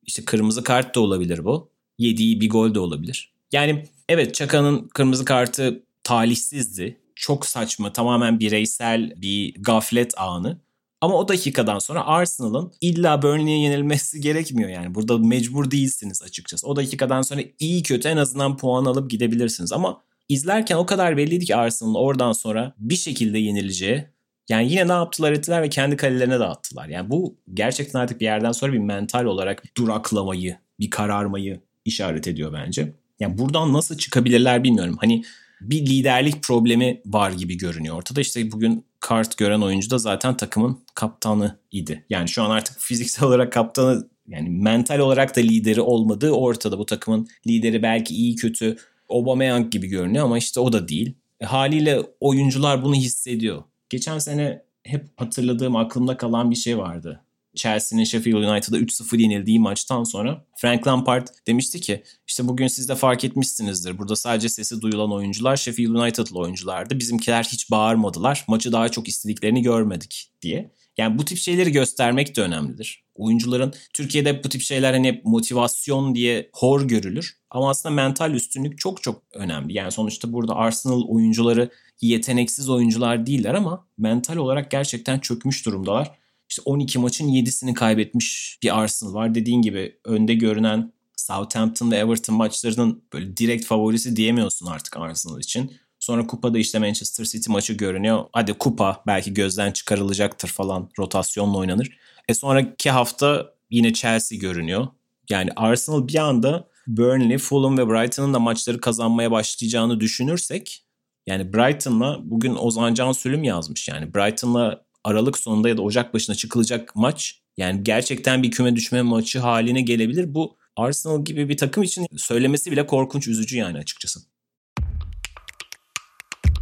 İşte 0.03 0.25
kırmızı 0.25 0.63
kart 0.63 0.95
da 0.95 0.99
olabilir 0.99 1.45
bu. 1.45 1.69
Yediği 1.97 2.41
bir 2.41 2.49
gol 2.49 2.75
de 2.75 2.80
olabilir. 2.80 3.32
Yani 3.54 3.84
evet 4.10 4.36
Çaka'nın 4.36 4.88
kırmızı 4.88 5.26
kartı 5.26 5.84
talihsizdi. 6.04 6.99
Çok 7.16 7.45
saçma, 7.45 7.93
tamamen 7.93 8.39
bireysel 8.39 9.14
bir 9.22 9.56
gaflet 9.60 10.18
anı. 10.18 10.62
Ama 11.01 11.16
o 11.16 11.28
dakikadan 11.28 11.80
sonra 11.80 12.06
Arsenal'ın 12.06 12.72
illa 12.82 13.22
Burnley'e 13.22 13.60
yenilmesi 13.60 14.22
gerekmiyor 14.22 14.70
yani. 14.70 14.95
Burada 14.95 15.18
mecbur 15.18 15.72
değilsiniz 15.72 16.22
açıkçası. 16.24 16.68
O 16.68 16.76
dakikadan 16.76 17.22
sonra 17.22 17.41
iyi 17.60 17.84
kötü 17.84 18.08
en 18.08 18.18
azından 18.18 18.58
puan 18.58 18.86
alıp 18.86 19.10
gidebilirsiniz. 19.10 19.72
Ama 19.72 20.01
izlerken 20.30 20.76
o 20.76 20.86
kadar 20.86 21.18
belliydi 21.18 21.45
ki 21.45 21.56
Arsenal'ın 21.56 21.95
oradan 21.95 22.32
sonra 22.32 22.74
bir 22.78 22.95
şekilde 22.95 23.39
yenileceği 23.39 24.06
Yani 24.49 24.72
yine 24.72 24.88
ne 24.88 24.91
yaptılar 24.91 25.32
ettiler 25.32 25.62
ve 25.62 25.70
kendi 25.70 25.97
kalelerine 25.97 26.39
dağıttılar. 26.39 26.88
Yani 26.88 27.10
bu 27.10 27.38
gerçekten 27.54 27.99
artık 27.99 28.22
bir 28.22 28.26
yerden 28.26 28.51
sonra 28.51 28.74
bir 28.74 28.78
mental 28.78 29.26
olarak 29.26 29.64
duraklamayı, 29.78 30.58
bir 30.80 30.89
kararmayı 30.89 31.62
işaret 31.86 32.28
ediyor 32.28 32.54
bence. 32.54 32.93
Yani 33.20 33.38
buradan 33.38 33.74
nasıl 33.74 33.97
çıkabilirler 33.97 34.64
bilmiyorum. 34.64 34.97
Hani 34.99 35.24
bir 35.61 35.86
liderlik 35.86 36.43
problemi 36.43 37.01
var 37.05 37.32
gibi 37.32 37.57
görünüyor 37.57 37.95
ortada. 37.95 38.22
İşte 38.22 38.51
bugün 38.51 38.86
kart 38.99 39.38
gören 39.38 39.61
oyuncu 39.61 39.89
da 39.89 39.97
zaten 39.97 40.38
takımın 40.38 40.80
kaptanı 40.95 41.59
idi. 41.72 42.05
Yani 42.09 42.30
şu 42.30 42.43
an 42.43 42.49
artık 42.49 42.76
fiziksel 42.80 43.28
olarak 43.28 43.53
kaptanı 43.53 44.09
yani 44.28 44.49
mental 44.49 44.99
olarak 44.99 45.36
da 45.36 45.41
lideri 45.41 45.82
olmadığı 45.82 46.32
ortada. 46.32 46.80
Bu 46.80 46.86
takımın 46.86 47.28
lideri 47.47 47.84
belki 47.84 48.16
iyi 48.16 48.36
kötü 48.36 48.78
Aubameyang 49.09 49.72
gibi 49.72 49.88
görünüyor 49.88 50.26
ama 50.26 50.38
işte 50.38 50.59
o 50.59 50.74
da 50.74 50.88
değil. 50.88 51.14
E, 51.39 51.45
haliyle 51.45 52.01
oyuncular 52.20 52.84
bunu 52.84 52.95
hissediyor. 52.95 53.64
Geçen 53.89 54.20
sene 54.20 54.61
hep 54.84 55.05
hatırladığım 55.18 55.76
aklımda 55.76 56.18
kalan 56.18 56.51
bir 56.51 56.55
şey 56.55 56.78
vardı. 56.78 57.22
Chelsea'nin 57.56 58.04
Sheffield 58.04 58.36
United'a 58.36 58.78
3-0 58.78 59.22
yenildiği 59.22 59.60
maçtan 59.60 60.04
sonra 60.04 60.45
Frank 60.58 60.88
Lampard 60.88 61.28
demişti 61.47 61.82
ki 61.82 62.04
işte 62.28 62.47
bugün 62.47 62.68
siz 62.68 62.89
de 62.89 62.95
fark 62.95 63.24
etmişsinizdir. 63.24 63.97
Burada 63.97 64.16
sadece 64.16 64.49
sesi 64.49 64.82
duyulan 64.82 65.12
oyuncular 65.12 65.58
Sheffield 65.58 65.89
United'lı 65.89 66.39
oyunculardı. 66.39 66.99
Bizimkiler 66.99 67.43
hiç 67.43 67.72
bağırmadılar. 67.72 68.45
Maçı 68.47 68.72
daha 68.72 68.89
çok 68.89 69.08
istediklerini 69.08 69.62
görmedik 69.62 70.32
diye. 70.41 70.72
Yani 70.97 71.18
bu 71.18 71.26
tip 71.26 71.38
şeyleri 71.38 71.72
göstermek 71.72 72.36
de 72.36 72.41
önemlidir. 72.41 73.04
Oyuncuların 73.16 73.74
Türkiye'de 73.93 74.43
bu 74.43 74.49
tip 74.49 74.62
şeyler 74.62 74.93
hani 74.93 75.22
motivasyon 75.24 76.16
diye 76.16 76.49
hor 76.54 76.88
görülür. 76.88 77.38
Ama 77.49 77.70
aslında 77.70 77.95
mental 77.95 78.34
üstünlük 78.34 78.80
çok 78.80 79.04
çok 79.04 79.24
önemli. 79.34 79.74
Yani 79.74 79.91
sonuçta 79.91 80.34
burada 80.34 80.56
Arsenal 80.56 81.01
oyuncuları 81.08 81.70
yeteneksiz 82.01 82.70
oyuncular 82.70 83.26
değiller 83.26 83.54
ama 83.54 83.88
mental 83.97 84.36
olarak 84.36 84.72
gerçekten 84.72 85.20
çökmüş 85.20 85.66
durumdalar. 85.66 86.22
İşte 86.49 86.61
12 86.65 86.99
maçın 86.99 87.27
7'sini 87.27 87.73
kaybetmiş 87.73 88.57
bir 88.63 88.79
Arsenal 88.79 89.13
var. 89.13 89.35
Dediğin 89.35 89.61
gibi 89.61 89.99
önde 90.05 90.33
görünen 90.33 90.93
Southampton 91.15 91.91
ve 91.91 91.97
Everton 91.97 92.35
maçlarının 92.35 93.03
böyle 93.13 93.37
direkt 93.37 93.65
favorisi 93.65 94.15
diyemiyorsun 94.15 94.65
artık 94.65 94.97
Arsenal 94.97 95.39
için. 95.39 95.71
Sonra 95.99 96.27
kupada 96.27 96.57
işte 96.57 96.79
Manchester 96.79 97.25
City 97.25 97.51
maçı 97.51 97.73
görünüyor. 97.73 98.25
Hadi 98.33 98.53
kupa 98.53 99.03
belki 99.07 99.33
gözden 99.33 99.71
çıkarılacaktır 99.71 100.47
falan 100.47 100.89
rotasyonla 100.99 101.57
oynanır. 101.57 101.97
E 102.27 102.33
sonraki 102.33 102.91
hafta 102.91 103.53
yine 103.69 103.93
Chelsea 103.93 104.37
görünüyor. 104.37 104.87
Yani 105.29 105.49
Arsenal 105.55 106.07
bir 106.07 106.15
anda 106.15 106.67
Burnley, 106.87 107.37
Fulham 107.37 107.77
ve 107.77 107.89
Brighton'ın 107.89 108.33
da 108.33 108.39
maçları 108.39 108.81
kazanmaya 108.81 109.31
başlayacağını 109.31 109.99
düşünürsek 109.99 110.85
yani 111.27 111.53
Brighton'la 111.53 112.19
bugün 112.23 112.55
Ozan 112.55 112.93
Can 112.93 113.11
Sülüm 113.11 113.43
yazmış 113.43 113.87
yani 113.87 114.13
Brighton'la 114.13 114.85
Aralık 115.04 115.38
sonunda 115.38 115.70
ya 115.70 115.78
da 115.78 115.82
Ocak 115.82 116.14
başına 116.14 116.36
çıkılacak 116.36 116.95
maç 116.95 117.39
yani 117.58 117.84
gerçekten 117.84 118.43
bir 118.43 118.51
küme 118.51 118.76
düşme 118.76 119.01
maçı 119.01 119.39
haline 119.39 119.82
gelebilir. 119.82 120.34
Bu 120.34 120.58
Arsenal 120.76 121.26
gibi 121.26 121.49
bir 121.49 121.58
takım 121.58 121.84
için 121.84 122.08
söylemesi 122.18 122.72
bile 122.72 122.86
korkunç 122.86 123.28
üzücü 123.28 123.58
yani 123.58 123.78
açıkçası. 123.78 124.20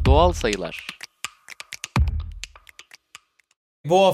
Doğal 0.06 0.34
sayılar. 0.34 0.88
Bu 3.86 4.06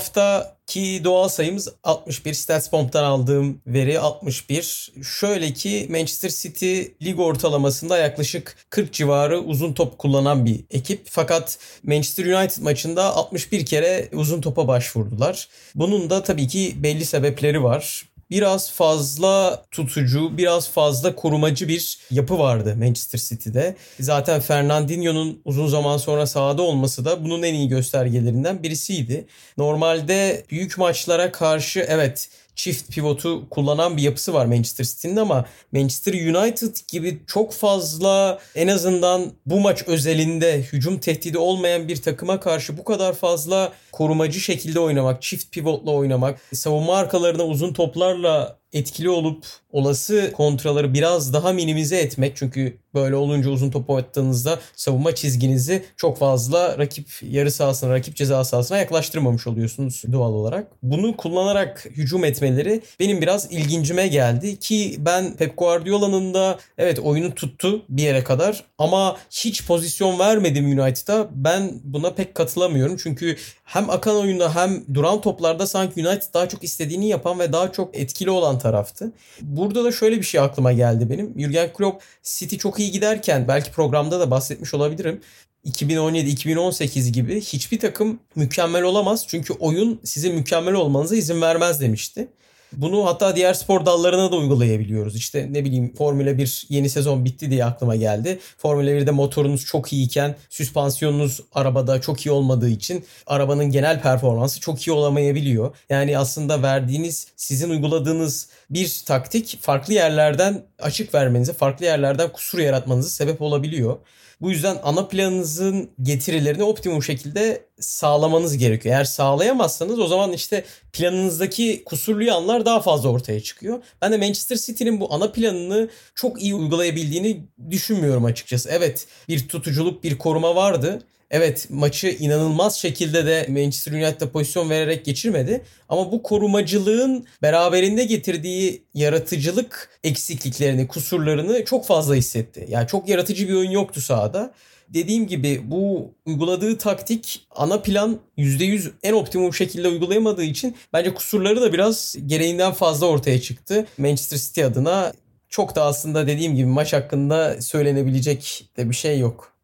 haftaki 0.67 1.03
doğal 1.03 1.27
sayımız 1.27 1.69
61. 1.83 2.33
StatsBomb'dan 2.33 3.03
aldığım 3.03 3.61
veri 3.67 3.99
61. 3.99 4.91
Şöyle 5.19 5.53
ki 5.53 5.87
Manchester 5.89 6.29
City 6.29 6.81
lig 7.03 7.19
ortalamasında 7.19 7.97
yaklaşık 7.97 8.55
40 8.69 8.93
civarı 8.93 9.39
uzun 9.39 9.73
top 9.73 9.97
kullanan 9.97 10.45
bir 10.45 10.63
ekip. 10.71 11.01
Fakat 11.09 11.59
Manchester 11.83 12.25
United 12.25 12.63
maçında 12.63 13.15
61 13.15 13.65
kere 13.65 14.09
uzun 14.13 14.41
topa 14.41 14.67
başvurdular. 14.67 15.47
Bunun 15.75 16.09
da 16.09 16.23
tabii 16.23 16.47
ki 16.47 16.75
belli 16.83 17.05
sebepleri 17.05 17.63
var 17.63 18.07
biraz 18.31 18.71
fazla 18.71 19.63
tutucu, 19.71 20.37
biraz 20.37 20.69
fazla 20.69 21.15
korumacı 21.15 21.67
bir 21.67 21.99
yapı 22.11 22.39
vardı 22.39 22.75
Manchester 22.77 23.19
City'de. 23.19 23.75
Zaten 23.99 24.41
Fernandinho'nun 24.41 25.41
uzun 25.45 25.67
zaman 25.67 25.97
sonra 25.97 26.27
sahada 26.27 26.61
olması 26.61 27.05
da 27.05 27.23
bunun 27.23 27.43
en 27.43 27.53
iyi 27.53 27.67
göstergelerinden 27.67 28.63
birisiydi. 28.63 29.25
Normalde 29.57 30.45
büyük 30.51 30.77
maçlara 30.77 31.31
karşı 31.31 31.79
evet 31.79 32.29
çift 32.57 32.91
pivotu 32.91 33.49
kullanan 33.49 33.97
bir 33.97 34.01
yapısı 34.01 34.33
var 34.33 34.45
Manchester 34.45 34.85
City'nin 34.85 35.15
ama 35.15 35.45
Manchester 35.71 36.13
United 36.13 36.75
gibi 36.91 37.19
çok 37.27 37.53
fazla 37.53 38.39
en 38.55 38.67
azından 38.67 39.31
bu 39.45 39.59
maç 39.59 39.83
özelinde 39.87 40.61
hücum 40.61 40.99
tehdidi 40.99 41.37
olmayan 41.37 41.87
bir 41.87 42.01
takıma 42.01 42.39
karşı 42.39 42.77
bu 42.77 42.83
kadar 42.83 43.13
fazla 43.13 43.73
korumacı 43.91 44.39
şekilde 44.39 44.79
oynamak, 44.79 45.21
çift 45.21 45.51
pivotla 45.51 45.91
oynamak, 45.91 46.39
savunma 46.53 46.97
arkalarına 46.97 47.43
uzun 47.43 47.73
toplarla 47.73 48.57
etkili 48.73 49.09
olup 49.09 49.45
olası 49.71 50.31
kontraları 50.35 50.93
biraz 50.93 51.33
daha 51.33 51.53
minimize 51.53 51.97
etmek. 51.97 52.35
Çünkü 52.35 52.77
böyle 52.93 53.15
olunca 53.15 53.49
uzun 53.49 53.69
top 53.69 53.89
attığınızda 53.89 54.59
savunma 54.75 55.15
çizginizi 55.15 55.85
çok 55.97 56.17
fazla 56.17 56.77
rakip 56.77 57.07
yarı 57.21 57.51
sahasına, 57.51 57.93
rakip 57.93 58.15
ceza 58.15 58.43
sahasına 58.43 58.77
yaklaştırmamış 58.77 59.47
oluyorsunuz 59.47 60.03
doğal 60.11 60.33
olarak. 60.33 60.67
Bunu 60.83 61.17
kullanarak 61.17 61.85
hücum 61.85 62.25
etmeleri 62.25 62.81
benim 62.99 63.21
biraz 63.21 63.51
ilgincime 63.51 64.07
geldi 64.07 64.59
ki 64.59 64.95
ben 64.99 65.35
Pep 65.35 65.57
Guardiola'nın 65.57 66.33
da 66.33 66.59
evet 66.77 66.99
oyunu 66.99 67.35
tuttu 67.35 67.85
bir 67.89 68.03
yere 68.03 68.23
kadar 68.23 68.63
ama 68.77 69.17
hiç 69.31 69.65
pozisyon 69.65 70.19
vermedim 70.19 70.79
United'a. 70.79 71.27
Ben 71.31 71.71
buna 71.83 72.13
pek 72.13 72.35
katılamıyorum. 72.35 72.97
Çünkü 72.97 73.37
hem 73.63 73.89
akan 73.89 74.15
oyunda 74.15 74.55
hem 74.55 74.83
duran 74.93 75.21
toplarda 75.21 75.67
sanki 75.67 76.07
United 76.07 76.33
daha 76.33 76.49
çok 76.49 76.63
istediğini 76.63 77.07
yapan 77.07 77.39
ve 77.39 77.53
daha 77.53 77.71
çok 77.71 77.97
etkili 77.97 78.29
olan 78.29 78.56
taraftı. 78.57 79.11
Burada 79.41 79.83
da 79.83 79.91
şöyle 79.91 80.17
bir 80.17 80.23
şey 80.23 80.39
aklıma 80.41 80.73
geldi 80.73 81.09
benim. 81.09 81.33
Jurgen 81.39 81.73
Klopp 81.73 82.03
City 82.23 82.55
çok 82.55 82.79
iyi 82.79 82.91
giderken 82.91 83.47
belki 83.47 83.71
programda 83.71 84.19
da 84.19 84.31
bahsetmiş 84.31 84.73
olabilirim. 84.73 85.21
2017-2018 85.65 87.09
gibi 87.09 87.41
hiçbir 87.41 87.79
takım 87.79 88.19
mükemmel 88.35 88.83
olamaz. 88.83 89.25
Çünkü 89.27 89.53
oyun 89.53 89.99
sizin 90.03 90.35
mükemmel 90.35 90.73
olmanıza 90.73 91.15
izin 91.15 91.41
vermez 91.41 91.81
demişti. 91.81 92.27
Bunu 92.73 93.05
hatta 93.05 93.35
diğer 93.35 93.53
spor 93.53 93.85
dallarına 93.85 94.31
da 94.31 94.35
uygulayabiliyoruz. 94.35 95.15
İşte 95.15 95.47
ne 95.53 95.65
bileyim 95.65 95.93
Formula 95.95 96.37
1 96.37 96.65
yeni 96.69 96.89
sezon 96.89 97.25
bitti 97.25 97.51
diye 97.51 97.65
aklıma 97.65 97.95
geldi. 97.95 98.39
Formula 98.57 98.89
1'de 98.89 99.11
motorunuz 99.11 99.65
çok 99.65 99.93
iyiyken 99.93 100.35
süspansiyonunuz 100.49 101.41
arabada 101.53 102.01
çok 102.01 102.25
iyi 102.25 102.31
olmadığı 102.31 102.69
için 102.69 103.05
arabanın 103.27 103.65
genel 103.65 104.01
performansı 104.01 104.59
çok 104.59 104.87
iyi 104.87 104.91
olamayabiliyor. 104.91 105.75
Yani 105.89 106.17
aslında 106.17 106.63
verdiğiniz 106.63 107.27
sizin 107.35 107.69
uyguladığınız 107.69 108.49
bir 108.69 109.03
taktik 109.05 109.57
farklı 109.61 109.93
yerlerden 109.93 110.63
açık 110.79 111.13
vermenize, 111.13 111.53
farklı 111.53 111.85
yerlerden 111.85 112.31
kusur 112.31 112.59
yaratmanıza 112.59 113.09
sebep 113.09 113.41
olabiliyor. 113.41 113.97
Bu 114.41 114.51
yüzden 114.51 114.77
ana 114.83 115.07
planınızın 115.07 115.89
getirilerini 116.01 116.63
optimum 116.63 117.03
şekilde 117.03 117.65
sağlamanız 117.79 118.57
gerekiyor. 118.57 118.95
Eğer 118.95 119.03
sağlayamazsanız 119.03 119.99
o 119.99 120.07
zaman 120.07 120.33
işte 120.33 120.63
planınızdaki 120.93 121.83
kusurlu 121.85 122.23
yanlar 122.23 122.65
daha 122.65 122.81
fazla 122.81 123.09
ortaya 123.09 123.41
çıkıyor. 123.41 123.83
Ben 124.01 124.11
de 124.11 124.17
Manchester 124.17 124.55
City'nin 124.57 124.99
bu 124.99 125.13
ana 125.13 125.31
planını 125.31 125.89
çok 126.15 126.41
iyi 126.41 126.55
uygulayabildiğini 126.55 127.45
düşünmüyorum 127.69 128.25
açıkçası. 128.25 128.69
Evet 128.71 129.07
bir 129.27 129.47
tutuculuk, 129.47 130.03
bir 130.03 130.17
koruma 130.17 130.55
vardı. 130.55 131.01
Evet 131.31 131.67
maçı 131.69 132.07
inanılmaz 132.07 132.75
şekilde 132.77 133.25
de 133.25 133.45
Manchester 133.49 133.91
United'a 133.91 134.29
pozisyon 134.29 134.69
vererek 134.69 135.05
geçirmedi. 135.05 135.61
Ama 135.89 136.11
bu 136.11 136.23
korumacılığın 136.23 137.25
beraberinde 137.41 138.03
getirdiği 138.05 138.83
yaratıcılık 138.93 139.99
eksikliklerini, 140.03 140.87
kusurlarını 140.87 141.65
çok 141.65 141.85
fazla 141.85 142.15
hissetti. 142.15 142.65
Yani 142.69 142.87
çok 142.87 143.09
yaratıcı 143.09 143.47
bir 143.47 143.53
oyun 143.53 143.71
yoktu 143.71 144.01
sahada. 144.01 144.53
Dediğim 144.89 145.27
gibi 145.27 145.61
bu 145.63 146.11
uyguladığı 146.25 146.77
taktik 146.77 147.47
ana 147.55 147.81
plan 147.81 148.19
%100 148.37 148.91
en 149.03 149.13
optimum 149.13 149.53
şekilde 149.53 149.87
uygulayamadığı 149.87 150.43
için 150.43 150.75
bence 150.93 151.13
kusurları 151.13 151.61
da 151.61 151.73
biraz 151.73 152.15
gereğinden 152.25 152.73
fazla 152.73 153.05
ortaya 153.05 153.41
çıktı. 153.41 153.87
Manchester 153.97 154.37
City 154.37 154.63
adına 154.63 155.13
çok 155.49 155.75
da 155.75 155.83
aslında 155.83 156.27
dediğim 156.27 156.55
gibi 156.55 156.65
maç 156.65 156.93
hakkında 156.93 157.61
söylenebilecek 157.61 158.69
de 158.77 158.89
bir 158.89 158.95
şey 158.95 159.19
yok. 159.19 159.56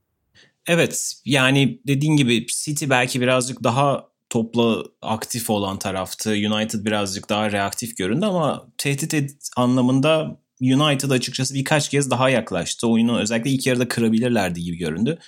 Evet 0.68 1.14
yani 1.26 1.82
dediğin 1.88 2.16
gibi 2.16 2.46
City 2.48 2.86
belki 2.90 3.22
birazcık 3.22 3.64
daha 3.64 4.08
topla 4.30 4.84
aktif 5.02 5.50
olan 5.50 5.80
taraftı. 5.80 6.30
United 6.30 6.86
birazcık 6.86 7.30
daha 7.30 7.52
reaktif 7.52 7.98
göründü 7.98 8.26
ama 8.26 8.68
tehdit 8.78 9.50
anlamında 9.58 10.40
United 10.62 11.10
açıkçası 11.10 11.54
birkaç 11.54 11.90
kez 11.90 12.12
daha 12.12 12.30
yaklaştı. 12.30 12.88
Oyunu 12.88 13.20
özellikle 13.20 13.50
ilk 13.50 13.68
yarıda 13.68 13.88
kırabilirlerdi 13.88 14.64
gibi 14.64 14.78
göründü. 14.78 15.20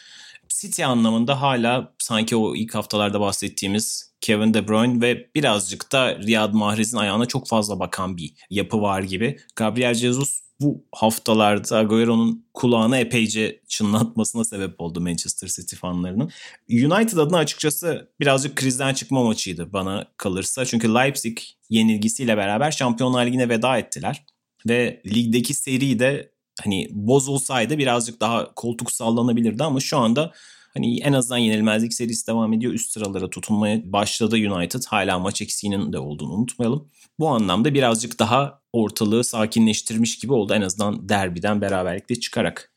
City 0.49 0.85
anlamında 0.85 1.41
hala 1.41 1.93
sanki 1.99 2.35
o 2.35 2.55
ilk 2.55 2.75
haftalarda 2.75 3.19
bahsettiğimiz 3.19 4.13
Kevin 4.21 4.53
De 4.53 4.67
Bruyne 4.67 5.01
ve 5.01 5.29
birazcık 5.35 5.91
da 5.91 6.19
Riyad 6.19 6.53
Mahrez'in 6.53 6.97
ayağına 6.97 7.25
çok 7.25 7.47
fazla 7.47 7.79
bakan 7.79 8.17
bir 8.17 8.33
yapı 8.49 8.81
var 8.81 9.03
gibi. 9.03 9.37
Gabriel 9.55 9.93
Jesus 9.93 10.44
bu 10.61 10.85
haftalarda 10.91 11.77
Agüero'nun 11.77 12.45
kulağına 12.53 12.97
epeyce 12.97 13.61
çınlatmasına 13.67 14.43
sebep 14.43 14.81
oldu 14.81 15.01
Manchester 15.01 15.47
City 15.47 15.75
fanlarının. 15.75 16.31
United 16.69 17.17
adına 17.17 17.37
açıkçası 17.37 18.11
birazcık 18.19 18.55
krizden 18.55 18.93
çıkma 18.93 19.23
maçıydı 19.23 19.73
bana 19.73 20.07
kalırsa. 20.17 20.65
Çünkü 20.65 20.93
Leipzig 20.93 21.37
yenilgisiyle 21.69 22.37
beraber 22.37 22.71
Şampiyonlar 22.71 23.25
Ligi'ne 23.25 23.49
veda 23.49 23.77
ettiler. 23.77 24.25
Ve 24.67 25.01
ligdeki 25.05 25.53
seri 25.53 25.99
de 25.99 26.31
hani 26.63 26.87
bozulsaydı 26.91 27.77
birazcık 27.77 28.21
daha 28.21 28.53
koltuk 28.55 28.91
sallanabilirdi 28.91 29.63
ama 29.63 29.79
şu 29.79 29.97
anda 29.97 30.31
hani 30.73 30.99
en 30.99 31.13
azından 31.13 31.37
yenilmezlik 31.37 31.93
serisi 31.93 32.27
devam 32.27 32.53
ediyor. 32.53 32.73
Üst 32.73 32.91
sıralara 32.91 33.29
tutunmaya 33.29 33.93
başladı 33.93 34.35
United. 34.35 34.83
Hala 34.87 35.19
maç 35.19 35.41
eksiğinin 35.41 35.93
de 35.93 35.99
olduğunu 35.99 36.33
unutmayalım. 36.33 36.89
Bu 37.19 37.29
anlamda 37.29 37.73
birazcık 37.73 38.19
daha 38.19 38.61
ortalığı 38.75 39.23
sakinleştirmiş 39.23 40.17
gibi 40.17 40.33
oldu 40.33 40.53
en 40.53 40.61
azından 40.61 41.09
derbiden 41.09 41.61
beraberlikle 41.61 42.15
çıkarak. 42.19 42.71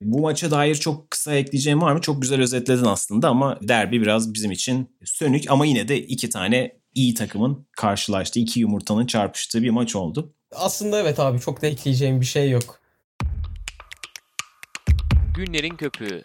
Bu 0.00 0.20
maça 0.20 0.50
dair 0.50 0.74
çok 0.74 1.10
kısa 1.10 1.34
ekleyeceğim 1.34 1.82
var 1.82 1.92
mı? 1.92 2.00
Çok 2.00 2.22
güzel 2.22 2.40
özetledin 2.40 2.84
aslında 2.84 3.28
ama 3.28 3.58
derbi 3.62 4.02
biraz 4.02 4.34
bizim 4.34 4.50
için 4.50 4.96
sönük 5.04 5.50
ama 5.50 5.66
yine 5.66 5.88
de 5.88 6.02
iki 6.02 6.30
tane 6.30 6.72
iyi 6.94 7.14
takımın 7.14 7.66
karşılaştığı, 7.76 8.40
iki 8.40 8.60
yumurtanın 8.60 9.06
çarpıştığı 9.06 9.62
bir 9.62 9.70
maç 9.70 9.96
oldu. 9.96 10.34
Aslında 10.52 11.00
evet 11.00 11.20
abi 11.20 11.40
çok 11.40 11.62
da 11.62 11.66
ekleyeceğim 11.66 12.20
bir 12.20 12.26
şey 12.26 12.50
yok. 12.50 12.80
Günlerin 15.36 15.76
köpüğü. 15.76 16.22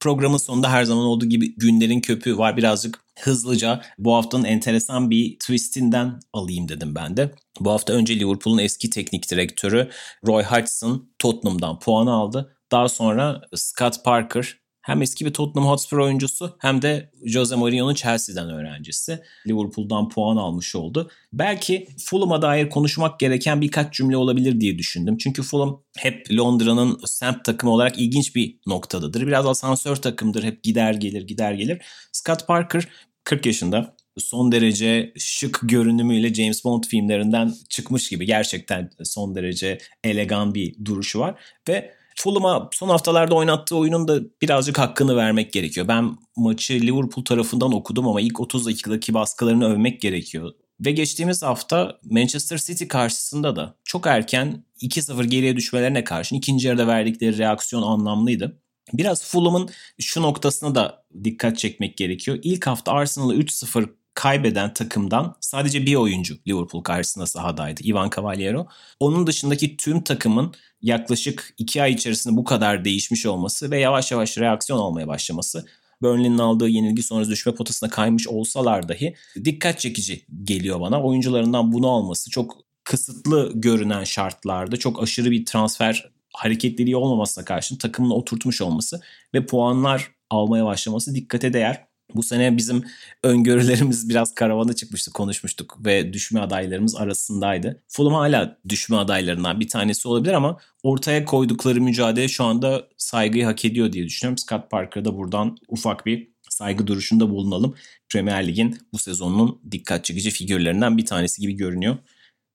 Programın 0.00 0.36
sonunda 0.36 0.72
her 0.72 0.84
zaman 0.84 1.04
olduğu 1.04 1.26
gibi 1.26 1.54
günlerin 1.56 2.00
köpüğü 2.00 2.38
var. 2.38 2.56
Birazcık 2.56 3.00
hızlıca 3.20 3.82
bu 3.98 4.14
haftanın 4.14 4.44
enteresan 4.44 5.10
bir 5.10 5.38
twistinden 5.38 6.20
alayım 6.32 6.68
dedim 6.68 6.94
ben 6.94 7.16
de. 7.16 7.34
Bu 7.60 7.70
hafta 7.70 7.92
önce 7.92 8.20
Liverpool'un 8.20 8.58
eski 8.58 8.90
teknik 8.90 9.30
direktörü 9.30 9.90
Roy 10.26 10.42
Hodgson 10.42 11.10
Tottenham'dan 11.18 11.78
puan 11.78 12.06
aldı. 12.06 12.56
Daha 12.72 12.88
sonra 12.88 13.40
Scott 13.54 14.04
Parker 14.04 14.58
hem 14.88 15.02
eski 15.02 15.26
bir 15.26 15.32
Tottenham 15.32 15.68
Hotspur 15.68 15.98
oyuncusu 15.98 16.56
hem 16.58 16.82
de 16.82 17.10
Jose 17.26 17.56
Mourinho'nun 17.56 17.94
Chelsea'den 17.94 18.50
öğrencisi. 18.50 19.20
Liverpool'dan 19.46 20.08
puan 20.08 20.36
almış 20.36 20.76
oldu. 20.76 21.10
Belki 21.32 21.88
Fulham'a 22.04 22.42
dair 22.42 22.70
konuşmak 22.70 23.20
gereken 23.20 23.60
birkaç 23.60 23.94
cümle 23.94 24.16
olabilir 24.16 24.60
diye 24.60 24.78
düşündüm. 24.78 25.16
Çünkü 25.16 25.42
Fulham 25.42 25.82
hep 25.98 26.26
Londra'nın 26.32 27.00
semt 27.06 27.44
takımı 27.44 27.72
olarak 27.72 27.98
ilginç 27.98 28.34
bir 28.34 28.58
noktadadır. 28.66 29.26
Biraz 29.26 29.46
asansör 29.46 29.96
takımdır. 29.96 30.42
Hep 30.42 30.62
gider 30.62 30.94
gelir 30.94 31.22
gider 31.22 31.52
gelir. 31.52 31.82
Scott 32.12 32.46
Parker 32.46 32.88
40 33.28 33.46
yaşında 33.46 33.96
son 34.18 34.52
derece 34.52 35.12
şık 35.18 35.60
görünümüyle 35.62 36.34
James 36.34 36.64
Bond 36.64 36.84
filmlerinden 36.84 37.54
çıkmış 37.68 38.08
gibi 38.08 38.26
gerçekten 38.26 38.90
son 39.04 39.34
derece 39.34 39.78
elegan 40.04 40.54
bir 40.54 40.84
duruşu 40.84 41.18
var 41.20 41.40
ve 41.68 41.94
Fulham'a 42.16 42.68
son 42.72 42.88
haftalarda 42.88 43.34
oynattığı 43.34 43.76
oyunun 43.76 44.08
da 44.08 44.20
birazcık 44.42 44.78
hakkını 44.78 45.16
vermek 45.16 45.52
gerekiyor. 45.52 45.88
Ben 45.88 46.16
maçı 46.36 46.74
Liverpool 46.74 47.24
tarafından 47.24 47.74
okudum 47.74 48.08
ama 48.08 48.20
ilk 48.20 48.40
30 48.40 48.66
dakikadaki 48.66 49.14
baskılarını 49.14 49.72
övmek 49.72 50.00
gerekiyor. 50.00 50.52
Ve 50.80 50.90
geçtiğimiz 50.90 51.42
hafta 51.42 51.98
Manchester 52.04 52.58
City 52.58 52.84
karşısında 52.86 53.56
da 53.56 53.74
çok 53.84 54.06
erken 54.06 54.64
2-0 54.82 55.24
geriye 55.24 55.56
düşmelerine 55.56 56.04
karşın 56.04 56.36
ikinci 56.36 56.68
yarıda 56.68 56.86
verdikleri 56.86 57.38
reaksiyon 57.38 57.82
anlamlıydı. 57.82 58.60
Biraz 58.92 59.24
Fulham'ın 59.24 59.68
şu 60.00 60.22
noktasına 60.22 60.74
da 60.74 61.04
dikkat 61.24 61.58
çekmek 61.58 61.96
gerekiyor. 61.96 62.38
İlk 62.42 62.66
hafta 62.66 62.92
Arsenal'ı 62.92 63.34
3-0 63.36 63.88
kaybeden 64.14 64.74
takımdan 64.74 65.34
sadece 65.40 65.86
bir 65.86 65.94
oyuncu 65.94 66.36
Liverpool 66.48 66.82
karşısında 66.82 67.26
sahadaydı. 67.26 67.80
Ivan 67.84 68.10
Cavaliero. 68.16 68.66
Onun 69.00 69.26
dışındaki 69.26 69.76
tüm 69.76 70.00
takımın 70.04 70.54
yaklaşık 70.82 71.54
iki 71.58 71.82
ay 71.82 71.92
içerisinde 71.92 72.36
bu 72.36 72.44
kadar 72.44 72.84
değişmiş 72.84 73.26
olması 73.26 73.70
ve 73.70 73.80
yavaş 73.80 74.12
yavaş 74.12 74.38
reaksiyon 74.38 74.78
almaya 74.78 75.08
başlaması 75.08 75.66
Burnley'nin 76.02 76.38
aldığı 76.38 76.68
yenilgi 76.68 77.02
sonrası 77.02 77.30
düşme 77.30 77.54
potasına 77.54 77.90
kaymış 77.90 78.28
olsalar 78.28 78.88
dahi 78.88 79.14
dikkat 79.44 79.78
çekici 79.78 80.26
geliyor 80.44 80.80
bana. 80.80 81.02
Oyuncularından 81.02 81.72
bunu 81.72 81.90
alması 81.90 82.30
çok 82.30 82.56
kısıtlı 82.84 83.52
görünen 83.54 84.04
şartlarda 84.04 84.76
çok 84.76 85.02
aşırı 85.02 85.30
bir 85.30 85.46
transfer 85.46 86.10
hareketliliği 86.38 86.96
olmamasına 86.96 87.44
karşın 87.44 87.76
takımını 87.76 88.14
oturtmuş 88.14 88.62
olması 88.62 89.00
ve 89.34 89.46
puanlar 89.46 90.10
almaya 90.30 90.64
başlaması 90.64 91.14
dikkate 91.14 91.52
değer. 91.52 91.88
Bu 92.14 92.22
sene 92.22 92.56
bizim 92.56 92.84
öngörülerimiz 93.22 94.08
biraz 94.10 94.34
karavana 94.34 94.72
çıkmıştı 94.72 95.12
konuşmuştuk 95.12 95.78
ve 95.84 96.12
düşme 96.12 96.40
adaylarımız 96.40 96.96
arasındaydı. 96.96 97.82
Fulham 97.88 98.14
hala 98.14 98.58
düşme 98.68 98.96
adaylarından 98.96 99.60
bir 99.60 99.68
tanesi 99.68 100.08
olabilir 100.08 100.32
ama 100.32 100.58
ortaya 100.82 101.24
koydukları 101.24 101.80
mücadele 101.80 102.28
şu 102.28 102.44
anda 102.44 102.88
saygıyı 102.96 103.44
hak 103.44 103.64
ediyor 103.64 103.92
diye 103.92 104.04
düşünüyorum. 104.04 104.38
Scott 104.38 104.70
Parker'da 104.70 105.16
buradan 105.16 105.56
ufak 105.68 106.06
bir 106.06 106.32
saygı 106.48 106.86
duruşunda 106.86 107.30
bulunalım. 107.30 107.74
Premier 108.08 108.46
Lig'in 108.46 108.78
bu 108.92 108.98
sezonunun 108.98 109.60
dikkat 109.70 110.04
çekici 110.04 110.30
figürlerinden 110.30 110.98
bir 110.98 111.06
tanesi 111.06 111.42
gibi 111.42 111.52
görünüyor. 111.52 111.96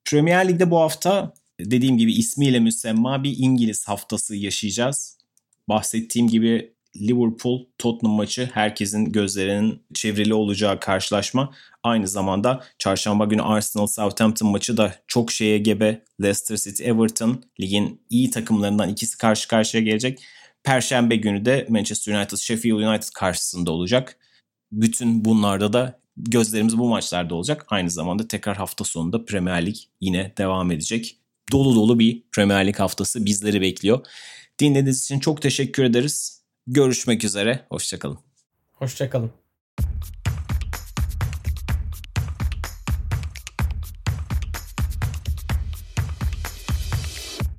Premier 0.06 0.48
Lig'de 0.48 0.72
bu 0.72 0.80
hafta 0.80 1.34
dediğim 1.60 1.98
gibi 1.98 2.14
ismiyle 2.14 2.60
müsemma 2.60 3.24
bir 3.24 3.36
İngiliz 3.38 3.88
haftası 3.88 4.36
yaşayacağız. 4.36 5.18
Bahsettiğim 5.70 6.28
gibi 6.28 6.74
Liverpool 7.02 7.66
Tottenham 7.78 8.16
maçı 8.16 8.50
herkesin 8.54 9.12
gözlerinin 9.12 9.84
çevrili 9.94 10.34
olacağı 10.34 10.80
karşılaşma. 10.80 11.54
Aynı 11.84 12.08
zamanda 12.08 12.64
çarşamba 12.80 13.26
günü 13.26 13.42
Arsenal 13.42 13.88
Southampton 13.88 14.52
maçı 14.52 14.78
da 14.78 14.96
çok 15.08 15.32
şeye 15.32 15.58
gebe. 15.58 16.04
Leicester 16.22 16.58
City 16.58 16.84
Everton 16.84 17.44
ligin 17.60 18.02
iyi 18.10 18.30
takımlarından 18.30 18.90
ikisi 18.90 19.18
karşı 19.18 19.48
karşıya 19.48 19.84
gelecek. 19.84 20.24
Perşembe 20.64 21.16
günü 21.16 21.46
de 21.46 21.66
Manchester 21.70 22.16
United 22.16 22.38
Sheffield 22.38 22.76
United 22.76 23.10
karşısında 23.16 23.72
olacak. 23.72 24.18
Bütün 24.72 25.26
bunlarda 25.26 25.74
da 25.74 26.00
gözlerimiz 26.18 26.78
bu 26.78 26.90
maçlarda 26.90 27.36
olacak. 27.36 27.66
Aynı 27.70 27.90
zamanda 27.90 28.28
tekrar 28.28 28.58
hafta 28.58 28.84
sonunda 28.84 29.26
Premier 29.26 29.66
Lig 29.66 29.76
yine 30.02 30.34
devam 30.38 30.72
edecek. 30.72 31.18
Dolu 31.52 31.76
dolu 31.76 32.00
bir 32.00 32.24
Premier 32.32 32.68
Lig 32.68 32.76
haftası 32.76 33.26
bizleri 33.26 33.62
bekliyor. 33.62 34.06
Dinlediğiniz 34.60 35.04
için 35.04 35.20
çok 35.20 35.42
teşekkür 35.42 35.84
ederiz. 35.84 36.44
Görüşmek 36.68 37.24
üzere. 37.24 37.66
Hoşçakalın. 37.70 38.20
Hoşçakalın. 38.74 39.43